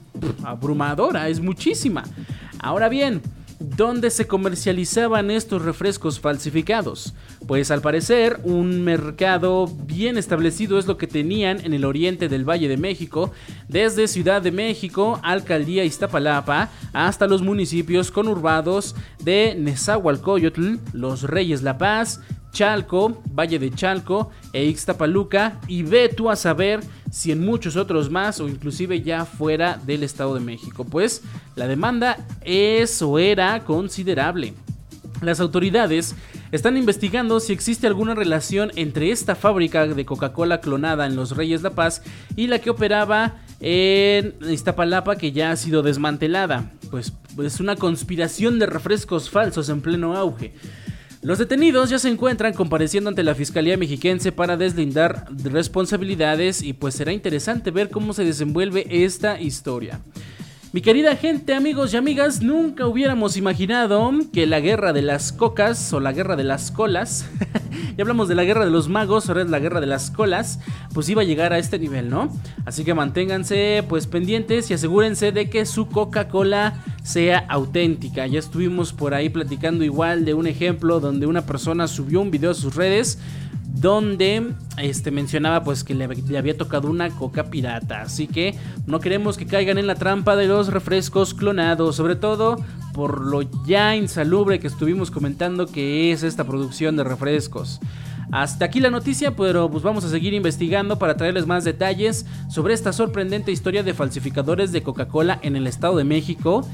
abrumadora, 0.43 1.29
es 1.29 1.39
muchísima. 1.39 2.03
Ahora 2.59 2.89
bien, 2.89 3.21
¿Dónde 3.59 4.09
se 4.09 4.25
comercializaban 4.25 5.29
estos 5.29 5.63
refrescos 5.63 6.21
falsificados? 6.21 7.13
Pues 7.45 7.71
al 7.71 7.81
parecer 7.81 8.39
un 8.45 8.85
mercado 8.85 9.67
bien 9.67 10.17
establecido 10.17 10.79
es 10.79 10.87
lo 10.87 10.97
que 10.97 11.07
tenían 11.07 11.59
en 11.65 11.73
el 11.73 11.83
oriente 11.83 12.29
del 12.29 12.47
Valle 12.47 12.69
de 12.69 12.77
México, 12.77 13.33
desde 13.67 14.07
Ciudad 14.07 14.41
de 14.41 14.53
México, 14.53 15.19
Alcaldía 15.23 15.83
Iztapalapa, 15.83 16.69
hasta 16.93 17.27
los 17.27 17.41
municipios 17.41 18.11
conurbados 18.11 18.95
de 19.21 19.55
Nezahualcóyotl, 19.59 20.77
Los 20.93 21.23
Reyes 21.23 21.61
La 21.61 21.77
Paz, 21.77 22.21
Chalco, 22.51 23.21
Valle 23.31 23.59
de 23.59 23.71
Chalco 23.71 24.31
e 24.53 24.65
Ixtapaluca 24.65 25.59
y 25.67 25.83
ve 25.83 26.09
tú 26.09 26.29
a 26.29 26.35
saber 26.35 26.81
si 27.11 27.31
en 27.31 27.45
muchos 27.45 27.75
otros 27.75 28.09
más 28.09 28.39
o 28.39 28.47
inclusive 28.47 29.01
ya 29.01 29.25
fuera 29.25 29.79
del 29.85 30.03
Estado 30.03 30.35
de 30.35 30.41
México, 30.41 30.85
pues 30.85 31.23
la 31.55 31.67
demanda 31.67 32.17
es 32.41 33.01
o 33.01 33.19
era 33.19 33.63
considerable. 33.63 34.53
Las 35.21 35.39
autoridades 35.41 36.15
están 36.51 36.77
investigando 36.77 37.39
si 37.39 37.51
existe 37.51 37.87
alguna 37.87 38.15
relación 38.15 38.71
entre 38.75 39.11
esta 39.11 39.35
fábrica 39.35 39.85
de 39.85 40.05
Coca-Cola 40.05 40.61
clonada 40.61 41.05
en 41.05 41.15
Los 41.15 41.35
Reyes 41.35 41.61
La 41.61 41.71
Paz 41.71 42.01
y 42.35 42.47
la 42.47 42.59
que 42.59 42.69
operaba 42.69 43.35
en 43.59 44.35
Iztapalapa 44.49 45.17
que 45.17 45.31
ya 45.33 45.51
ha 45.51 45.55
sido 45.57 45.83
desmantelada. 45.83 46.71
Pues 46.89 47.13
es 47.43 47.59
una 47.59 47.75
conspiración 47.75 48.59
de 48.59 48.65
refrescos 48.65 49.29
falsos 49.29 49.67
en 49.69 49.81
pleno 49.81 50.15
auge. 50.15 50.53
Los 51.21 51.37
detenidos 51.37 51.89
ya 51.89 51.99
se 51.99 52.07
encuentran 52.07 52.53
compareciendo 52.53 53.09
ante 53.09 53.23
la 53.23 53.35
Fiscalía 53.35 53.75
Mexiquense 53.75 54.31
para 54.31 54.55
deslindar 54.55 55.25
responsabilidades 55.43 56.63
y 56.63 56.71
pues 56.71 56.95
será 56.95 57.11
interesante 57.11 57.71
ver 57.71 57.89
cómo 57.89 58.13
se 58.13 58.23
desenvuelve 58.23 58.87
esta 58.89 59.39
historia. 59.39 59.99
Mi 60.71 60.81
querida 60.81 61.15
gente, 61.15 61.55
amigos 61.55 61.95
y 61.95 61.97
amigas, 61.97 62.43
nunca 62.43 62.85
hubiéramos 62.85 63.37
imaginado 63.37 64.11
que 64.31 64.45
la 64.45 64.59
guerra 64.59 64.93
de 64.93 65.01
las 65.01 65.31
cocas 65.31 65.91
o 65.93 65.99
la 65.99 66.11
guerra 66.11 66.35
de 66.35 66.43
las 66.43 66.69
colas, 66.69 67.27
ya 67.97 68.03
hablamos 68.03 68.27
de 68.27 68.35
la 68.35 68.43
guerra 68.43 68.65
de 68.65 68.69
los 68.69 68.87
magos, 68.87 69.27
ahora 69.27 69.41
es 69.41 69.49
la 69.49 69.57
guerra 69.57 69.81
de 69.81 69.87
las 69.87 70.11
colas, 70.11 70.59
pues 70.93 71.09
iba 71.09 71.23
a 71.23 71.25
llegar 71.25 71.53
a 71.53 71.57
este 71.57 71.79
nivel, 71.79 72.11
¿no? 72.11 72.31
Así 72.65 72.83
que 72.83 72.93
manténganse 72.93 73.83
pues 73.89 74.05
pendientes 74.05 74.69
y 74.69 74.75
asegúrense 74.75 75.31
de 75.31 75.49
que 75.49 75.65
su 75.65 75.87
Coca-Cola 75.87 76.83
sea 77.01 77.39
auténtica. 77.49 78.27
Ya 78.27 78.37
estuvimos 78.37 78.93
por 78.93 79.15
ahí 79.15 79.29
platicando 79.29 79.83
igual 79.83 80.23
de 80.23 80.35
un 80.35 80.45
ejemplo 80.45 80.99
donde 80.99 81.25
una 81.25 81.47
persona 81.47 81.87
subió 81.87 82.21
un 82.21 82.29
video 82.29 82.51
a 82.51 82.53
sus 82.53 82.75
redes 82.75 83.17
donde 83.73 84.53
este, 84.77 85.11
mencionaba 85.11 85.63
pues 85.63 85.83
que 85.83 85.93
le, 85.93 86.05
había 86.37 86.57
tocado 86.57 86.89
una 86.89 87.09
coca 87.09 87.45
pirata. 87.45 88.01
Así 88.01 88.27
que 88.27 88.55
no 88.85 88.99
queremos 88.99 89.37
que 89.37 89.45
caigan 89.45 89.77
en 89.77 89.87
la 89.87 89.95
trampa 89.95 90.35
de 90.35 90.47
los 90.47 90.67
refrescos 90.67 91.33
clonados, 91.33 91.95
sobre 91.95 92.15
todo 92.15 92.63
por 92.93 93.25
lo 93.25 93.41
ya 93.65 93.95
insalubre 93.95 94.59
que 94.59 94.67
estuvimos 94.67 95.11
comentando 95.11 95.67
que 95.67 96.11
es 96.11 96.23
esta 96.23 96.43
producción 96.43 96.95
de 96.95 97.03
refrescos. 97.03 97.79
Hasta 98.31 98.65
aquí 98.65 98.79
la 98.79 98.91
noticia, 98.91 99.35
pero 99.35 99.71
pues 99.71 99.83
vamos 99.83 100.03
a 100.03 100.09
seguir 100.09 100.33
investigando 100.33 100.99
para 100.99 101.17
traerles 101.17 101.47
más 101.47 101.63
detalles 101.63 102.25
sobre 102.47 102.73
esta 102.73 102.93
sorprendente 102.93 103.51
historia 103.51 103.81
de 103.81 103.93
falsificadores 103.93 104.71
de 104.71 104.83
Coca-Cola 104.83 105.39
en 105.41 105.55
el 105.55 105.65
Estado 105.65 105.97
de 105.97 106.03
México. 106.03 106.67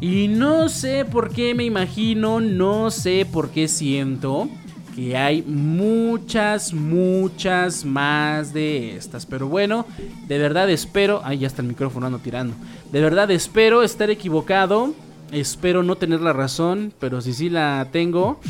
Y 0.00 0.28
no 0.28 0.68
sé 0.68 1.04
por 1.04 1.30
qué 1.30 1.54
me 1.54 1.64
imagino, 1.64 2.40
no 2.40 2.90
sé 2.90 3.26
por 3.30 3.50
qué 3.50 3.68
siento 3.68 4.48
que 4.96 5.14
hay 5.14 5.42
muchas, 5.42 6.72
muchas 6.72 7.84
más 7.84 8.54
de 8.54 8.96
estas. 8.96 9.26
Pero 9.26 9.46
bueno, 9.46 9.84
de 10.26 10.38
verdad 10.38 10.70
espero. 10.70 11.20
Ahí 11.22 11.40
ya 11.40 11.46
está 11.46 11.60
el 11.60 11.68
micrófono 11.68 12.06
ando 12.06 12.18
tirando. 12.18 12.54
De 12.90 13.02
verdad 13.02 13.30
espero 13.30 13.82
estar 13.82 14.08
equivocado. 14.08 14.94
Espero 15.32 15.82
no 15.82 15.96
tener 15.96 16.22
la 16.22 16.32
razón. 16.32 16.94
Pero 16.98 17.20
si 17.20 17.34
sí 17.34 17.50
la 17.50 17.86
tengo. 17.92 18.40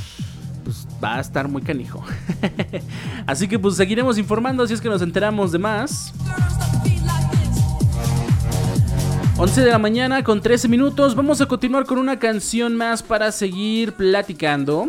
Pues 0.62 0.86
va 1.02 1.16
a 1.16 1.20
estar 1.20 1.48
muy 1.48 1.62
canijo. 1.62 2.04
Así 3.26 3.48
que 3.48 3.58
pues 3.58 3.74
seguiremos 3.74 4.16
informando 4.16 4.64
si 4.68 4.74
es 4.74 4.80
que 4.80 4.88
nos 4.88 5.02
enteramos 5.02 5.50
de 5.50 5.58
más. 5.58 6.12
11 9.36 9.60
de 9.62 9.70
la 9.70 9.78
mañana 9.78 10.22
con 10.22 10.40
13 10.40 10.68
minutos. 10.68 11.16
Vamos 11.16 11.40
a 11.40 11.46
continuar 11.46 11.86
con 11.86 11.98
una 11.98 12.20
canción 12.20 12.76
más 12.76 13.02
para 13.02 13.32
seguir 13.32 13.94
platicando. 13.94 14.88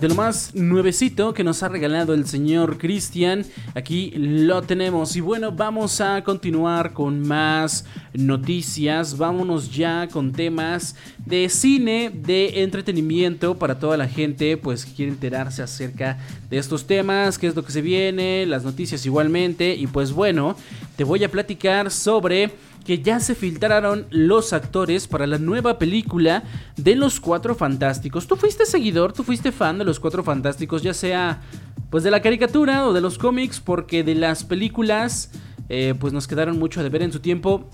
de 0.00 0.08
lo 0.08 0.14
más 0.14 0.54
nuevecito 0.54 1.34
que 1.34 1.42
nos 1.42 1.62
ha 1.62 1.68
regalado 1.68 2.14
el 2.14 2.26
señor 2.26 2.78
Cristian. 2.78 3.44
Aquí 3.74 4.12
lo 4.16 4.62
tenemos. 4.62 5.16
Y 5.16 5.20
bueno, 5.20 5.50
vamos 5.50 6.00
a 6.00 6.22
continuar 6.22 6.92
con 6.92 7.20
más 7.20 7.84
noticias. 8.12 9.18
Vámonos 9.18 9.74
ya 9.74 10.06
con 10.08 10.32
temas 10.32 10.94
de 11.26 11.48
cine, 11.48 12.12
de 12.14 12.62
entretenimiento 12.62 13.58
para 13.58 13.78
toda 13.78 13.96
la 13.96 14.06
gente 14.06 14.56
pues 14.56 14.84
que 14.84 14.92
quiere 14.92 15.12
enterarse 15.12 15.62
acerca 15.62 16.18
de 16.48 16.58
estos 16.58 16.86
temas, 16.86 17.38
qué 17.38 17.48
es 17.48 17.56
lo 17.56 17.64
que 17.64 17.72
se 17.72 17.82
viene, 17.82 18.46
las 18.46 18.64
noticias 18.64 19.04
igualmente. 19.04 19.74
Y 19.74 19.88
pues 19.88 20.12
bueno, 20.12 20.56
te 20.96 21.02
voy 21.02 21.24
a 21.24 21.30
platicar 21.30 21.90
sobre 21.90 22.52
que 22.88 23.02
ya 23.02 23.20
se 23.20 23.34
filtraron 23.34 24.06
los 24.08 24.54
actores 24.54 25.08
para 25.08 25.26
la 25.26 25.36
nueva 25.36 25.78
película 25.78 26.42
de 26.78 26.96
los 26.96 27.20
Cuatro 27.20 27.54
Fantásticos. 27.54 28.26
¿Tú 28.26 28.34
fuiste 28.36 28.64
seguidor, 28.64 29.12
tú 29.12 29.24
fuiste 29.24 29.52
fan 29.52 29.76
de 29.76 29.84
los 29.84 30.00
Cuatro 30.00 30.24
Fantásticos, 30.24 30.82
ya 30.82 30.94
sea 30.94 31.42
pues 31.90 32.02
de 32.02 32.10
la 32.10 32.22
caricatura 32.22 32.86
o 32.86 32.94
de 32.94 33.02
los 33.02 33.18
cómics? 33.18 33.60
Porque 33.60 34.02
de 34.04 34.14
las 34.14 34.42
películas... 34.42 35.32
Eh, 35.68 35.92
pues 36.00 36.14
nos 36.14 36.26
quedaron 36.26 36.58
mucho 36.58 36.82
de 36.82 36.88
ver 36.88 37.02
en 37.02 37.12
su 37.12 37.20
tiempo. 37.20 37.68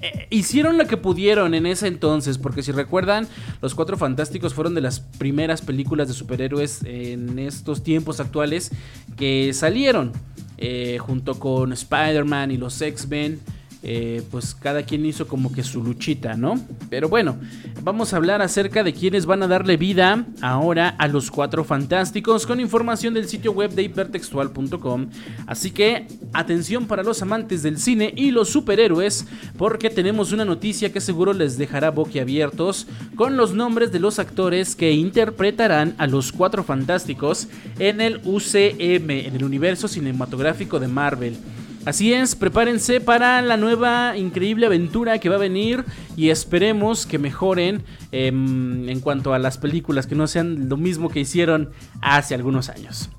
eh, 0.00 0.26
hicieron 0.30 0.76
lo 0.76 0.86
que 0.86 0.96
pudieron 0.96 1.54
en 1.54 1.64
ese 1.64 1.86
entonces, 1.86 2.38
porque 2.38 2.64
si 2.64 2.72
recuerdan, 2.72 3.26
Los 3.62 3.76
Cuatro 3.76 3.96
Fantásticos 3.96 4.54
fueron 4.54 4.74
de 4.74 4.80
las 4.80 4.98
primeras 5.00 5.62
películas 5.62 6.08
de 6.08 6.14
superhéroes 6.14 6.82
en 6.84 7.38
estos 7.38 7.84
tiempos 7.84 8.20
actuales 8.20 8.70
que 9.16 9.52
salieron, 9.52 10.12
eh, 10.56 10.98
junto 10.98 11.38
con 11.38 11.72
Spider-Man 11.72 12.50
y 12.50 12.56
los 12.56 12.80
X-Men. 12.80 13.40
Eh, 13.84 14.22
pues 14.32 14.56
cada 14.56 14.82
quien 14.82 15.06
hizo 15.06 15.28
como 15.28 15.52
que 15.52 15.62
su 15.62 15.84
luchita, 15.84 16.34
¿no? 16.34 16.60
Pero 16.90 17.08
bueno, 17.08 17.38
vamos 17.84 18.12
a 18.12 18.16
hablar 18.16 18.42
acerca 18.42 18.82
de 18.82 18.92
quienes 18.92 19.24
van 19.24 19.40
a 19.44 19.46
darle 19.46 19.76
vida 19.76 20.26
ahora 20.40 20.88
a 20.98 21.06
los 21.06 21.30
cuatro 21.30 21.62
fantásticos 21.62 22.44
con 22.44 22.58
información 22.58 23.14
del 23.14 23.28
sitio 23.28 23.52
web 23.52 23.70
de 23.70 23.84
hipertextual.com. 23.84 25.10
Así 25.46 25.70
que 25.70 26.08
atención 26.32 26.86
para 26.88 27.04
los 27.04 27.22
amantes 27.22 27.62
del 27.62 27.78
cine 27.78 28.12
y 28.16 28.32
los 28.32 28.48
superhéroes, 28.48 29.26
porque 29.56 29.90
tenemos 29.90 30.32
una 30.32 30.44
noticia 30.44 30.92
que 30.92 31.00
seguro 31.00 31.32
les 31.32 31.56
dejará 31.56 31.92
boquiabiertos 31.92 32.88
con 33.14 33.36
los 33.36 33.54
nombres 33.54 33.92
de 33.92 34.00
los 34.00 34.18
actores 34.18 34.74
que 34.74 34.90
interpretarán 34.90 35.94
a 35.98 36.08
los 36.08 36.32
cuatro 36.32 36.64
fantásticos 36.64 37.46
en 37.78 38.00
el 38.00 38.20
UCM, 38.24 39.10
en 39.10 39.36
el 39.36 39.44
universo 39.44 39.86
cinematográfico 39.86 40.80
de 40.80 40.88
Marvel. 40.88 41.36
Así 41.84 42.12
es, 42.12 42.34
prepárense 42.36 43.00
para 43.00 43.40
la 43.40 43.56
nueva 43.56 44.16
increíble 44.16 44.66
aventura 44.66 45.18
que 45.18 45.28
va 45.28 45.36
a 45.36 45.38
venir 45.38 45.84
y 46.16 46.30
esperemos 46.30 47.06
que 47.06 47.18
mejoren 47.18 47.82
em, 48.12 48.88
en 48.88 49.00
cuanto 49.00 49.32
a 49.32 49.38
las 49.38 49.58
películas, 49.58 50.06
que 50.06 50.14
no 50.14 50.26
sean 50.26 50.68
lo 50.68 50.76
mismo 50.76 51.08
que 51.08 51.20
hicieron 51.20 51.70
hace 52.02 52.34
algunos 52.34 52.68
años. 52.68 53.10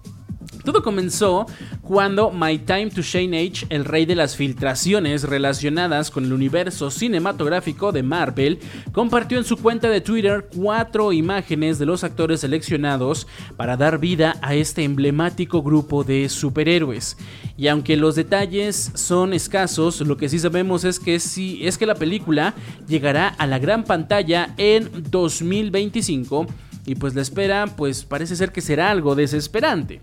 Todo 0.63 0.83
comenzó 0.83 1.45
cuando 1.81 2.31
My 2.31 2.59
Time 2.59 2.89
to 2.89 3.01
Shine 3.01 3.37
Age, 3.37 3.65
el 3.69 3.85
rey 3.85 4.05
de 4.05 4.15
las 4.15 4.35
filtraciones 4.35 5.23
relacionadas 5.23 6.11
con 6.11 6.25
el 6.25 6.33
universo 6.33 6.91
cinematográfico 6.91 7.91
de 7.91 8.03
Marvel, 8.03 8.59
compartió 8.91 9.37
en 9.37 9.45
su 9.45 9.57
cuenta 9.57 9.89
de 9.89 10.01
Twitter 10.01 10.49
cuatro 10.53 11.13
imágenes 11.13 11.79
de 11.79 11.85
los 11.85 12.03
actores 12.03 12.41
seleccionados 12.41 13.27
para 13.57 13.77
dar 13.77 13.99
vida 13.99 14.35
a 14.41 14.53
este 14.53 14.83
emblemático 14.83 15.63
grupo 15.63 16.03
de 16.03 16.29
superhéroes. 16.29 17.17
Y 17.57 17.67
aunque 17.67 17.97
los 17.97 18.15
detalles 18.15 18.91
son 18.95 19.33
escasos, 19.33 20.01
lo 20.01 20.17
que 20.17 20.29
sí 20.29 20.39
sabemos 20.39 20.83
es 20.83 20.99
que 20.99 21.15
es 21.15 21.77
que 21.77 21.85
la 21.85 21.95
película 21.95 22.53
llegará 22.87 23.27
a 23.29 23.47
la 23.47 23.59
gran 23.59 23.83
pantalla 23.83 24.53
en 24.57 24.89
2025 25.09 26.47
y 26.85 26.95
pues 26.95 27.15
la 27.15 27.21
espera 27.21 27.67
pues 27.75 28.03
parece 28.03 28.35
ser 28.35 28.51
que 28.51 28.61
será 28.61 28.89
algo 28.89 29.15
desesperante. 29.15 30.01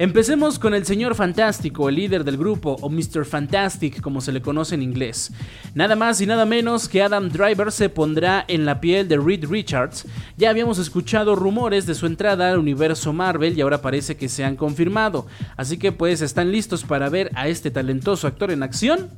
Empecemos 0.00 0.60
con 0.60 0.74
el 0.74 0.86
señor 0.86 1.16
Fantástico, 1.16 1.88
el 1.88 1.96
líder 1.96 2.22
del 2.22 2.36
grupo, 2.36 2.76
o 2.82 2.88
Mr. 2.88 3.24
Fantastic 3.24 4.00
como 4.00 4.20
se 4.20 4.30
le 4.30 4.40
conoce 4.40 4.76
en 4.76 4.82
inglés. 4.84 5.32
Nada 5.74 5.96
más 5.96 6.20
y 6.20 6.26
nada 6.26 6.46
menos 6.46 6.88
que 6.88 7.02
Adam 7.02 7.28
Driver 7.28 7.72
se 7.72 7.88
pondrá 7.88 8.44
en 8.46 8.64
la 8.64 8.80
piel 8.80 9.08
de 9.08 9.16
Reed 9.16 9.46
Richards. 9.50 10.06
Ya 10.36 10.50
habíamos 10.50 10.78
escuchado 10.78 11.34
rumores 11.34 11.84
de 11.84 11.96
su 11.96 12.06
entrada 12.06 12.48
al 12.48 12.60
universo 12.60 13.12
Marvel 13.12 13.58
y 13.58 13.60
ahora 13.60 13.82
parece 13.82 14.16
que 14.16 14.28
se 14.28 14.44
han 14.44 14.54
confirmado. 14.54 15.26
Así 15.56 15.78
que 15.78 15.90
pues 15.90 16.22
están 16.22 16.52
listos 16.52 16.84
para 16.84 17.08
ver 17.08 17.32
a 17.34 17.48
este 17.48 17.72
talentoso 17.72 18.28
actor 18.28 18.52
en 18.52 18.62
acción. 18.62 19.08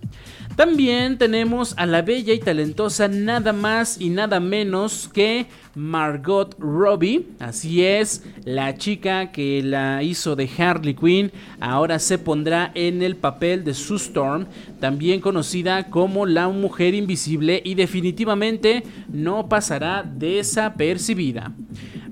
También 0.56 1.18
tenemos 1.18 1.74
a 1.76 1.84
la 1.84 2.00
bella 2.00 2.32
y 2.32 2.38
talentosa 2.38 3.06
nada 3.06 3.52
más 3.52 4.00
y 4.00 4.08
nada 4.08 4.40
menos 4.40 5.10
que 5.12 5.46
Margot 5.80 6.54
Robbie. 6.58 7.26
Así 7.38 7.82
es, 7.84 8.22
la 8.44 8.76
chica 8.76 9.32
que 9.32 9.62
la 9.62 10.02
hizo 10.02 10.36
de 10.36 10.48
Harley 10.58 10.94
Quinn 10.94 11.32
ahora 11.58 11.98
se 11.98 12.18
pondrá 12.18 12.70
en 12.74 13.02
el 13.02 13.16
papel 13.16 13.64
de 13.64 13.72
Sue 13.72 13.96
Storm, 13.96 14.46
también 14.78 15.20
conocida 15.20 15.88
como 15.88 16.26
la 16.26 16.48
mujer 16.48 16.94
invisible 16.94 17.62
y 17.64 17.74
definitivamente 17.74 18.82
no 19.08 19.48
pasará 19.48 20.02
desapercibida. 20.02 21.52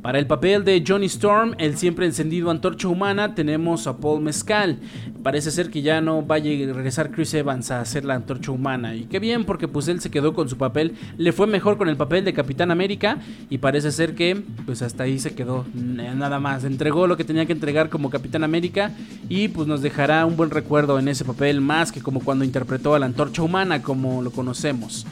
Para 0.02 0.20
el 0.20 0.28
papel 0.28 0.64
de 0.64 0.84
Johnny 0.86 1.06
Storm, 1.06 1.54
el 1.58 1.76
siempre 1.76 2.06
encendido 2.06 2.50
antorcha 2.50 2.86
humana, 2.86 3.34
tenemos 3.34 3.88
a 3.88 3.98
Paul 3.98 4.22
Mescal. 4.22 4.78
Parece 5.24 5.50
ser 5.50 5.70
que 5.70 5.82
ya 5.82 6.00
no 6.00 6.22
vaya 6.22 6.50
a 6.52 6.72
regresar 6.72 7.10
Chris 7.10 7.34
Evans 7.34 7.72
a 7.72 7.80
hacer 7.80 8.04
la 8.04 8.14
antorcha 8.14 8.52
humana. 8.52 8.94
Y 8.94 9.06
qué 9.06 9.18
bien, 9.18 9.44
porque 9.44 9.66
pues 9.66 9.88
él 9.88 10.00
se 10.00 10.10
quedó 10.10 10.34
con 10.34 10.48
su 10.48 10.56
papel. 10.56 10.94
Le 11.16 11.32
fue 11.32 11.48
mejor 11.48 11.76
con 11.76 11.88
el 11.88 11.96
papel 11.96 12.24
de 12.24 12.32
Capitán 12.32 12.70
América. 12.70 13.18
Y 13.50 13.57
parece 13.58 13.92
ser 13.92 14.14
que 14.14 14.42
pues 14.66 14.82
hasta 14.82 15.04
ahí 15.04 15.18
se 15.18 15.34
quedó. 15.34 15.64
Nada 15.74 16.40
más. 16.40 16.64
Entregó 16.64 17.06
lo 17.06 17.16
que 17.16 17.24
tenía 17.24 17.46
que 17.46 17.52
entregar 17.52 17.88
como 17.88 18.10
Capitán 18.10 18.44
América. 18.44 18.92
Y 19.28 19.48
pues 19.48 19.68
nos 19.68 19.82
dejará 19.82 20.24
un 20.26 20.36
buen 20.36 20.50
recuerdo 20.50 20.98
en 20.98 21.08
ese 21.08 21.24
papel. 21.24 21.60
Más 21.60 21.92
que 21.92 22.00
como 22.00 22.20
cuando 22.20 22.44
interpretó 22.44 22.94
a 22.94 22.98
la 22.98 23.06
antorcha 23.06 23.42
humana 23.42 23.82
como 23.82 24.22
lo 24.22 24.30
conocemos. 24.30 25.06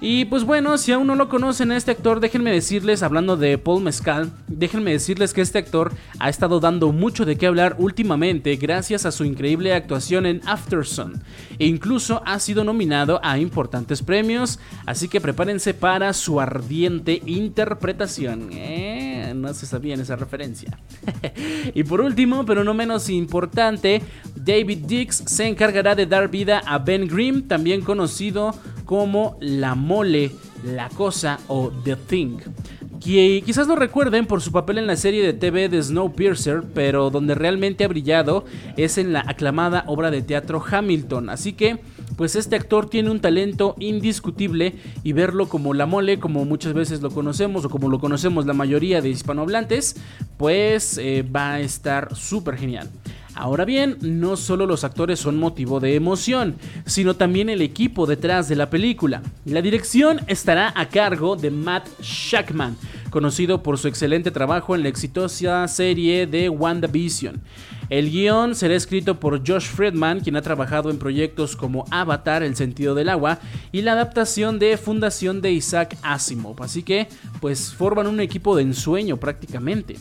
Y 0.00 0.26
pues 0.26 0.44
bueno, 0.44 0.76
si 0.76 0.92
aún 0.92 1.06
no 1.06 1.14
lo 1.14 1.30
conocen 1.30 1.72
a 1.72 1.76
este 1.76 1.90
actor, 1.90 2.20
déjenme 2.20 2.50
decirles, 2.52 3.02
hablando 3.02 3.38
de 3.38 3.56
Paul 3.56 3.82
Mescal, 3.82 4.30
déjenme 4.46 4.90
decirles 4.90 5.32
que 5.32 5.40
este 5.40 5.58
actor 5.58 5.92
ha 6.18 6.28
estado 6.28 6.60
dando 6.60 6.92
mucho 6.92 7.24
de 7.24 7.36
qué 7.36 7.46
hablar 7.46 7.76
últimamente 7.78 8.56
gracias 8.56 9.06
a 9.06 9.10
su 9.10 9.24
increíble 9.24 9.72
actuación 9.72 10.26
en 10.26 10.42
Aftersun. 10.46 11.22
E 11.58 11.66
incluso 11.66 12.22
ha 12.26 12.38
sido 12.40 12.62
nominado 12.62 13.20
a 13.22 13.38
importantes 13.38 14.02
premios, 14.02 14.58
así 14.84 15.08
que 15.08 15.22
prepárense 15.22 15.72
para 15.72 16.12
su 16.12 16.40
ardiente 16.40 17.22
interpretación. 17.24 18.50
Eh, 18.52 19.32
no 19.34 19.54
se 19.54 19.64
sabían 19.64 20.00
esa 20.00 20.16
referencia. 20.16 20.78
y 21.74 21.84
por 21.84 22.02
último, 22.02 22.44
pero 22.44 22.64
no 22.64 22.74
menos 22.74 23.08
importante, 23.08 24.02
David 24.34 24.84
Dix 24.86 25.22
se 25.26 25.48
encargará 25.48 25.94
de 25.94 26.04
dar 26.04 26.28
vida 26.28 26.60
a 26.66 26.78
Ben 26.78 27.08
Grimm, 27.08 27.48
también 27.48 27.80
conocido 27.80 28.54
como 28.86 29.36
La 29.40 29.74
Mole, 29.74 30.30
La 30.64 30.88
Cosa 30.88 31.38
o 31.48 31.70
The 31.84 31.96
Thing. 31.96 32.38
Quizás 33.00 33.68
lo 33.68 33.76
recuerden 33.76 34.26
por 34.26 34.40
su 34.40 34.50
papel 34.50 34.78
en 34.78 34.88
la 34.88 34.96
serie 34.96 35.22
de 35.22 35.32
TV 35.32 35.68
de 35.68 35.80
Snowpiercer, 35.80 36.64
pero 36.74 37.10
donde 37.10 37.36
realmente 37.36 37.84
ha 37.84 37.88
brillado 37.88 38.44
es 38.76 38.98
en 38.98 39.12
la 39.12 39.20
aclamada 39.20 39.84
obra 39.86 40.10
de 40.10 40.22
teatro 40.22 40.60
Hamilton. 40.68 41.30
Así 41.30 41.52
que, 41.52 41.78
pues 42.16 42.34
este 42.34 42.56
actor 42.56 42.90
tiene 42.90 43.10
un 43.10 43.20
talento 43.20 43.76
indiscutible 43.78 44.74
y 45.04 45.12
verlo 45.12 45.48
como 45.48 45.72
la 45.72 45.86
mole, 45.86 46.18
como 46.18 46.44
muchas 46.44 46.72
veces 46.72 47.00
lo 47.00 47.10
conocemos 47.10 47.64
o 47.64 47.70
como 47.70 47.88
lo 47.88 48.00
conocemos 48.00 48.44
la 48.44 48.54
mayoría 48.54 49.00
de 49.00 49.10
hispanohablantes, 49.10 49.96
pues 50.36 50.98
eh, 50.98 51.22
va 51.22 51.52
a 51.52 51.60
estar 51.60 52.16
súper 52.16 52.56
genial. 52.56 52.88
Ahora 53.36 53.66
bien, 53.66 53.98
no 54.00 54.38
solo 54.38 54.64
los 54.64 54.82
actores 54.82 55.20
son 55.20 55.36
motivo 55.36 55.78
de 55.78 55.94
emoción, 55.94 56.56
sino 56.86 57.16
también 57.16 57.50
el 57.50 57.60
equipo 57.60 58.06
detrás 58.06 58.48
de 58.48 58.56
la 58.56 58.70
película. 58.70 59.22
La 59.44 59.60
dirección 59.60 60.22
estará 60.26 60.72
a 60.74 60.88
cargo 60.88 61.36
de 61.36 61.50
Matt 61.50 61.86
Shackman, 62.00 62.78
conocido 63.16 63.62
por 63.62 63.78
su 63.78 63.88
excelente 63.88 64.30
trabajo 64.30 64.74
en 64.74 64.82
la 64.82 64.90
exitosa 64.90 65.66
serie 65.68 66.26
de 66.26 66.50
WandaVision. 66.50 67.40
El 67.88 68.10
guion 68.10 68.54
será 68.54 68.74
escrito 68.74 69.18
por 69.18 69.38
Josh 69.38 69.68
Friedman, 69.68 70.20
quien 70.20 70.36
ha 70.36 70.42
trabajado 70.42 70.90
en 70.90 70.98
proyectos 70.98 71.56
como 71.56 71.86
Avatar, 71.90 72.42
El 72.42 72.56
sentido 72.56 72.94
del 72.94 73.08
agua, 73.08 73.38
y 73.72 73.80
la 73.80 73.92
adaptación 73.92 74.58
de 74.58 74.76
Fundación 74.76 75.40
de 75.40 75.50
Isaac 75.52 75.96
Asimov. 76.02 76.62
Así 76.62 76.82
que, 76.82 77.08
pues 77.40 77.72
forman 77.72 78.06
un 78.06 78.20
equipo 78.20 78.54
de 78.54 78.64
ensueño 78.64 79.16
prácticamente. 79.16 79.96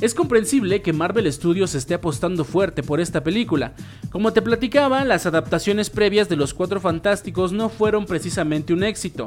Es 0.00 0.14
comprensible 0.14 0.80
que 0.80 0.92
Marvel 0.92 1.32
Studios 1.32 1.74
esté 1.74 1.94
apostando 1.94 2.44
fuerte 2.44 2.84
por 2.84 3.00
esta 3.00 3.24
película. 3.24 3.72
Como 4.10 4.32
te 4.32 4.42
platicaba, 4.42 5.04
las 5.04 5.26
adaptaciones 5.26 5.90
previas 5.90 6.28
de 6.28 6.36
Los 6.36 6.54
Cuatro 6.54 6.80
Fantásticos 6.80 7.50
no 7.50 7.68
fueron 7.68 8.06
precisamente 8.06 8.72
un 8.72 8.84
éxito. 8.84 9.26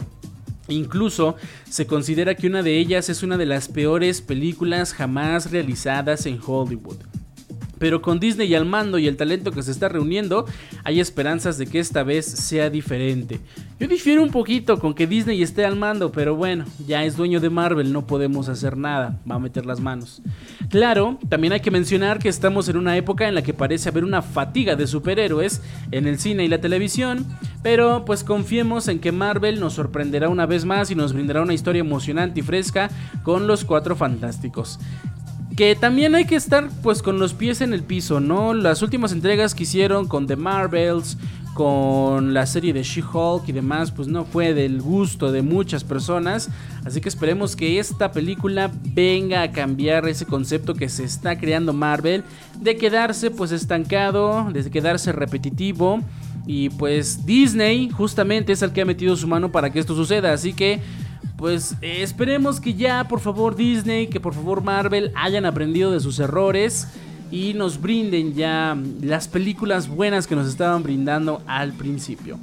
Incluso 0.68 1.36
se 1.70 1.86
considera 1.86 2.36
que 2.36 2.48
una 2.48 2.64
de 2.64 2.78
ellas 2.78 3.10
es 3.10 3.24
una 3.24 3.38
de 3.38 3.46
las 3.46 3.68
peores 3.68 4.22
películas 4.22 4.94
jamás 4.94 5.52
realizadas 5.52 6.26
en 6.26 6.40
Hollywood. 6.46 6.98
Pero 7.84 8.02
con 8.02 8.18
Disney 8.18 8.56
al 8.56 8.66
mando 8.66 8.98
y 8.98 9.10
el 9.10 9.18
talento 9.18 9.52
que 9.52 9.62
se 9.62 9.72
está 9.72 9.90
reuniendo, 9.90 10.46
hay 10.86 11.02
esperanzas 11.02 11.58
de 11.58 11.68
que 11.68 11.80
esta 11.80 12.04
vez 12.04 12.26
sea 12.26 12.70
diferente. 12.70 13.42
Yo 13.78 13.90
difiero 13.90 14.24
un 14.24 14.30
poquito 14.30 14.80
con 14.80 14.94
que 14.94 15.06
Disney 15.06 15.44
esté 15.44 15.66
al 15.66 15.76
mando, 15.76 16.10
pero 16.10 16.34
bueno, 16.34 16.64
ya 16.88 17.04
es 17.04 17.18
dueño 17.18 17.42
de 17.42 17.50
Marvel, 17.50 17.92
no 17.92 18.08
podemos 18.08 18.48
hacer 18.48 18.78
nada, 18.78 19.20
va 19.30 19.36
a 19.36 19.40
meter 19.40 19.66
las 19.66 19.82
manos. 19.82 20.22
Claro, 20.70 21.20
también 21.28 21.52
hay 21.52 21.60
que 21.60 21.72
mencionar 21.72 22.20
que 22.20 22.30
estamos 22.30 22.70
en 22.70 22.78
una 22.78 22.96
época 22.96 23.28
en 23.28 23.36
la 23.36 23.42
que 23.42 23.54
parece 23.54 23.90
haber 23.90 24.06
una 24.06 24.22
fatiga 24.22 24.78
de 24.78 24.88
superhéroes 24.88 25.62
en 25.92 26.08
el 26.08 26.20
cine 26.20 26.46
y 26.46 26.48
la 26.48 26.62
televisión, 26.62 27.26
pero 27.64 28.06
pues 28.06 28.24
confiemos 28.24 28.88
en 28.88 29.00
que 29.00 29.12
Marvel 29.12 29.60
nos 29.60 29.74
sorprenderá 29.74 30.30
una 30.30 30.46
vez 30.46 30.64
más 30.64 30.90
y 30.90 30.96
nos 30.96 31.12
brindará 31.12 31.42
una 31.42 31.54
historia 31.54 31.82
emocionante 31.82 32.40
y 32.40 32.44
fresca 32.44 32.90
con 33.24 33.46
los 33.46 33.66
cuatro 33.66 33.98
fantásticos 33.98 34.80
que 35.56 35.76
también 35.76 36.16
hay 36.16 36.26
que 36.26 36.36
estar 36.36 36.70
pues 36.82 37.02
con 37.02 37.20
los 37.20 37.34
pies 37.34 37.62
en 37.62 37.74
el 37.74 37.84
piso, 37.84 38.20
¿no? 38.20 38.54
Las 38.54 38.82
últimas 38.82 39.12
entregas 39.12 39.54
que 39.54 39.64
hicieron 39.64 40.08
con 40.08 40.26
The 40.26 40.36
Marvels, 40.36 41.18
con 41.54 42.34
la 42.34 42.48
serie 42.48 42.74
de 42.74 42.82
She-Hulk 42.82 43.48
y 43.48 43.52
demás, 43.52 43.92
pues 43.92 44.08
no 44.08 44.26
fue 44.26 44.54
del 44.54 44.82
gusto 44.82 45.32
de 45.32 45.44
muchas 45.44 45.84
personas. 45.84 46.50
Así 46.84 47.00
que 47.00 47.10
esperemos 47.10 47.56
que 47.56 47.80
esta 47.80 48.12
película 48.12 48.72
venga 48.84 49.44
a 49.44 49.52
cambiar 49.52 50.08
ese 50.08 50.26
concepto 50.26 50.74
que 50.74 50.90
se 50.90 51.04
está 51.04 51.38
creando 51.38 51.72
Marvel 51.74 52.24
de 52.60 52.76
quedarse 52.76 53.30
pues 53.30 53.52
estancado, 53.52 54.50
de 54.52 54.70
quedarse 54.72 55.12
repetitivo 55.12 56.02
Y 56.48 56.70
pues 56.70 57.26
Disney 57.26 57.90
justamente 57.90 58.52
es 58.54 58.62
el 58.64 58.72
que 58.72 58.82
ha 58.82 58.86
metido 58.86 59.16
su 59.16 59.28
mano 59.28 59.52
para 59.52 59.72
que 59.72 59.80
esto 59.80 59.96
suceda. 59.96 60.34
Así 60.34 60.54
que 60.54 60.82
pues 61.38 61.76
esperemos 61.82 62.60
que 62.60 62.74
ya 62.74 63.08
por 63.08 63.20
favor 63.20 63.56
Disney, 63.56 64.08
que 64.08 64.20
por 64.20 64.34
favor 64.34 64.64
Marvel 64.64 65.12
hayan 65.16 65.46
aprendido 65.46 65.92
de 65.92 66.00
sus 66.00 66.20
errores 66.20 66.88
y 67.32 67.54
nos 67.54 67.82
brinden 67.82 68.34
ya 68.34 68.78
las 69.02 69.28
películas 69.28 69.88
buenas 69.88 70.28
que 70.28 70.36
nos 70.36 70.48
estaban 70.48 70.84
brindando 70.84 71.42
al 71.48 71.74
principio. 71.74 72.38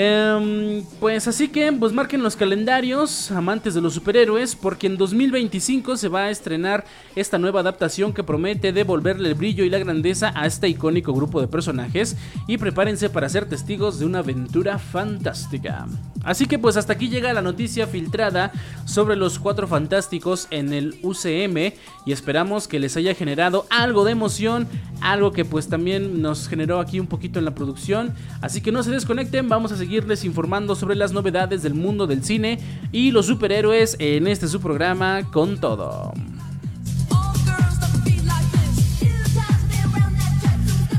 Em, 0.00 0.84
pues 1.00 1.26
así 1.26 1.48
que, 1.48 1.72
pues 1.72 1.92
marquen 1.92 2.22
los 2.22 2.36
calendarios, 2.36 3.32
amantes 3.32 3.74
de 3.74 3.80
los 3.80 3.94
superhéroes, 3.94 4.54
porque 4.54 4.86
en 4.86 4.96
2025 4.96 5.96
se 5.96 6.06
va 6.06 6.26
a 6.26 6.30
estrenar 6.30 6.84
esta 7.16 7.36
nueva 7.36 7.62
adaptación 7.62 8.12
que 8.12 8.22
promete 8.22 8.72
devolverle 8.72 9.30
el 9.30 9.34
brillo 9.34 9.64
y 9.64 9.70
la 9.70 9.80
grandeza 9.80 10.30
a 10.36 10.46
este 10.46 10.68
icónico 10.68 11.12
grupo 11.12 11.40
de 11.40 11.48
personajes 11.48 12.16
y 12.46 12.58
prepárense 12.58 13.10
para 13.10 13.28
ser 13.28 13.48
testigos 13.48 13.98
de 13.98 14.06
una 14.06 14.20
aventura 14.20 14.78
fantástica. 14.78 15.88
Así 16.22 16.46
que 16.46 16.60
pues 16.60 16.76
hasta 16.76 16.92
aquí 16.92 17.08
llega 17.08 17.32
la 17.32 17.42
noticia 17.42 17.88
filtrada 17.88 18.52
sobre 18.84 19.16
los 19.16 19.40
cuatro 19.40 19.66
fantásticos 19.66 20.46
en 20.50 20.72
el 20.72 21.00
UCM 21.02 21.72
y 22.06 22.12
esperamos 22.12 22.68
que 22.68 22.78
les 22.78 22.96
haya 22.96 23.14
generado 23.14 23.66
algo 23.68 24.04
de 24.04 24.12
emoción, 24.12 24.68
algo 25.00 25.32
que 25.32 25.44
pues 25.44 25.68
también 25.68 26.22
nos 26.22 26.48
generó 26.48 26.78
aquí 26.78 27.00
un 27.00 27.06
poquito 27.08 27.40
en 27.40 27.44
la 27.44 27.54
producción. 27.54 28.14
Así 28.40 28.60
que 28.60 28.70
no 28.70 28.82
se 28.84 28.92
desconecten, 28.92 29.48
vamos 29.48 29.72
a 29.72 29.76
seguir 29.76 29.87
seguirles 29.88 30.22
informando 30.24 30.74
sobre 30.74 30.96
las 30.96 31.12
novedades 31.12 31.62
del 31.62 31.72
mundo 31.72 32.06
del 32.06 32.22
cine 32.22 32.58
y 32.92 33.10
los 33.10 33.24
superhéroes 33.24 33.96
en 33.98 34.26
este 34.26 34.46
su 34.46 34.60
programa 34.60 35.22
con 35.32 35.56
todo. 35.56 36.12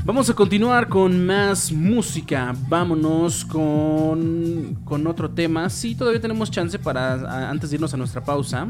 Vamos 0.04 0.28
a 0.32 0.34
continuar 0.34 0.90
con 0.90 1.24
más 1.24 1.72
música. 1.72 2.56
Vámonos 2.68 3.46
con, 3.46 4.80
con 4.84 5.06
otro 5.06 5.30
tema. 5.30 5.70
Sí, 5.70 5.94
todavía 5.94 6.20
tenemos 6.20 6.50
chance 6.50 6.80
para 6.80 7.52
antes 7.52 7.70
de 7.70 7.76
irnos 7.76 7.94
a 7.94 7.98
nuestra 7.98 8.24
pausa. 8.24 8.70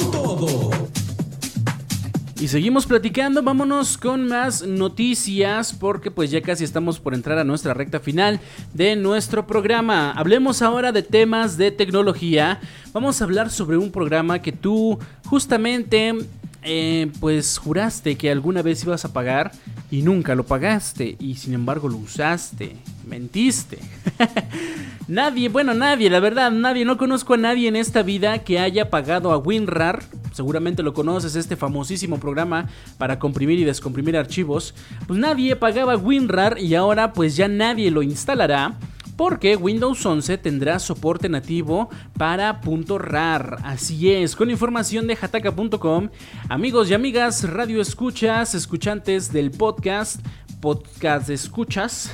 Y 2.41 2.47
seguimos 2.47 2.87
platicando, 2.87 3.43
vámonos 3.43 3.99
con 3.99 4.27
más 4.27 4.65
noticias 4.65 5.73
porque 5.73 6.09
pues 6.09 6.31
ya 6.31 6.41
casi 6.41 6.63
estamos 6.63 6.99
por 6.99 7.13
entrar 7.13 7.37
a 7.37 7.43
nuestra 7.43 7.75
recta 7.75 7.99
final 7.99 8.39
de 8.73 8.95
nuestro 8.95 9.45
programa. 9.45 10.11
Hablemos 10.13 10.63
ahora 10.63 10.91
de 10.91 11.03
temas 11.03 11.55
de 11.55 11.69
tecnología. 11.69 12.59
Vamos 12.93 13.21
a 13.21 13.25
hablar 13.25 13.51
sobre 13.51 13.77
un 13.77 13.91
programa 13.91 14.41
que 14.41 14.51
tú 14.51 14.97
justamente 15.27 16.15
eh, 16.63 17.11
pues 17.19 17.57
juraste 17.57 18.17
que 18.17 18.29
alguna 18.29 18.61
vez 18.61 18.83
ibas 18.83 19.03
a 19.03 19.13
pagar 19.13 19.51
y 19.89 20.03
nunca 20.03 20.35
lo 20.35 20.45
pagaste 20.45 21.15
y 21.19 21.35
sin 21.35 21.53
embargo 21.53 21.89
lo 21.89 21.97
usaste, 21.97 22.75
mentiste. 23.07 23.79
nadie, 25.07 25.49
bueno, 25.49 25.73
nadie, 25.73 26.09
la 26.09 26.19
verdad, 26.19 26.51
nadie, 26.51 26.85
no 26.85 26.97
conozco 26.97 27.33
a 27.33 27.37
nadie 27.37 27.67
en 27.67 27.75
esta 27.75 28.03
vida 28.03 28.39
que 28.39 28.59
haya 28.59 28.89
pagado 28.89 29.31
a 29.31 29.37
WinRAR. 29.37 30.03
Seguramente 30.33 30.83
lo 30.83 30.93
conoces, 30.93 31.35
este 31.35 31.55
famosísimo 31.55 32.19
programa 32.19 32.69
para 32.97 33.17
comprimir 33.17 33.59
y 33.59 33.63
descomprimir 33.63 34.15
archivos. 34.15 34.75
Pues 35.07 35.19
nadie 35.19 35.55
pagaba 35.55 35.97
WinRAR 35.97 36.59
y 36.59 36.75
ahora 36.75 37.11
pues 37.13 37.35
ya 37.35 37.47
nadie 37.47 37.89
lo 37.91 38.03
instalará 38.03 38.77
porque 39.15 39.55
Windows 39.55 40.05
11 40.05 40.37
tendrá 40.37 40.79
soporte 40.79 41.29
nativo 41.29 41.89
para 42.17 42.61
.rar. 42.97 43.57
Así 43.63 44.11
es, 44.11 44.35
con 44.35 44.49
información 44.49 45.07
de 45.07 45.17
hataka.com, 45.19 46.09
amigos 46.49 46.89
y 46.89 46.93
amigas, 46.93 47.49
radio 47.49 47.81
escuchas, 47.81 48.55
escuchantes 48.55 49.31
del 49.31 49.51
podcast, 49.51 50.19
podcast 50.59 51.29
escuchas, 51.29 52.11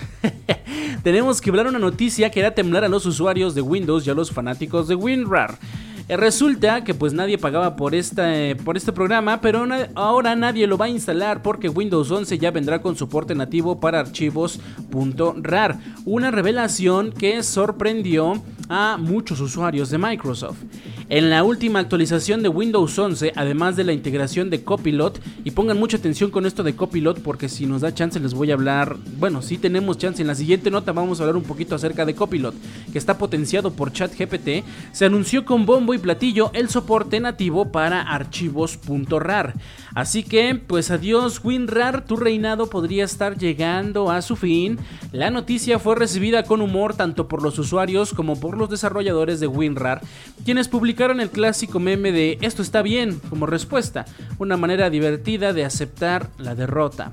tenemos 1.04 1.42
que 1.42 1.50
hablar 1.50 1.68
una 1.68 1.80
noticia 1.80 2.32
que 2.32 2.40
hará 2.40 2.56
temblar 2.56 2.84
a 2.84 2.90
los 2.90 3.06
usuarios 3.06 3.56
de 3.56 3.62
Windows 3.62 4.08
y 4.08 4.10
a 4.10 4.14
los 4.14 4.32
fanáticos 4.32 4.88
de 4.88 4.96
WinRAR. 4.96 5.58
Eh, 6.10 6.16
resulta 6.16 6.84
que 6.84 6.94
pues 6.94 7.14
nadie 7.14 7.38
pagaba 7.38 7.76
por, 7.76 7.94
esta, 7.94 8.32
por 8.64 8.78
este 8.78 8.94
programa, 8.94 9.42
pero 9.42 9.66
ahora 9.96 10.36
nadie 10.36 10.66
lo 10.66 10.78
va 10.78 10.86
a 10.86 10.90
instalar 10.90 11.42
porque 11.42 11.68
Windows 11.68 12.10
11 12.10 12.38
ya 12.38 12.52
vendrá 12.52 12.82
con 12.82 12.96
soporte 12.96 13.36
nativo 13.36 13.80
para 13.80 14.00
archivos 14.00 14.60
.rar. 15.42 15.80
Una 16.06 16.32
revelación 16.32 17.12
que 17.12 17.44
sorprendió 17.44 18.42
a 18.70 18.98
muchos 18.98 19.40
usuarios 19.40 19.90
de 19.90 19.98
Microsoft. 19.98 20.58
En 21.10 21.30
la 21.30 21.44
última 21.44 21.80
actualización 21.80 22.44
de 22.44 22.50
Windows 22.50 22.98
11, 23.00 23.32
además 23.36 23.76
de 23.76 23.86
la 23.86 23.94
integración 23.94 24.50
de 24.50 24.64
Copilot, 24.64 25.22
y 25.44 25.52
pongan 25.52 25.80
mucha 25.80 25.98
atención 25.98 26.32
con 26.32 26.46
esto 26.46 26.64
de 26.64 26.76
Copilot 26.76 27.22
porque 27.22 27.48
si 27.48 27.66
nos 27.66 27.82
da 27.82 27.94
chance 27.94 28.20
les 28.20 28.34
voy 28.34 28.52
a 28.52 28.56
hablar, 28.56 28.98
bueno, 29.20 29.42
si 29.42 29.58
tenemos 29.58 29.98
chance, 29.98 30.22
en 30.22 30.28
la 30.28 30.36
siguiente 30.36 30.70
nota 30.70 30.92
vamos 30.92 31.20
a 31.20 31.24
hablar 31.24 31.38
un 31.38 31.44
poquito 31.44 31.76
acerca 31.76 32.06
de 32.06 32.16
Copilot, 32.16 32.56
que 32.92 32.98
está 32.98 33.18
potenciado 33.18 33.72
por 33.72 33.94
ChatGPT, 33.94 34.66
se 34.92 35.06
anunció 35.06 35.46
con 35.46 35.66
bombo 35.66 35.94
y 35.94 35.98
platillo 35.98 36.52
el 36.54 36.70
soporte 36.70 37.20
nativo 37.20 37.72
para 37.72 38.02
archivos 38.02 38.80
.rar. 39.10 39.54
Así 39.96 40.24
que, 40.24 40.56
pues 40.56 40.92
adiós 40.92 41.42
WinRAR, 41.44 42.06
tu 42.06 42.18
reinado 42.18 42.70
podría 42.70 43.06
estar 43.06 43.38
llegando 43.38 44.12
a 44.12 44.22
su 44.22 44.36
fin. 44.36 44.78
La 45.12 45.30
noticia 45.30 45.80
fue 45.80 45.96
recibida 45.96 46.44
con 46.44 46.62
humor 46.62 46.96
tanto 46.96 47.28
por 47.28 47.42
los 47.42 47.58
usuarios 47.58 48.14
como 48.14 48.40
por 48.40 48.57
los 48.58 48.70
desarrolladores 48.70 49.40
de 49.40 49.48
WinRAR, 49.48 50.02
quienes 50.46 50.68
publicaron 50.68 51.22
el 51.22 51.30
clásico 51.30 51.80
meme 51.80 52.12
de 52.12 52.38
esto 52.42 52.62
está 52.62 52.82
bien 52.82 53.20
como 53.30 53.46
respuesta, 53.46 54.06
una 54.38 54.58
manera 54.58 54.90
divertida 54.90 55.54
de 55.54 55.66
aceptar 55.66 56.30
la 56.38 56.56
derrota. 56.56 57.12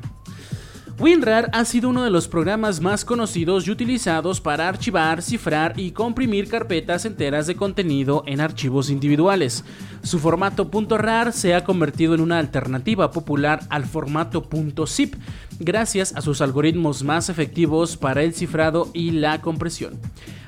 WinRAR 0.96 1.50
ha 1.52 1.64
sido 1.64 1.88
uno 1.88 2.04
de 2.04 2.10
los 2.10 2.28
programas 2.28 2.80
más 2.80 3.04
conocidos 3.04 3.66
y 3.66 3.72
utilizados 3.72 4.40
para 4.40 4.68
archivar, 4.68 5.22
cifrar 5.22 5.72
y 5.76 5.90
comprimir 5.90 6.48
carpetas 6.48 7.04
enteras 7.04 7.48
de 7.48 7.56
contenido 7.56 8.22
en 8.26 8.40
archivos 8.40 8.90
individuales. 8.90 9.64
Su 10.04 10.20
formato 10.20 10.70
.rar 10.96 11.32
se 11.32 11.54
ha 11.54 11.64
convertido 11.64 12.14
en 12.14 12.20
una 12.20 12.38
alternativa 12.38 13.10
popular 13.10 13.60
al 13.70 13.86
formato 13.86 14.46
.zip, 14.86 15.16
gracias 15.58 16.14
a 16.14 16.20
sus 16.20 16.40
algoritmos 16.40 17.02
más 17.02 17.28
efectivos 17.28 17.96
para 17.96 18.22
el 18.22 18.32
cifrado 18.32 18.88
y 18.94 19.10
la 19.10 19.40
compresión 19.40 19.98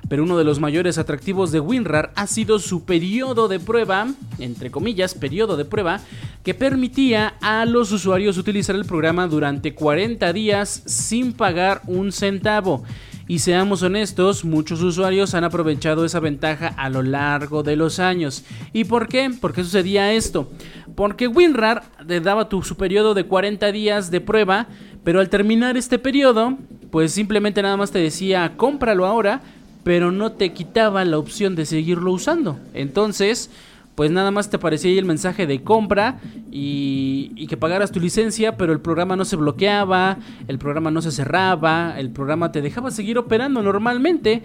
pero 0.09 0.23
uno 0.23 0.39
de 0.39 0.45
los 0.45 0.61
mayores 0.61 0.99
atractivos 0.99 1.53
de 1.53 1.61
WinRAR 1.61 2.13
ha 2.15 2.27
sido 2.27 2.59
su 2.59 2.85
periodo 2.85 3.49
de 3.49 3.59
prueba, 3.61 4.09
entre 4.39 4.71
comillas, 4.71 5.15
periodo 5.15 5.57
de 5.57 5.65
prueba, 5.65 6.01
que 6.45 6.55
permitía 6.55 7.35
a 7.41 7.65
los 7.65 7.91
usuarios 7.93 8.39
utilizar 8.39 8.77
el 8.77 8.85
programa 8.85 9.27
durante 9.27 9.75
40 9.75 10.33
días 10.33 10.83
sin 10.87 11.33
pagar 11.33 11.83
un 11.87 12.13
centavo. 12.13 12.85
Y 13.29 13.41
seamos 13.41 13.83
honestos, 13.83 14.45
muchos 14.45 14.81
usuarios 14.83 15.35
han 15.35 15.43
aprovechado 15.43 16.05
esa 16.05 16.21
ventaja 16.21 16.69
a 16.69 16.89
lo 16.89 17.03
largo 17.03 17.65
de 17.65 17.75
los 17.75 17.99
años. 17.99 18.45
¿Y 18.73 18.85
por 18.85 19.09
qué? 19.09 19.31
¿Por 19.41 19.53
qué 19.53 19.65
sucedía 19.65 20.13
esto? 20.13 20.49
Porque 20.95 21.27
WinRAR 21.27 21.83
te 22.07 22.21
daba 22.21 22.49
tu, 22.49 22.63
su 22.63 22.77
periodo 22.77 23.15
de 23.15 23.25
40 23.25 23.73
días 23.73 24.13
de 24.13 24.21
prueba, 24.21 24.69
pero 25.03 25.19
al 25.19 25.29
terminar 25.29 25.77
este 25.77 25.99
periodo, 25.99 26.57
pues 26.93 27.11
simplemente 27.13 27.63
nada 27.63 27.77
más 27.77 27.91
te 27.91 27.99
decía 27.99 28.53
cómpralo 28.57 29.05
ahora 29.05 29.43
pero 29.87 30.11
no 30.11 30.32
te 30.32 30.53
quitaba 30.53 31.05
la 31.05 31.16
opción 31.16 31.55
de 31.55 31.64
seguirlo 31.64 32.11
usando. 32.11 32.59
Entonces, 32.74 33.51
pues 33.97 34.11
nada 34.11 34.31
más 34.31 34.51
te 34.51 34.57
aparecía 34.57 34.91
ahí 34.91 34.99
el 34.99 35.07
mensaje 35.07 35.47
de 35.47 35.63
compra 35.63 36.21
y, 36.53 37.47
que 37.49 37.57
pagaras 37.57 37.93
tu 37.93 38.01
licencia, 38.01 38.57
pero 38.57 38.73
el 38.73 38.81
programa 38.81 39.17
no 39.17 39.25
se 39.25 39.37
bloqueaba, 39.37 40.19
el 40.49 40.59
programa 40.59 40.91
no 40.91 41.01
se 41.01 41.13
cerraba, 41.13 41.99
el 41.99 42.11
programa 42.11 42.53
te 42.53 42.61
dejaba 42.61 42.91
seguir 42.91 43.19
operando 43.19 43.63
normalmente, 43.63 44.43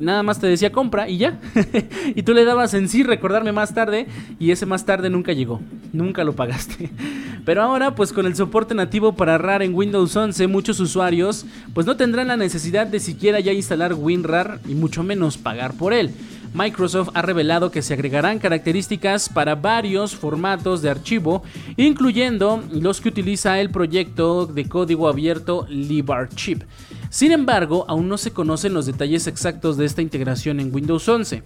nada 0.00 0.22
más 0.22 0.38
te 0.38 0.46
decía 0.46 0.72
compra 0.72 1.08
y 1.08 1.18
ya. 1.18 1.40
y 2.14 2.22
tú 2.22 2.32
le 2.32 2.44
dabas 2.44 2.74
en 2.74 2.88
sí 2.88 3.02
recordarme 3.02 3.52
más 3.52 3.74
tarde 3.74 4.06
y 4.38 4.52
ese 4.52 4.66
más 4.66 4.86
tarde 4.86 5.10
nunca 5.10 5.32
llegó, 5.32 5.60
nunca 5.92 6.24
lo 6.24 6.34
pagaste. 6.34 6.90
Pero 7.44 7.62
ahora, 7.62 7.94
pues 7.94 8.12
con 8.12 8.24
el 8.24 8.36
soporte 8.36 8.74
nativo 8.74 9.14
para 9.16 9.36
RAR 9.36 9.62
en 9.62 9.74
Windows 9.74 10.16
11, 10.16 10.46
muchos 10.46 10.80
usuarios 10.80 11.44
pues 11.74 11.86
no 11.86 11.96
tendrán 11.96 12.28
la 12.28 12.38
necesidad 12.38 12.86
de 12.86 13.00
siquiera 13.00 13.38
ya 13.40 13.52
instalar 13.52 13.92
WinRAR 13.92 14.60
y 14.66 14.74
mucho 14.74 15.02
menos 15.02 15.36
pagar 15.36 15.74
por 15.74 15.92
él. 15.92 16.12
Microsoft 16.54 17.10
ha 17.14 17.22
revelado 17.22 17.72
que 17.72 17.82
se 17.82 17.94
agregarán 17.94 18.38
características 18.38 19.28
para 19.28 19.56
varios 19.56 20.14
formatos 20.14 20.82
de 20.82 20.88
archivo, 20.88 21.42
incluyendo 21.76 22.62
los 22.70 23.00
que 23.00 23.08
utiliza 23.08 23.58
el 23.60 23.70
proyecto 23.70 24.46
de 24.46 24.68
código 24.68 25.08
abierto 25.08 25.66
LibArchive. 25.68 26.64
Sin 27.10 27.32
embargo, 27.32 27.84
aún 27.88 28.08
no 28.08 28.16
se 28.16 28.30
conocen 28.30 28.72
los 28.72 28.86
detalles 28.86 29.26
exactos 29.26 29.76
de 29.76 29.84
esta 29.84 30.00
integración 30.00 30.60
en 30.60 30.72
Windows 30.72 31.08
11. 31.08 31.42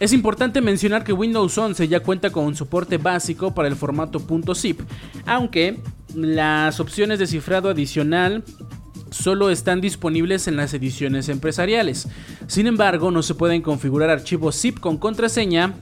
Es 0.00 0.12
importante 0.12 0.60
mencionar 0.60 1.04
que 1.04 1.12
Windows 1.12 1.56
11 1.56 1.86
ya 1.86 2.00
cuenta 2.00 2.30
con 2.30 2.44
un 2.46 2.56
soporte 2.56 2.98
básico 2.98 3.54
para 3.54 3.68
el 3.68 3.76
formato 3.76 4.20
.zip, 4.54 4.80
aunque 5.24 5.78
las 6.14 6.80
opciones 6.80 7.20
de 7.20 7.28
cifrado 7.28 7.70
adicional 7.70 8.42
solo 9.14 9.48
están 9.50 9.80
disponibles 9.80 10.48
en 10.48 10.56
las 10.56 10.74
ediciones 10.74 11.28
empresariales. 11.28 12.08
Sin 12.48 12.66
embargo, 12.66 13.10
no 13.10 13.22
se 13.22 13.34
pueden 13.34 13.62
configurar 13.62 14.10
archivos 14.10 14.60
zip 14.60 14.80
con 14.80 14.98
contraseña 14.98 15.74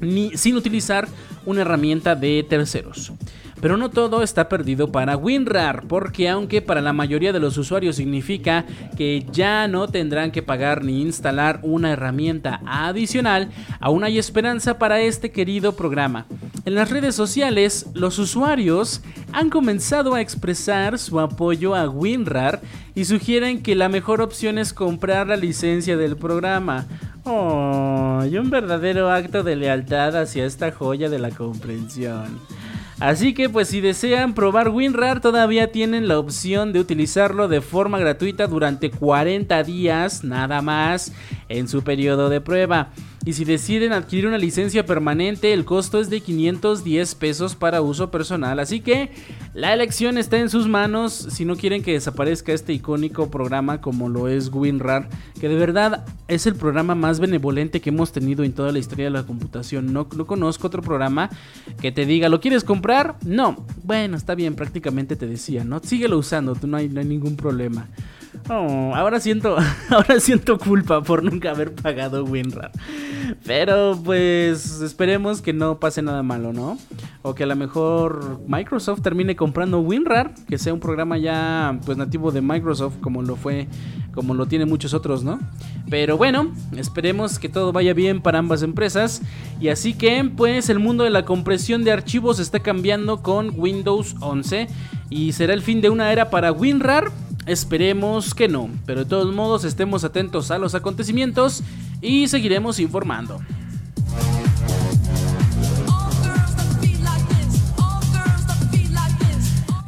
ni 0.00 0.36
sin 0.36 0.54
utilizar 0.56 1.08
una 1.46 1.62
herramienta 1.62 2.14
de 2.14 2.44
terceros. 2.48 3.12
Pero 3.60 3.76
no 3.76 3.90
todo 3.90 4.22
está 4.22 4.48
perdido 4.48 4.92
para 4.92 5.16
WinRAR, 5.16 5.84
porque 5.88 6.28
aunque 6.28 6.62
para 6.62 6.80
la 6.80 6.92
mayoría 6.92 7.32
de 7.32 7.40
los 7.40 7.56
usuarios 7.58 7.96
significa 7.96 8.64
que 8.96 9.26
ya 9.32 9.66
no 9.68 9.88
tendrán 9.88 10.30
que 10.30 10.42
pagar 10.42 10.84
ni 10.84 11.02
instalar 11.02 11.60
una 11.62 11.92
herramienta 11.92 12.60
adicional, 12.66 13.50
aún 13.80 14.04
hay 14.04 14.18
esperanza 14.18 14.78
para 14.78 15.00
este 15.00 15.30
querido 15.30 15.74
programa. 15.74 16.26
En 16.64 16.74
las 16.74 16.90
redes 16.90 17.14
sociales, 17.14 17.86
los 17.94 18.18
usuarios 18.18 19.02
han 19.32 19.50
comenzado 19.50 20.14
a 20.14 20.20
expresar 20.20 20.98
su 20.98 21.18
apoyo 21.18 21.74
a 21.74 21.88
WinRAR 21.88 22.60
y 22.94 23.04
sugieren 23.04 23.62
que 23.62 23.74
la 23.74 23.88
mejor 23.88 24.20
opción 24.20 24.58
es 24.58 24.72
comprar 24.72 25.28
la 25.28 25.36
licencia 25.36 25.96
del 25.96 26.16
programa. 26.16 26.86
Oh, 27.24 28.24
y 28.30 28.36
un 28.38 28.50
verdadero 28.50 29.10
acto 29.10 29.42
de 29.42 29.56
lealtad 29.56 30.16
hacia 30.16 30.46
esta 30.46 30.72
joya 30.72 31.08
de 31.08 31.18
la 31.18 31.30
comprensión. 31.30 32.38
Así 33.00 33.32
que 33.32 33.48
pues 33.48 33.68
si 33.68 33.80
desean 33.80 34.34
probar 34.34 34.70
WinRAR 34.70 35.20
todavía 35.20 35.70
tienen 35.70 36.08
la 36.08 36.18
opción 36.18 36.72
de 36.72 36.80
utilizarlo 36.80 37.46
de 37.46 37.60
forma 37.60 38.00
gratuita 38.00 38.48
durante 38.48 38.90
40 38.90 39.62
días 39.62 40.24
nada 40.24 40.62
más 40.62 41.12
en 41.48 41.68
su 41.68 41.84
periodo 41.84 42.28
de 42.28 42.40
prueba. 42.40 42.90
Y 43.28 43.34
si 43.34 43.44
deciden 43.44 43.92
adquirir 43.92 44.26
una 44.26 44.38
licencia 44.38 44.86
permanente, 44.86 45.52
el 45.52 45.66
costo 45.66 46.00
es 46.00 46.08
de 46.08 46.22
510 46.22 47.14
pesos 47.16 47.56
para 47.56 47.82
uso 47.82 48.10
personal. 48.10 48.58
Así 48.58 48.80
que 48.80 49.10
la 49.52 49.74
elección 49.74 50.16
está 50.16 50.38
en 50.38 50.48
sus 50.48 50.66
manos 50.66 51.12
si 51.28 51.44
no 51.44 51.54
quieren 51.54 51.82
que 51.82 51.92
desaparezca 51.92 52.54
este 52.54 52.72
icónico 52.72 53.30
programa 53.30 53.82
como 53.82 54.08
lo 54.08 54.28
es 54.28 54.48
WinRAR, 54.50 55.10
que 55.38 55.50
de 55.50 55.56
verdad 55.56 56.06
es 56.26 56.46
el 56.46 56.54
programa 56.54 56.94
más 56.94 57.20
benevolente 57.20 57.82
que 57.82 57.90
hemos 57.90 58.12
tenido 58.12 58.44
en 58.44 58.54
toda 58.54 58.72
la 58.72 58.78
historia 58.78 59.04
de 59.04 59.10
la 59.10 59.26
computación. 59.26 59.92
No, 59.92 60.08
no 60.16 60.26
conozco 60.26 60.66
otro 60.66 60.80
programa 60.80 61.28
que 61.82 61.92
te 61.92 62.06
diga, 62.06 62.30
¿lo 62.30 62.40
quieres 62.40 62.64
comprar? 62.64 63.18
No. 63.26 63.66
Bueno, 63.84 64.16
está 64.16 64.36
bien, 64.36 64.54
prácticamente 64.54 65.16
te 65.16 65.26
decía, 65.26 65.64
¿no? 65.64 65.80
Síguelo 65.80 66.16
usando, 66.16 66.54
tú 66.54 66.66
no 66.66 66.78
hay, 66.78 66.88
no 66.88 67.00
hay 67.00 67.06
ningún 67.06 67.36
problema. 67.36 67.88
Oh, 68.50 68.92
ahora 68.94 69.20
siento, 69.20 69.58
ahora 69.90 70.20
siento 70.20 70.58
culpa 70.58 71.02
por 71.02 71.22
nunca 71.22 71.50
haber 71.50 71.74
pagado 71.74 72.24
WinRAR. 72.24 72.70
Pero 73.44 74.00
pues 74.02 74.80
esperemos 74.80 75.42
que 75.42 75.52
no 75.52 75.78
pase 75.78 76.00
nada 76.00 76.22
malo, 76.22 76.54
¿no? 76.54 76.78
O 77.20 77.34
que 77.34 77.42
a 77.42 77.46
lo 77.46 77.56
mejor 77.56 78.40
Microsoft 78.48 79.02
termine 79.02 79.36
comprando 79.36 79.80
WinRAR, 79.80 80.32
que 80.48 80.56
sea 80.56 80.72
un 80.72 80.80
programa 80.80 81.18
ya 81.18 81.78
pues 81.84 81.98
nativo 81.98 82.32
de 82.32 82.40
Microsoft 82.40 82.96
como 83.02 83.22
lo 83.22 83.36
fue, 83.36 83.68
como 84.14 84.32
lo 84.32 84.46
tienen 84.46 84.68
muchos 84.68 84.94
otros, 84.94 85.24
¿no? 85.24 85.38
Pero 85.90 86.16
bueno, 86.16 86.50
esperemos 86.74 87.38
que 87.38 87.50
todo 87.50 87.72
vaya 87.72 87.92
bien 87.92 88.22
para 88.22 88.38
ambas 88.38 88.62
empresas 88.62 89.20
y 89.60 89.68
así 89.68 89.92
que 89.92 90.24
pues 90.24 90.70
el 90.70 90.78
mundo 90.78 91.04
de 91.04 91.10
la 91.10 91.26
compresión 91.26 91.84
de 91.84 91.92
archivos 91.92 92.38
está 92.38 92.60
cambiando 92.60 93.22
con 93.22 93.52
Windows 93.54 94.16
11 94.20 94.68
y 95.10 95.32
será 95.32 95.52
el 95.52 95.60
fin 95.60 95.82
de 95.82 95.90
una 95.90 96.12
era 96.12 96.30
para 96.30 96.50
WinRAR 96.50 97.10
Esperemos 97.48 98.34
que 98.34 98.46
no, 98.46 98.68
pero 98.84 99.00
de 99.00 99.06
todos 99.06 99.34
modos 99.34 99.64
estemos 99.64 100.04
atentos 100.04 100.50
a 100.50 100.58
los 100.58 100.74
acontecimientos 100.74 101.62
y 102.02 102.28
seguiremos 102.28 102.78
informando. 102.78 103.40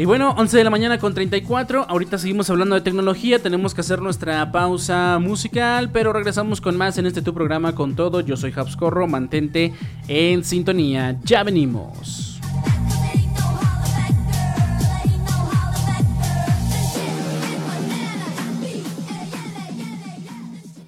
Y 0.00 0.06
bueno, 0.06 0.34
11 0.38 0.56
de 0.56 0.64
la 0.64 0.70
mañana 0.70 0.98
con 0.98 1.12
34. 1.12 1.84
Ahorita 1.86 2.16
seguimos 2.16 2.48
hablando 2.48 2.74
de 2.74 2.80
tecnología. 2.80 3.38
Tenemos 3.38 3.74
que 3.74 3.82
hacer 3.82 4.00
nuestra 4.00 4.50
pausa 4.50 5.18
musical, 5.20 5.90
pero 5.92 6.14
regresamos 6.14 6.62
con 6.62 6.78
más 6.78 6.96
en 6.96 7.04
este 7.04 7.20
tu 7.20 7.34
programa 7.34 7.74
con 7.74 7.94
todo. 7.94 8.22
Yo 8.22 8.38
soy 8.38 8.50
Corro, 8.78 9.06
Mantente 9.06 9.74
en 10.08 10.42
sintonía. 10.42 11.18
Ya 11.24 11.44
venimos. 11.44 12.29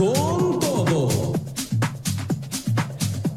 Con 0.00 0.58
todo. 0.58 1.08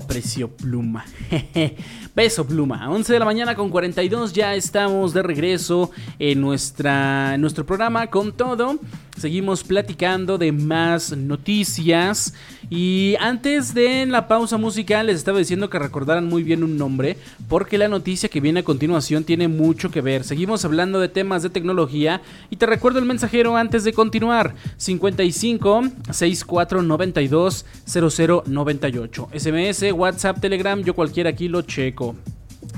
Precio 0.08 0.48
pluma. 0.48 1.04
Beso 2.16 2.48
pluma. 2.48 2.90
11 2.90 3.12
de 3.12 3.20
la 3.20 3.26
mañana 3.26 3.54
con 3.56 3.70
42 3.70 4.32
ya 4.32 4.56
estamos 4.56 5.14
de 5.14 5.24
regreso 5.24 5.92
en, 6.20 6.40
nuestra, 6.40 7.36
en 7.36 7.42
nuestro 7.42 7.66
programa 7.66 8.08
con 8.08 8.32
todo. 8.32 8.80
Seguimos 9.18 9.64
platicando 9.64 10.38
de 10.38 10.52
más 10.52 11.16
noticias. 11.16 12.34
Y 12.70 13.16
antes 13.20 13.74
de 13.74 14.06
la 14.08 14.28
pausa 14.28 14.58
musical 14.58 15.06
les 15.06 15.18
estaba 15.18 15.38
diciendo 15.38 15.70
que 15.70 15.78
recordaran 15.78 16.28
muy 16.28 16.44
bien 16.44 16.64
un 16.64 16.78
nombre. 16.78 17.18
Porque 17.48 17.78
la 17.78 17.88
noticia 17.88 18.28
que 18.28 18.42
viene 18.42 18.62
a 18.62 18.64
continuación 18.64 19.24
tiene 19.24 19.48
mucho 19.48 19.92
que 19.92 20.02
ver. 20.02 20.24
Seguimos 20.24 20.66
hablando 20.66 21.00
de 21.00 21.10
temas 21.10 21.44
de 21.44 21.52
tecnología. 21.52 22.22
Y 22.50 22.56
te 22.56 22.66
recuerdo 22.66 23.00
el 23.00 23.06
mensajero 23.06 23.56
antes 23.56 23.84
de 23.84 23.94
continuar. 23.94 24.56
55 24.78 25.84
64 26.12 26.82
92 26.82 27.66
0098. 27.86 29.30
SMS, 29.38 29.94
WhatsApp, 29.94 30.40
Telegram. 30.40 30.82
Yo 30.82 30.96
cualquiera 30.96 31.30
aquí 31.30 31.48
lo 31.48 31.62
checo. 31.62 32.16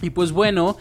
Y 0.02 0.10
pues 0.10 0.32
bueno, 0.34 0.78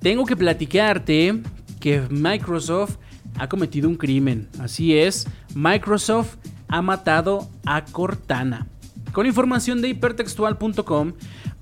tengo 0.00 0.26
que 0.26 0.36
platicarte 0.36 1.40
que 1.80 2.02
Microsoft 2.10 2.96
ha 3.38 3.48
cometido 3.48 3.88
un 3.88 3.96
crimen. 3.96 4.48
Así 4.58 4.96
es, 4.96 5.26
Microsoft 5.54 6.36
ha 6.68 6.82
matado 6.82 7.48
a 7.64 7.84
Cortana. 7.84 8.66
Con 9.12 9.26
información 9.26 9.80
de 9.80 9.88
hipertextual.com, 9.88 11.12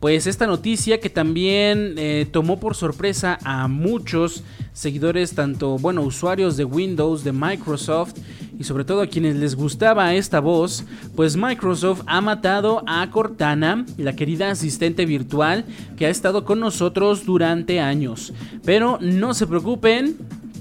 pues 0.01 0.27
esta 0.27 0.47
noticia 0.47 1.01
que 1.01 1.09
también 1.09 1.95
eh, 1.97 2.27
tomó 2.31 2.61
por 2.61 2.74
sorpresa 2.74 3.39
a 3.45 3.66
muchos 3.66 4.45
seguidores, 4.72 5.35
tanto, 5.35 5.79
bueno, 5.79 6.03
usuarios 6.03 6.57
de 6.57 6.64
Windows, 6.64 7.24
de 7.24 7.33
Microsoft 7.33 8.14
y 8.59 8.64
sobre 8.64 8.85
todo 8.85 9.01
a 9.01 9.07
quienes 9.07 9.37
les 9.37 9.55
gustaba 9.55 10.14
esta 10.14 10.41
voz, 10.41 10.85
pues 11.14 11.37
Microsoft 11.37 12.03
ha 12.07 12.20
matado 12.20 12.83
a 12.87 13.11
Cortana, 13.11 13.87
la 13.97 14.14
querida 14.14 14.51
asistente 14.51 15.07
virtual 15.07 15.64
que 15.97 16.07
ha 16.07 16.11
estado 16.11 16.45
con 16.45 16.61
nosotros 16.61 17.24
durante 17.24 17.81
años. 17.81 18.35
Pero 18.64 18.99
no 19.01 19.33
se 19.33 19.47
preocupen, 19.47 20.16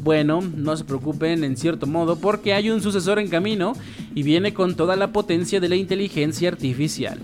bueno, 0.06 0.40
no 0.56 0.78
se 0.78 0.84
preocupen 0.84 1.44
en 1.44 1.58
cierto 1.58 1.88
modo 1.88 2.20
porque 2.20 2.54
hay 2.54 2.70
un 2.70 2.80
sucesor 2.80 3.18
en 3.18 3.28
camino 3.28 3.74
y 4.14 4.22
viene 4.22 4.54
con 4.54 4.76
toda 4.76 4.96
la 4.96 5.12
potencia 5.12 5.60
de 5.60 5.68
la 5.68 5.78
inteligencia 5.78 6.48
artificial. 6.48 7.20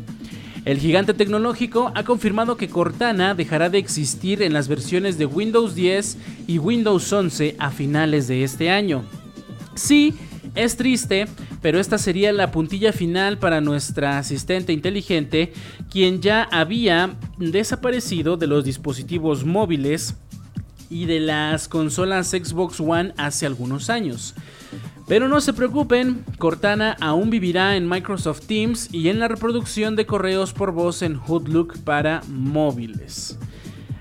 El 0.65 0.79
gigante 0.79 1.13
tecnológico 1.13 1.91
ha 1.93 2.03
confirmado 2.03 2.57
que 2.57 2.69
Cortana 2.69 3.36
dejará 3.36 3.69
de 3.69 3.77
existir 3.77 4.41
en 4.41 4.53
las 4.53 4.67
versiones 4.67 5.19
de 5.19 5.27
Windows 5.27 5.75
10 5.75 6.17
y 6.47 6.57
Windows 6.57 7.13
11 7.13 7.55
a 7.59 7.69
finales 7.69 8.27
de 8.27 8.43
este 8.43 8.71
año. 8.71 9.03
Sí, 9.75 10.15
es 10.55 10.75
triste, 10.75 11.27
pero 11.61 11.79
esta 11.79 11.99
sería 11.99 12.34
la 12.34 12.49
puntilla 12.49 12.93
final 12.93 13.38
para 13.38 13.61
nuestra 13.61 14.17
asistente 14.17 14.73
inteligente, 14.73 15.53
quien 15.91 16.19
ya 16.19 16.41
había 16.51 17.15
desaparecido 17.38 18.38
de 18.38 18.47
los 18.47 18.65
dispositivos 18.65 19.45
móviles 19.45 20.15
y 20.91 21.05
de 21.05 21.21
las 21.21 21.67
consolas 21.67 22.27
Xbox 22.27 22.79
One 22.79 23.13
hace 23.17 23.47
algunos 23.47 23.89
años. 23.89 24.35
Pero 25.07 25.27
no 25.27 25.41
se 25.41 25.53
preocupen, 25.53 26.23
Cortana 26.37 26.95
aún 26.99 27.29
vivirá 27.29 27.75
en 27.75 27.89
Microsoft 27.89 28.41
Teams 28.41 28.93
y 28.93 29.09
en 29.09 29.19
la 29.19 29.27
reproducción 29.27 29.95
de 29.95 30.05
correos 30.05 30.53
por 30.53 30.71
voz 30.71 31.01
en 31.01 31.15
Hoodlook 31.15 31.79
para 31.79 32.21
móviles. 32.27 33.39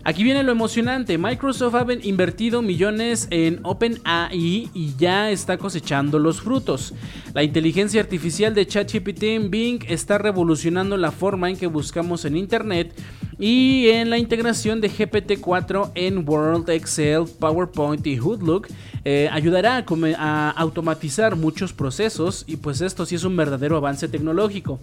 Aquí 0.03 0.25
viene 0.25 0.43
lo 0.43 0.51
emocionante, 0.51 1.19
Microsoft 1.19 1.75
ha 1.75 1.87
invertido 2.03 2.63
millones 2.63 3.29
en 3.31 3.61
OpenAI 3.65 4.71
y 4.73 4.95
ya 4.97 5.31
está 5.31 5.59
cosechando 5.59 6.19
los 6.19 6.41
frutos. 6.41 6.95
La 7.35 7.43
inteligencia 7.43 8.01
artificial 8.01 8.55
de 8.55 8.67
ChatGPT 8.67 9.23
en 9.25 9.51
Bing 9.51 9.85
está 9.89 10.17
revolucionando 10.17 10.97
la 10.97 11.11
forma 11.11 11.51
en 11.51 11.59
que 11.59 11.67
buscamos 11.67 12.25
en 12.25 12.39
Internet 12.39 12.95
y 13.39 13.89
en 13.89 14.09
la 14.09 14.17
integración 14.17 14.81
de 14.81 14.91
GPT-4 14.91 15.93
en 15.95 16.27
Word, 16.27 16.71
Excel, 16.71 17.25
PowerPoint 17.39 18.07
y 18.07 18.19
Hoodlook 18.19 18.69
eh, 19.05 19.29
ayudará 19.31 19.85
a 20.17 20.51
automatizar 20.51 21.37
muchos 21.37 21.75
procesos 21.75 22.45
y 22.47 22.57
pues 22.57 22.81
esto 22.81 23.05
sí 23.05 23.17
es 23.17 23.25
un 23.25 23.37
verdadero 23.37 23.77
avance 23.77 24.09
tecnológico. 24.09 24.81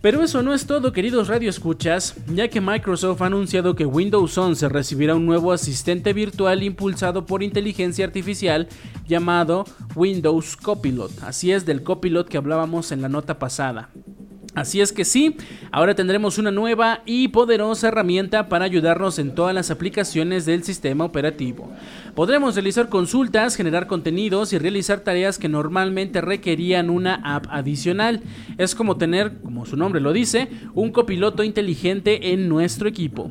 Pero 0.00 0.22
eso 0.22 0.42
no 0.42 0.54
es 0.54 0.64
todo, 0.64 0.94
queridos 0.94 1.28
radioescuchas, 1.28 2.14
ya 2.34 2.48
que 2.48 2.62
Microsoft 2.62 3.20
ha 3.20 3.26
anunciado 3.26 3.76
que 3.76 3.84
Windows 3.84 4.38
11 4.38 4.70
recibirá 4.70 5.14
un 5.14 5.26
nuevo 5.26 5.52
asistente 5.52 6.14
virtual 6.14 6.62
impulsado 6.62 7.26
por 7.26 7.42
inteligencia 7.42 8.06
artificial 8.06 8.66
llamado 9.06 9.66
Windows 9.94 10.56
Copilot. 10.56 11.22
Así 11.22 11.52
es 11.52 11.66
del 11.66 11.82
Copilot 11.82 12.28
que 12.28 12.38
hablábamos 12.38 12.92
en 12.92 13.02
la 13.02 13.10
nota 13.10 13.38
pasada. 13.38 13.90
Así 14.54 14.80
es 14.80 14.92
que 14.92 15.04
sí, 15.04 15.36
ahora 15.70 15.94
tendremos 15.94 16.36
una 16.36 16.50
nueva 16.50 17.02
y 17.06 17.28
poderosa 17.28 17.86
herramienta 17.86 18.48
para 18.48 18.64
ayudarnos 18.64 19.20
en 19.20 19.32
todas 19.32 19.54
las 19.54 19.70
aplicaciones 19.70 20.44
del 20.44 20.64
sistema 20.64 21.04
operativo. 21.04 21.70
Podremos 22.16 22.56
realizar 22.56 22.88
consultas, 22.88 23.54
generar 23.54 23.86
contenidos 23.86 24.52
y 24.52 24.58
realizar 24.58 25.00
tareas 25.00 25.38
que 25.38 25.48
normalmente 25.48 26.20
requerían 26.20 26.90
una 26.90 27.20
app 27.22 27.46
adicional. 27.48 28.22
Es 28.58 28.74
como 28.74 28.96
tener, 28.96 29.38
como 29.38 29.66
su 29.66 29.76
nombre 29.76 30.00
lo 30.00 30.12
dice, 30.12 30.48
un 30.74 30.90
copiloto 30.90 31.44
inteligente 31.44 32.32
en 32.32 32.48
nuestro 32.48 32.88
equipo. 32.88 33.30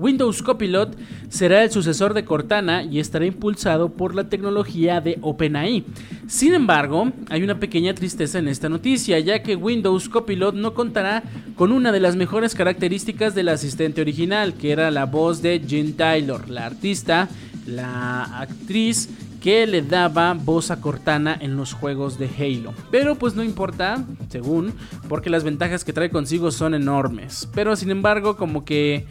Windows 0.00 0.42
Copilot 0.42 0.96
será 1.28 1.62
el 1.62 1.70
sucesor 1.70 2.14
de 2.14 2.24
Cortana 2.24 2.82
y 2.82 3.00
estará 3.00 3.26
impulsado 3.26 3.90
por 3.90 4.14
la 4.14 4.30
tecnología 4.30 5.00
de 5.02 5.18
OpenAI. 5.20 5.84
Sin 6.26 6.54
embargo, 6.54 7.12
hay 7.28 7.42
una 7.42 7.60
pequeña 7.60 7.94
tristeza 7.94 8.38
en 8.38 8.48
esta 8.48 8.70
noticia, 8.70 9.18
ya 9.18 9.42
que 9.42 9.56
Windows 9.56 10.08
Copilot 10.08 10.54
no 10.54 10.72
contará 10.72 11.22
con 11.54 11.70
una 11.70 11.92
de 11.92 12.00
las 12.00 12.16
mejores 12.16 12.54
características 12.54 13.34
del 13.34 13.50
asistente 13.50 14.00
original, 14.00 14.54
que 14.54 14.72
era 14.72 14.90
la 14.90 15.04
voz 15.04 15.42
de 15.42 15.60
Jean 15.60 15.92
Taylor, 15.92 16.48
la 16.48 16.64
artista, 16.64 17.28
la 17.66 18.22
actriz 18.40 19.10
que 19.40 19.66
le 19.66 19.82
daba 19.82 20.34
voz 20.34 20.70
a 20.70 20.80
Cortana 20.80 21.36
en 21.40 21.56
los 21.56 21.72
juegos 21.72 22.18
de 22.18 22.28
Halo. 22.28 22.74
Pero 22.90 23.16
pues 23.16 23.34
no 23.34 23.42
importa, 23.42 24.04
según, 24.28 24.74
porque 25.08 25.30
las 25.30 25.44
ventajas 25.44 25.84
que 25.84 25.92
trae 25.92 26.10
consigo 26.10 26.50
son 26.50 26.74
enormes. 26.74 27.48
Pero 27.54 27.74
sin 27.74 27.90
embargo, 27.90 28.36
como 28.36 28.64
que 28.64 29.06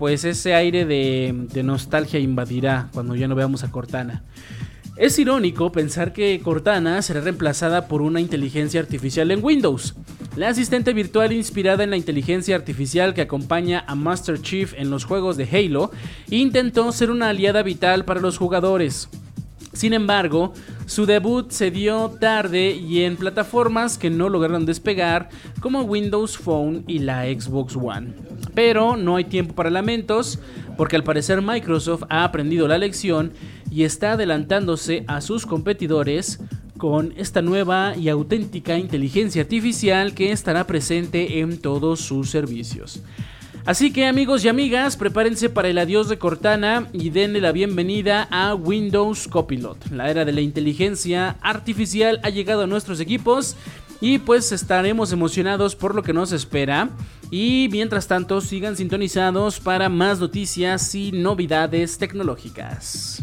pues 0.00 0.24
ese 0.24 0.54
aire 0.54 0.86
de, 0.86 1.62
nostalgia 1.62 2.18
invadirá 2.18 2.88
cuando 2.94 3.14
ya 3.16 3.28
no 3.28 3.34
veamos 3.34 3.64
a 3.64 3.70
Cortana. 3.70 4.24
Es 4.96 5.18
irónico 5.18 5.72
pensar 5.72 6.14
que 6.14 6.40
Cortana 6.42 7.02
será 7.02 7.20
reemplazada 7.20 7.86
por 7.86 8.00
una 8.00 8.18
inteligencia 8.18 8.80
artificial 8.80 9.30
en 9.30 9.44
Windows. 9.44 9.94
La 10.36 10.48
asistente 10.48 10.94
virtual 10.94 11.34
inspirada 11.34 11.84
en 11.84 11.90
la 11.90 11.98
inteligencia 11.98 12.56
artificial 12.56 13.12
que 13.12 13.20
acompaña 13.20 13.84
a 13.86 13.94
Master 13.94 14.40
Chief 14.40 14.72
en 14.78 14.88
los 14.88 15.04
juegos 15.04 15.36
de 15.36 15.46
Halo 15.52 15.90
intentó 16.30 16.90
ser 16.92 17.10
una 17.10 17.28
aliada 17.28 17.62
vital 17.62 18.06
para 18.06 18.22
los 18.22 18.38
jugadores. 18.38 19.10
Sin 19.74 19.92
embargo, 19.92 20.54
su 20.86 21.04
debut 21.04 21.50
se 21.50 21.70
dio 21.70 22.08
tarde 22.18 22.70
y 22.70 23.02
en 23.02 23.18
plataformas 23.18 23.98
que 23.98 24.08
no 24.08 24.30
lograron 24.30 24.64
despegar 24.64 25.28
como 25.60 25.82
Windows 25.82 26.38
Phone 26.38 26.84
y 26.86 27.00
la 27.00 27.24
Xbox 27.24 27.76
One. 27.76 28.29
Pero 28.54 28.96
no 28.96 29.16
hay 29.16 29.24
tiempo 29.24 29.54
para 29.54 29.70
lamentos, 29.70 30.38
porque 30.76 30.96
al 30.96 31.04
parecer 31.04 31.42
Microsoft 31.42 32.04
ha 32.08 32.24
aprendido 32.24 32.68
la 32.68 32.78
lección 32.78 33.32
y 33.70 33.84
está 33.84 34.12
adelantándose 34.12 35.04
a 35.06 35.20
sus 35.20 35.46
competidores 35.46 36.40
con 36.78 37.12
esta 37.16 37.42
nueva 37.42 37.94
y 37.96 38.08
auténtica 38.08 38.78
inteligencia 38.78 39.42
artificial 39.42 40.14
que 40.14 40.32
estará 40.32 40.66
presente 40.66 41.40
en 41.40 41.58
todos 41.58 42.00
sus 42.00 42.30
servicios. 42.30 43.02
Así 43.66 43.92
que 43.92 44.06
amigos 44.06 44.44
y 44.44 44.48
amigas, 44.48 44.96
prepárense 44.96 45.50
para 45.50 45.68
el 45.68 45.76
adiós 45.76 46.08
de 46.08 46.16
Cortana 46.16 46.88
y 46.94 47.10
denle 47.10 47.42
la 47.42 47.52
bienvenida 47.52 48.26
a 48.30 48.54
Windows 48.54 49.28
Copilot. 49.28 49.90
La 49.90 50.10
era 50.10 50.24
de 50.24 50.32
la 50.32 50.40
inteligencia 50.40 51.36
artificial 51.42 52.20
ha 52.22 52.30
llegado 52.30 52.62
a 52.62 52.66
nuestros 52.66 53.00
equipos 53.00 53.56
y 54.00 54.18
pues 54.18 54.52
estaremos 54.52 55.12
emocionados 55.12 55.76
por 55.76 55.94
lo 55.94 56.02
que 56.02 56.12
nos 56.12 56.32
espera. 56.32 56.90
Y 57.30 57.68
mientras 57.70 58.06
tanto, 58.06 58.40
sigan 58.40 58.76
sintonizados 58.76 59.60
para 59.60 59.88
más 59.88 60.18
noticias 60.18 60.94
y 60.94 61.12
novedades 61.12 61.98
tecnológicas. 61.98 63.22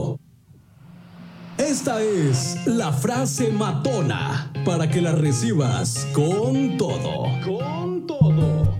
Esta 1.71 2.01
es 2.01 2.67
la 2.67 2.91
frase 2.91 3.49
matona 3.49 4.51
para 4.65 4.89
que 4.89 5.01
la 5.01 5.13
recibas 5.13 6.05
con 6.13 6.75
todo. 6.75 7.29
Con 7.45 8.05
todo. 8.05 8.77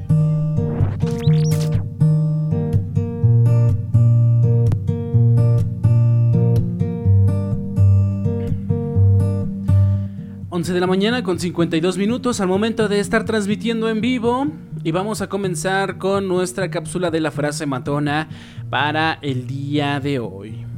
de 10.62 10.80
la 10.80 10.86
mañana 10.86 11.24
con 11.24 11.40
52 11.40 11.98
minutos 11.98 12.40
al 12.40 12.48
momento 12.48 12.88
de 12.88 13.00
estar 13.00 13.24
transmitiendo 13.26 13.90
en 13.90 14.00
vivo 14.00 14.48
y 14.84 14.92
vamos 14.92 15.22
a 15.22 15.28
comenzar 15.28 15.98
con 15.98 16.28
nuestra 16.28 16.70
cápsula 16.70 17.10
de 17.10 17.22
la 17.22 17.32
frase 17.32 17.66
matona 17.66 18.28
para 18.70 19.18
el 19.22 19.48
día 19.48 20.00
de 20.00 20.20
hoy. 20.20 20.71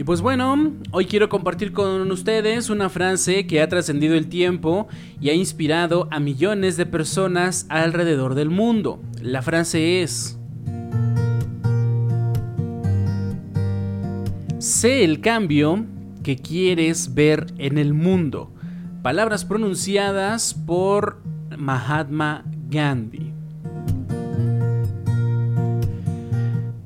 Y 0.00 0.04
pues 0.04 0.22
bueno, 0.22 0.72
hoy 0.92 1.04
quiero 1.04 1.28
compartir 1.28 1.74
con 1.74 2.10
ustedes 2.10 2.70
una 2.70 2.88
frase 2.88 3.46
que 3.46 3.60
ha 3.60 3.68
trascendido 3.68 4.14
el 4.14 4.30
tiempo 4.30 4.88
y 5.20 5.28
ha 5.28 5.34
inspirado 5.34 6.08
a 6.10 6.18
millones 6.18 6.78
de 6.78 6.86
personas 6.86 7.66
alrededor 7.68 8.34
del 8.34 8.48
mundo. 8.48 9.02
La 9.20 9.42
frase 9.42 10.00
es... 10.00 10.38
Sé 14.56 15.04
el 15.04 15.20
cambio 15.20 15.84
que 16.22 16.36
quieres 16.36 17.12
ver 17.12 17.48
en 17.58 17.76
el 17.76 17.92
mundo. 17.92 18.54
Palabras 19.02 19.44
pronunciadas 19.44 20.54
por 20.54 21.20
Mahatma 21.58 22.46
Gandhi. 22.70 23.39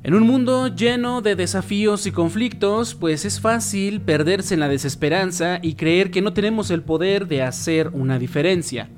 En 0.05 0.12
un 0.12 0.26
mundo 0.26 0.68
lleno 0.68 1.22
de 1.22 1.34
desafíos 1.34 2.07
y 2.07 2.12
conflictos, 2.12 2.94
pues 2.94 3.24
es 3.24 3.40
fácil 3.40 4.02
perderse 4.02 4.52
en 4.52 4.61
la 4.61 4.68
desesperanza 4.68 5.61
y 5.62 5.76
creer 5.76 6.11
que 6.11 6.20
no 6.20 6.34
tenemos 6.34 6.70
el 6.70 6.82
poder 6.82 7.26
de 7.26 7.40
hacer 7.40 7.88
una 7.94 8.18
diferencia. 8.18 8.90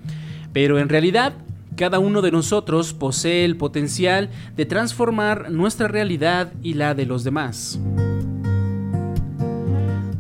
Pero 0.52 0.80
en 0.80 0.88
realidad, 0.88 1.34
cada 1.76 2.00
uno 2.00 2.22
de 2.22 2.32
nosotros 2.32 2.92
posee 2.92 3.44
el 3.44 3.56
potencial 3.56 4.30
de 4.56 4.66
transformar 4.66 5.52
nuestra 5.52 5.86
realidad 5.86 6.52
y 6.60 6.74
la 6.74 6.96
de 6.96 7.06
los 7.06 7.22
demás. 7.22 7.78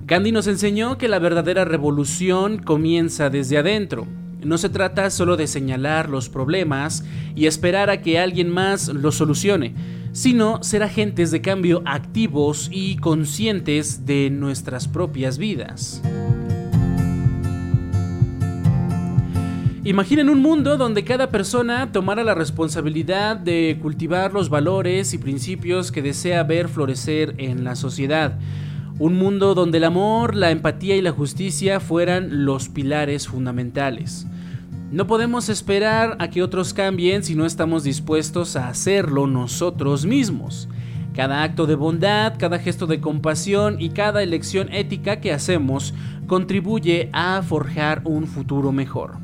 Gandhi 0.06 0.30
nos 0.30 0.46
enseñó 0.46 0.98
que 0.98 1.08
la 1.08 1.18
verdadera 1.18 1.64
revolución 1.64 2.58
comienza 2.58 3.28
desde 3.28 3.58
adentro. 3.58 4.06
No 4.44 4.56
se 4.56 4.68
trata 4.68 5.10
solo 5.10 5.36
de 5.36 5.48
señalar 5.48 6.08
los 6.08 6.28
problemas 6.28 7.04
y 7.34 7.46
esperar 7.46 7.90
a 7.90 8.02
que 8.02 8.20
alguien 8.20 8.48
más 8.50 8.86
los 8.86 9.16
solucione, 9.16 9.74
sino 10.16 10.62
ser 10.62 10.82
agentes 10.82 11.30
de 11.30 11.42
cambio 11.42 11.82
activos 11.84 12.70
y 12.72 12.96
conscientes 12.96 14.06
de 14.06 14.30
nuestras 14.30 14.88
propias 14.88 15.36
vidas. 15.36 16.00
Imaginen 19.84 20.30
un 20.30 20.40
mundo 20.40 20.78
donde 20.78 21.04
cada 21.04 21.28
persona 21.28 21.92
tomara 21.92 22.24
la 22.24 22.34
responsabilidad 22.34 23.36
de 23.36 23.78
cultivar 23.82 24.32
los 24.32 24.48
valores 24.48 25.12
y 25.12 25.18
principios 25.18 25.92
que 25.92 26.00
desea 26.00 26.42
ver 26.44 26.68
florecer 26.68 27.34
en 27.36 27.62
la 27.62 27.76
sociedad. 27.76 28.38
Un 28.98 29.16
mundo 29.16 29.54
donde 29.54 29.76
el 29.76 29.84
amor, 29.84 30.34
la 30.34 30.50
empatía 30.50 30.96
y 30.96 31.02
la 31.02 31.12
justicia 31.12 31.78
fueran 31.78 32.46
los 32.46 32.70
pilares 32.70 33.28
fundamentales. 33.28 34.26
No 34.90 35.08
podemos 35.08 35.48
esperar 35.48 36.16
a 36.20 36.30
que 36.30 36.44
otros 36.44 36.72
cambien 36.72 37.24
si 37.24 37.34
no 37.34 37.44
estamos 37.44 37.82
dispuestos 37.82 38.54
a 38.54 38.68
hacerlo 38.68 39.26
nosotros 39.26 40.06
mismos. 40.06 40.68
Cada 41.12 41.42
acto 41.42 41.66
de 41.66 41.74
bondad, 41.74 42.34
cada 42.38 42.60
gesto 42.60 42.86
de 42.86 43.00
compasión 43.00 43.80
y 43.80 43.88
cada 43.88 44.22
elección 44.22 44.72
ética 44.72 45.20
que 45.20 45.32
hacemos 45.32 45.92
contribuye 46.28 47.10
a 47.12 47.42
forjar 47.42 48.02
un 48.04 48.28
futuro 48.28 48.70
mejor. 48.70 49.14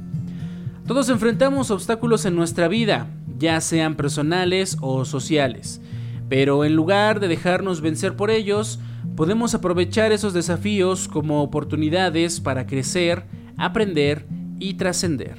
Todos 0.84 1.08
enfrentamos 1.10 1.70
obstáculos 1.70 2.24
en 2.24 2.34
nuestra 2.34 2.66
vida, 2.66 3.06
ya 3.38 3.60
sean 3.60 3.94
personales 3.94 4.76
o 4.80 5.04
sociales, 5.04 5.80
pero 6.28 6.64
en 6.64 6.74
lugar 6.74 7.20
de 7.20 7.28
dejarnos 7.28 7.82
vencer 7.82 8.16
por 8.16 8.32
ellos, 8.32 8.80
podemos 9.14 9.54
aprovechar 9.54 10.10
esos 10.10 10.32
desafíos 10.32 11.06
como 11.06 11.40
oportunidades 11.40 12.40
para 12.40 12.66
crecer, 12.66 13.26
aprender 13.56 14.26
y 14.28 14.41
trascender. 14.74 15.36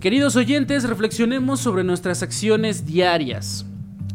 Queridos 0.00 0.34
oyentes, 0.36 0.88
reflexionemos 0.88 1.60
sobre 1.60 1.84
nuestras 1.84 2.22
acciones 2.22 2.86
diarias. 2.86 3.66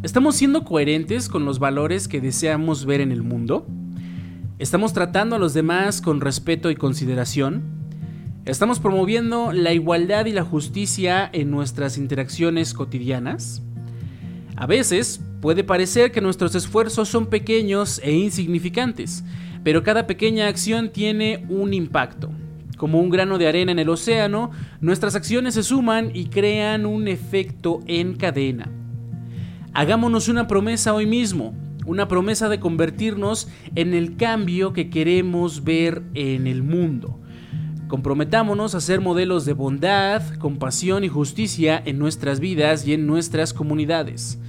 ¿Estamos 0.01 0.35
siendo 0.35 0.63
coherentes 0.63 1.29
con 1.29 1.45
los 1.45 1.59
valores 1.59 2.07
que 2.07 2.21
deseamos 2.21 2.85
ver 2.85 3.01
en 3.01 3.11
el 3.11 3.21
mundo? 3.21 3.67
¿Estamos 4.57 4.93
tratando 4.93 5.35
a 5.35 5.39
los 5.39 5.53
demás 5.53 6.01
con 6.01 6.21
respeto 6.21 6.71
y 6.71 6.75
consideración? 6.75 7.61
¿Estamos 8.45 8.79
promoviendo 8.79 9.51
la 9.51 9.73
igualdad 9.73 10.27
y 10.27 10.31
la 10.31 10.43
justicia 10.43 11.29
en 11.33 11.51
nuestras 11.51 11.97
interacciones 11.97 12.73
cotidianas? 12.73 13.64
A 14.57 14.67
veces 14.67 15.21
puede 15.41 15.65
parecer 15.65 16.11
que 16.11 16.21
nuestros 16.21 16.55
esfuerzos 16.55 17.09
son 17.09 17.27
pequeños 17.27 17.99
e 18.03 18.13
insignificantes, 18.13 19.25
pero 19.63 19.83
cada 19.83 20.07
pequeña 20.07 20.47
acción 20.47 20.91
tiene 20.91 21.45
un 21.49 21.73
impacto. 21.73 22.31
Como 22.77 23.01
un 23.01 23.09
grano 23.09 23.37
de 23.37 23.47
arena 23.47 23.73
en 23.73 23.79
el 23.79 23.89
océano, 23.89 24.51
nuestras 24.79 25.15
acciones 25.15 25.55
se 25.55 25.63
suman 25.63 26.11
y 26.13 26.25
crean 26.25 26.85
un 26.85 27.07
efecto 27.07 27.81
en 27.85 28.15
cadena. 28.15 28.71
Hagámonos 29.73 30.29
una 30.29 30.47
promesa 30.47 30.93
hoy 30.93 31.05
mismo, 31.05 31.53
una 31.85 32.07
promesa 32.07 32.47
de 32.47 32.59
convertirnos 32.61 33.49
en 33.75 33.93
el 33.93 34.15
cambio 34.15 34.71
que 34.71 34.89
queremos 34.89 35.65
ver 35.65 36.03
en 36.13 36.47
el 36.47 36.63
mundo. 36.63 37.19
Comprometámonos 37.87 38.73
a 38.73 38.81
ser 38.81 38.99
modelos 38.99 39.45
de 39.45 39.53
bondad, 39.53 40.23
compasión 40.39 41.03
y 41.03 41.07
justicia 41.07 41.81
en 41.85 41.99
nuestras 41.99 42.39
vidas 42.39 42.87
y 42.87 42.93
en 42.93 43.05
nuestras 43.05 43.53
comunidades. 43.53 44.39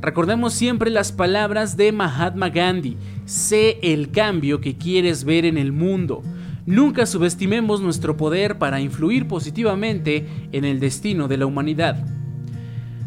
Recordemos 0.00 0.54
siempre 0.54 0.90
las 0.90 1.12
palabras 1.12 1.76
de 1.76 1.92
Mahatma 1.92 2.48
Gandhi, 2.48 2.96
sé 3.26 3.78
el 3.82 4.10
cambio 4.10 4.62
que 4.62 4.78
quieres 4.78 5.24
ver 5.24 5.44
en 5.44 5.58
el 5.58 5.72
mundo. 5.72 6.22
Nunca 6.64 7.04
subestimemos 7.04 7.82
nuestro 7.82 8.16
poder 8.16 8.58
para 8.58 8.80
influir 8.80 9.28
positivamente 9.28 10.26
en 10.52 10.64
el 10.64 10.80
destino 10.80 11.28
de 11.28 11.36
la 11.36 11.46
humanidad. 11.46 12.06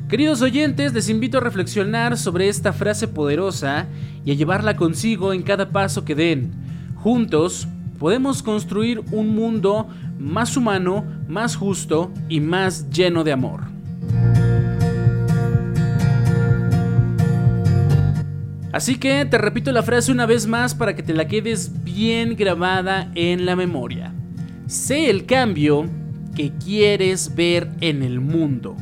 Queridos 0.10 0.42
oyentes, 0.44 0.94
les 0.94 1.10
invito 1.10 1.40
a 1.40 1.42
reflexionar 1.42 2.18
sobre 2.18 2.50
esta 2.50 2.74
frase 2.74 3.08
poderosa 3.08 3.88
y 4.26 4.32
a 4.32 4.36
llevarla 4.36 4.76
consigo 4.76 5.34
en 5.34 5.42
cada 5.42 5.72
paso 5.72 6.06
que 6.06 6.14
den. 6.14 6.52
Juntos 6.96 7.68
podemos 8.02 8.42
construir 8.42 9.00
un 9.12 9.36
mundo 9.36 9.88
más 10.18 10.58
humano, 10.58 11.06
más 11.28 11.56
justo 11.56 12.12
y 12.30 12.40
más 12.40 12.90
lleno 12.90 13.24
de 13.24 13.32
amor. 13.32 13.62
Así 18.74 18.96
que 18.96 19.24
te 19.26 19.38
repito 19.38 19.72
la 19.72 19.84
frase 19.84 20.12
una 20.12 20.26
vez 20.26 20.48
más 20.48 20.74
para 20.74 20.96
que 20.96 21.04
te 21.04 21.14
la 21.14 21.28
quedes 21.28 21.84
bien 21.84 22.36
grabada 22.36 23.12
en 23.14 23.46
la 23.46 23.56
memoria. 23.56 24.12
Sé 24.66 25.12
el 25.12 25.28
cambio 25.28 25.86
que 26.36 26.52
quieres 26.54 27.36
ver 27.36 27.70
en 27.82 28.02
el 28.02 28.20
mundo. 28.20 28.76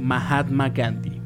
Mahatma 0.00 0.70
Gandhi. 0.70 1.20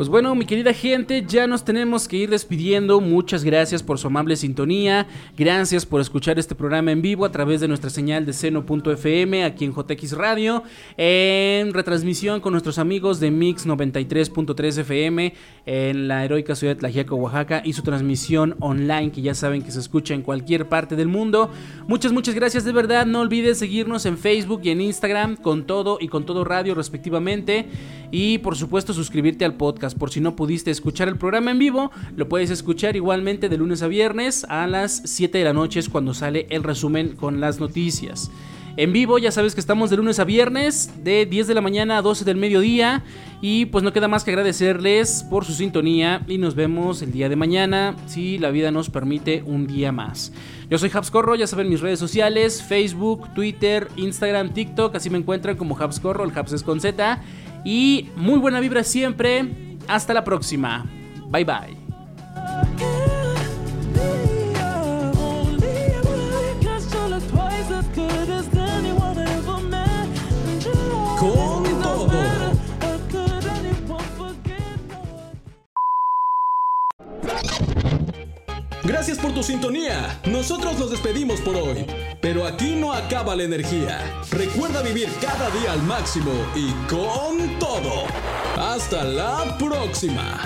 Pues 0.00 0.08
bueno, 0.08 0.34
mi 0.34 0.46
querida 0.46 0.72
gente, 0.72 1.26
ya 1.28 1.46
nos 1.46 1.62
tenemos 1.62 2.08
que 2.08 2.16
ir 2.16 2.30
despidiendo. 2.30 3.02
Muchas 3.02 3.44
gracias 3.44 3.82
por 3.82 3.98
su 3.98 4.06
amable 4.06 4.34
sintonía. 4.34 5.06
Gracias 5.36 5.84
por 5.84 6.00
escuchar 6.00 6.38
este 6.38 6.54
programa 6.54 6.90
en 6.90 7.02
vivo 7.02 7.26
a 7.26 7.30
través 7.30 7.60
de 7.60 7.68
nuestra 7.68 7.90
señal 7.90 8.24
de 8.24 8.32
seno.fm 8.32 9.44
aquí 9.44 9.66
en 9.66 9.74
JX 9.74 10.12
Radio. 10.12 10.62
En 10.96 11.74
retransmisión 11.74 12.40
con 12.40 12.52
nuestros 12.52 12.78
amigos 12.78 13.20
de 13.20 13.30
Mix 13.30 13.66
93.3 13.66 14.78
FM 14.78 15.34
en 15.66 16.08
la 16.08 16.24
heroica 16.24 16.54
ciudad 16.54 16.76
de 16.76 16.80
Tlajiaco, 16.80 17.16
Oaxaca. 17.16 17.60
Y 17.62 17.74
su 17.74 17.82
transmisión 17.82 18.56
online 18.60 19.12
que 19.12 19.20
ya 19.20 19.34
saben 19.34 19.60
que 19.60 19.70
se 19.70 19.80
escucha 19.80 20.14
en 20.14 20.22
cualquier 20.22 20.66
parte 20.66 20.96
del 20.96 21.08
mundo. 21.08 21.50
Muchas, 21.88 22.10
muchas 22.12 22.34
gracias 22.34 22.64
de 22.64 22.72
verdad. 22.72 23.04
No 23.04 23.20
olvides 23.20 23.58
seguirnos 23.58 24.06
en 24.06 24.16
Facebook 24.16 24.62
y 24.64 24.70
en 24.70 24.80
Instagram 24.80 25.36
con 25.36 25.66
todo 25.66 25.98
y 26.00 26.08
con 26.08 26.24
todo 26.24 26.42
radio 26.42 26.74
respectivamente. 26.74 27.66
Y 28.10 28.38
por 28.38 28.56
supuesto 28.56 28.94
suscribirte 28.94 29.44
al 29.44 29.54
podcast 29.54 29.89
por 29.94 30.10
si 30.10 30.20
no 30.20 30.36
pudiste 30.36 30.70
escuchar 30.70 31.08
el 31.08 31.16
programa 31.16 31.50
en 31.50 31.58
vivo, 31.58 31.90
lo 32.16 32.28
puedes 32.28 32.50
escuchar 32.50 32.96
igualmente 32.96 33.48
de 33.48 33.56
lunes 33.56 33.82
a 33.82 33.88
viernes 33.88 34.44
a 34.48 34.66
las 34.66 35.02
7 35.04 35.38
de 35.38 35.44
la 35.44 35.52
noche 35.52 35.80
es 35.80 35.88
cuando 35.88 36.14
sale 36.14 36.46
el 36.50 36.62
resumen 36.62 37.16
con 37.16 37.40
las 37.40 37.60
noticias. 37.60 38.30
En 38.76 38.92
vivo 38.92 39.18
ya 39.18 39.32
sabes 39.32 39.54
que 39.54 39.60
estamos 39.60 39.90
de 39.90 39.96
lunes 39.96 40.20
a 40.20 40.24
viernes 40.24 40.90
de 41.02 41.26
10 41.26 41.48
de 41.48 41.54
la 41.54 41.60
mañana 41.60 41.98
a 41.98 42.02
12 42.02 42.24
del 42.24 42.36
mediodía 42.36 43.02
y 43.42 43.66
pues 43.66 43.82
no 43.82 43.92
queda 43.92 44.06
más 44.06 44.22
que 44.22 44.30
agradecerles 44.30 45.24
por 45.28 45.44
su 45.44 45.52
sintonía 45.52 46.22
y 46.28 46.38
nos 46.38 46.54
vemos 46.54 47.02
el 47.02 47.10
día 47.10 47.28
de 47.28 47.36
mañana 47.36 47.96
si 48.06 48.38
la 48.38 48.50
vida 48.50 48.70
nos 48.70 48.88
permite 48.88 49.42
un 49.44 49.66
día 49.66 49.92
más. 49.92 50.32
Yo 50.70 50.78
soy 50.78 50.90
Habscorro, 50.92 51.34
ya 51.34 51.46
saben 51.46 51.68
mis 51.68 51.80
redes 51.80 51.98
sociales, 51.98 52.62
Facebook, 52.62 53.34
Twitter, 53.34 53.88
Instagram, 53.96 54.54
TikTok, 54.54 54.94
así 54.94 55.10
me 55.10 55.18
encuentran 55.18 55.56
como 55.56 55.76
Habscorro, 55.76 56.24
el 56.24 56.32
Habs 56.36 56.52
es 56.52 56.62
con 56.62 56.80
Z 56.80 57.20
y 57.64 58.08
muy 58.16 58.38
buena 58.38 58.60
vibra 58.60 58.84
siempre. 58.84 59.69
Hasta 59.90 60.14
la 60.14 60.22
próxima. 60.22 60.86
Bye 61.30 61.44
bye. 61.44 61.76
Con 71.18 71.82
todo. 71.82 72.08
Gracias 78.84 79.18
por 79.18 79.34
tu 79.34 79.42
sintonía. 79.42 80.20
Nosotros 80.24 80.78
nos 80.78 80.92
despedimos 80.92 81.40
por 81.40 81.56
hoy. 81.56 81.84
Pero 82.20 82.46
aquí 82.46 82.76
no 82.76 82.92
acaba 82.92 83.34
la 83.34 83.44
energía. 83.44 83.98
Recuerda 84.30 84.82
vivir 84.82 85.08
cada 85.20 85.48
día 85.50 85.72
al 85.72 85.82
máximo 85.82 86.32
y 86.54 86.70
con 86.86 87.58
todo. 87.58 88.04
Hasta 88.56 89.04
la 89.04 89.56
próxima. 89.58 90.38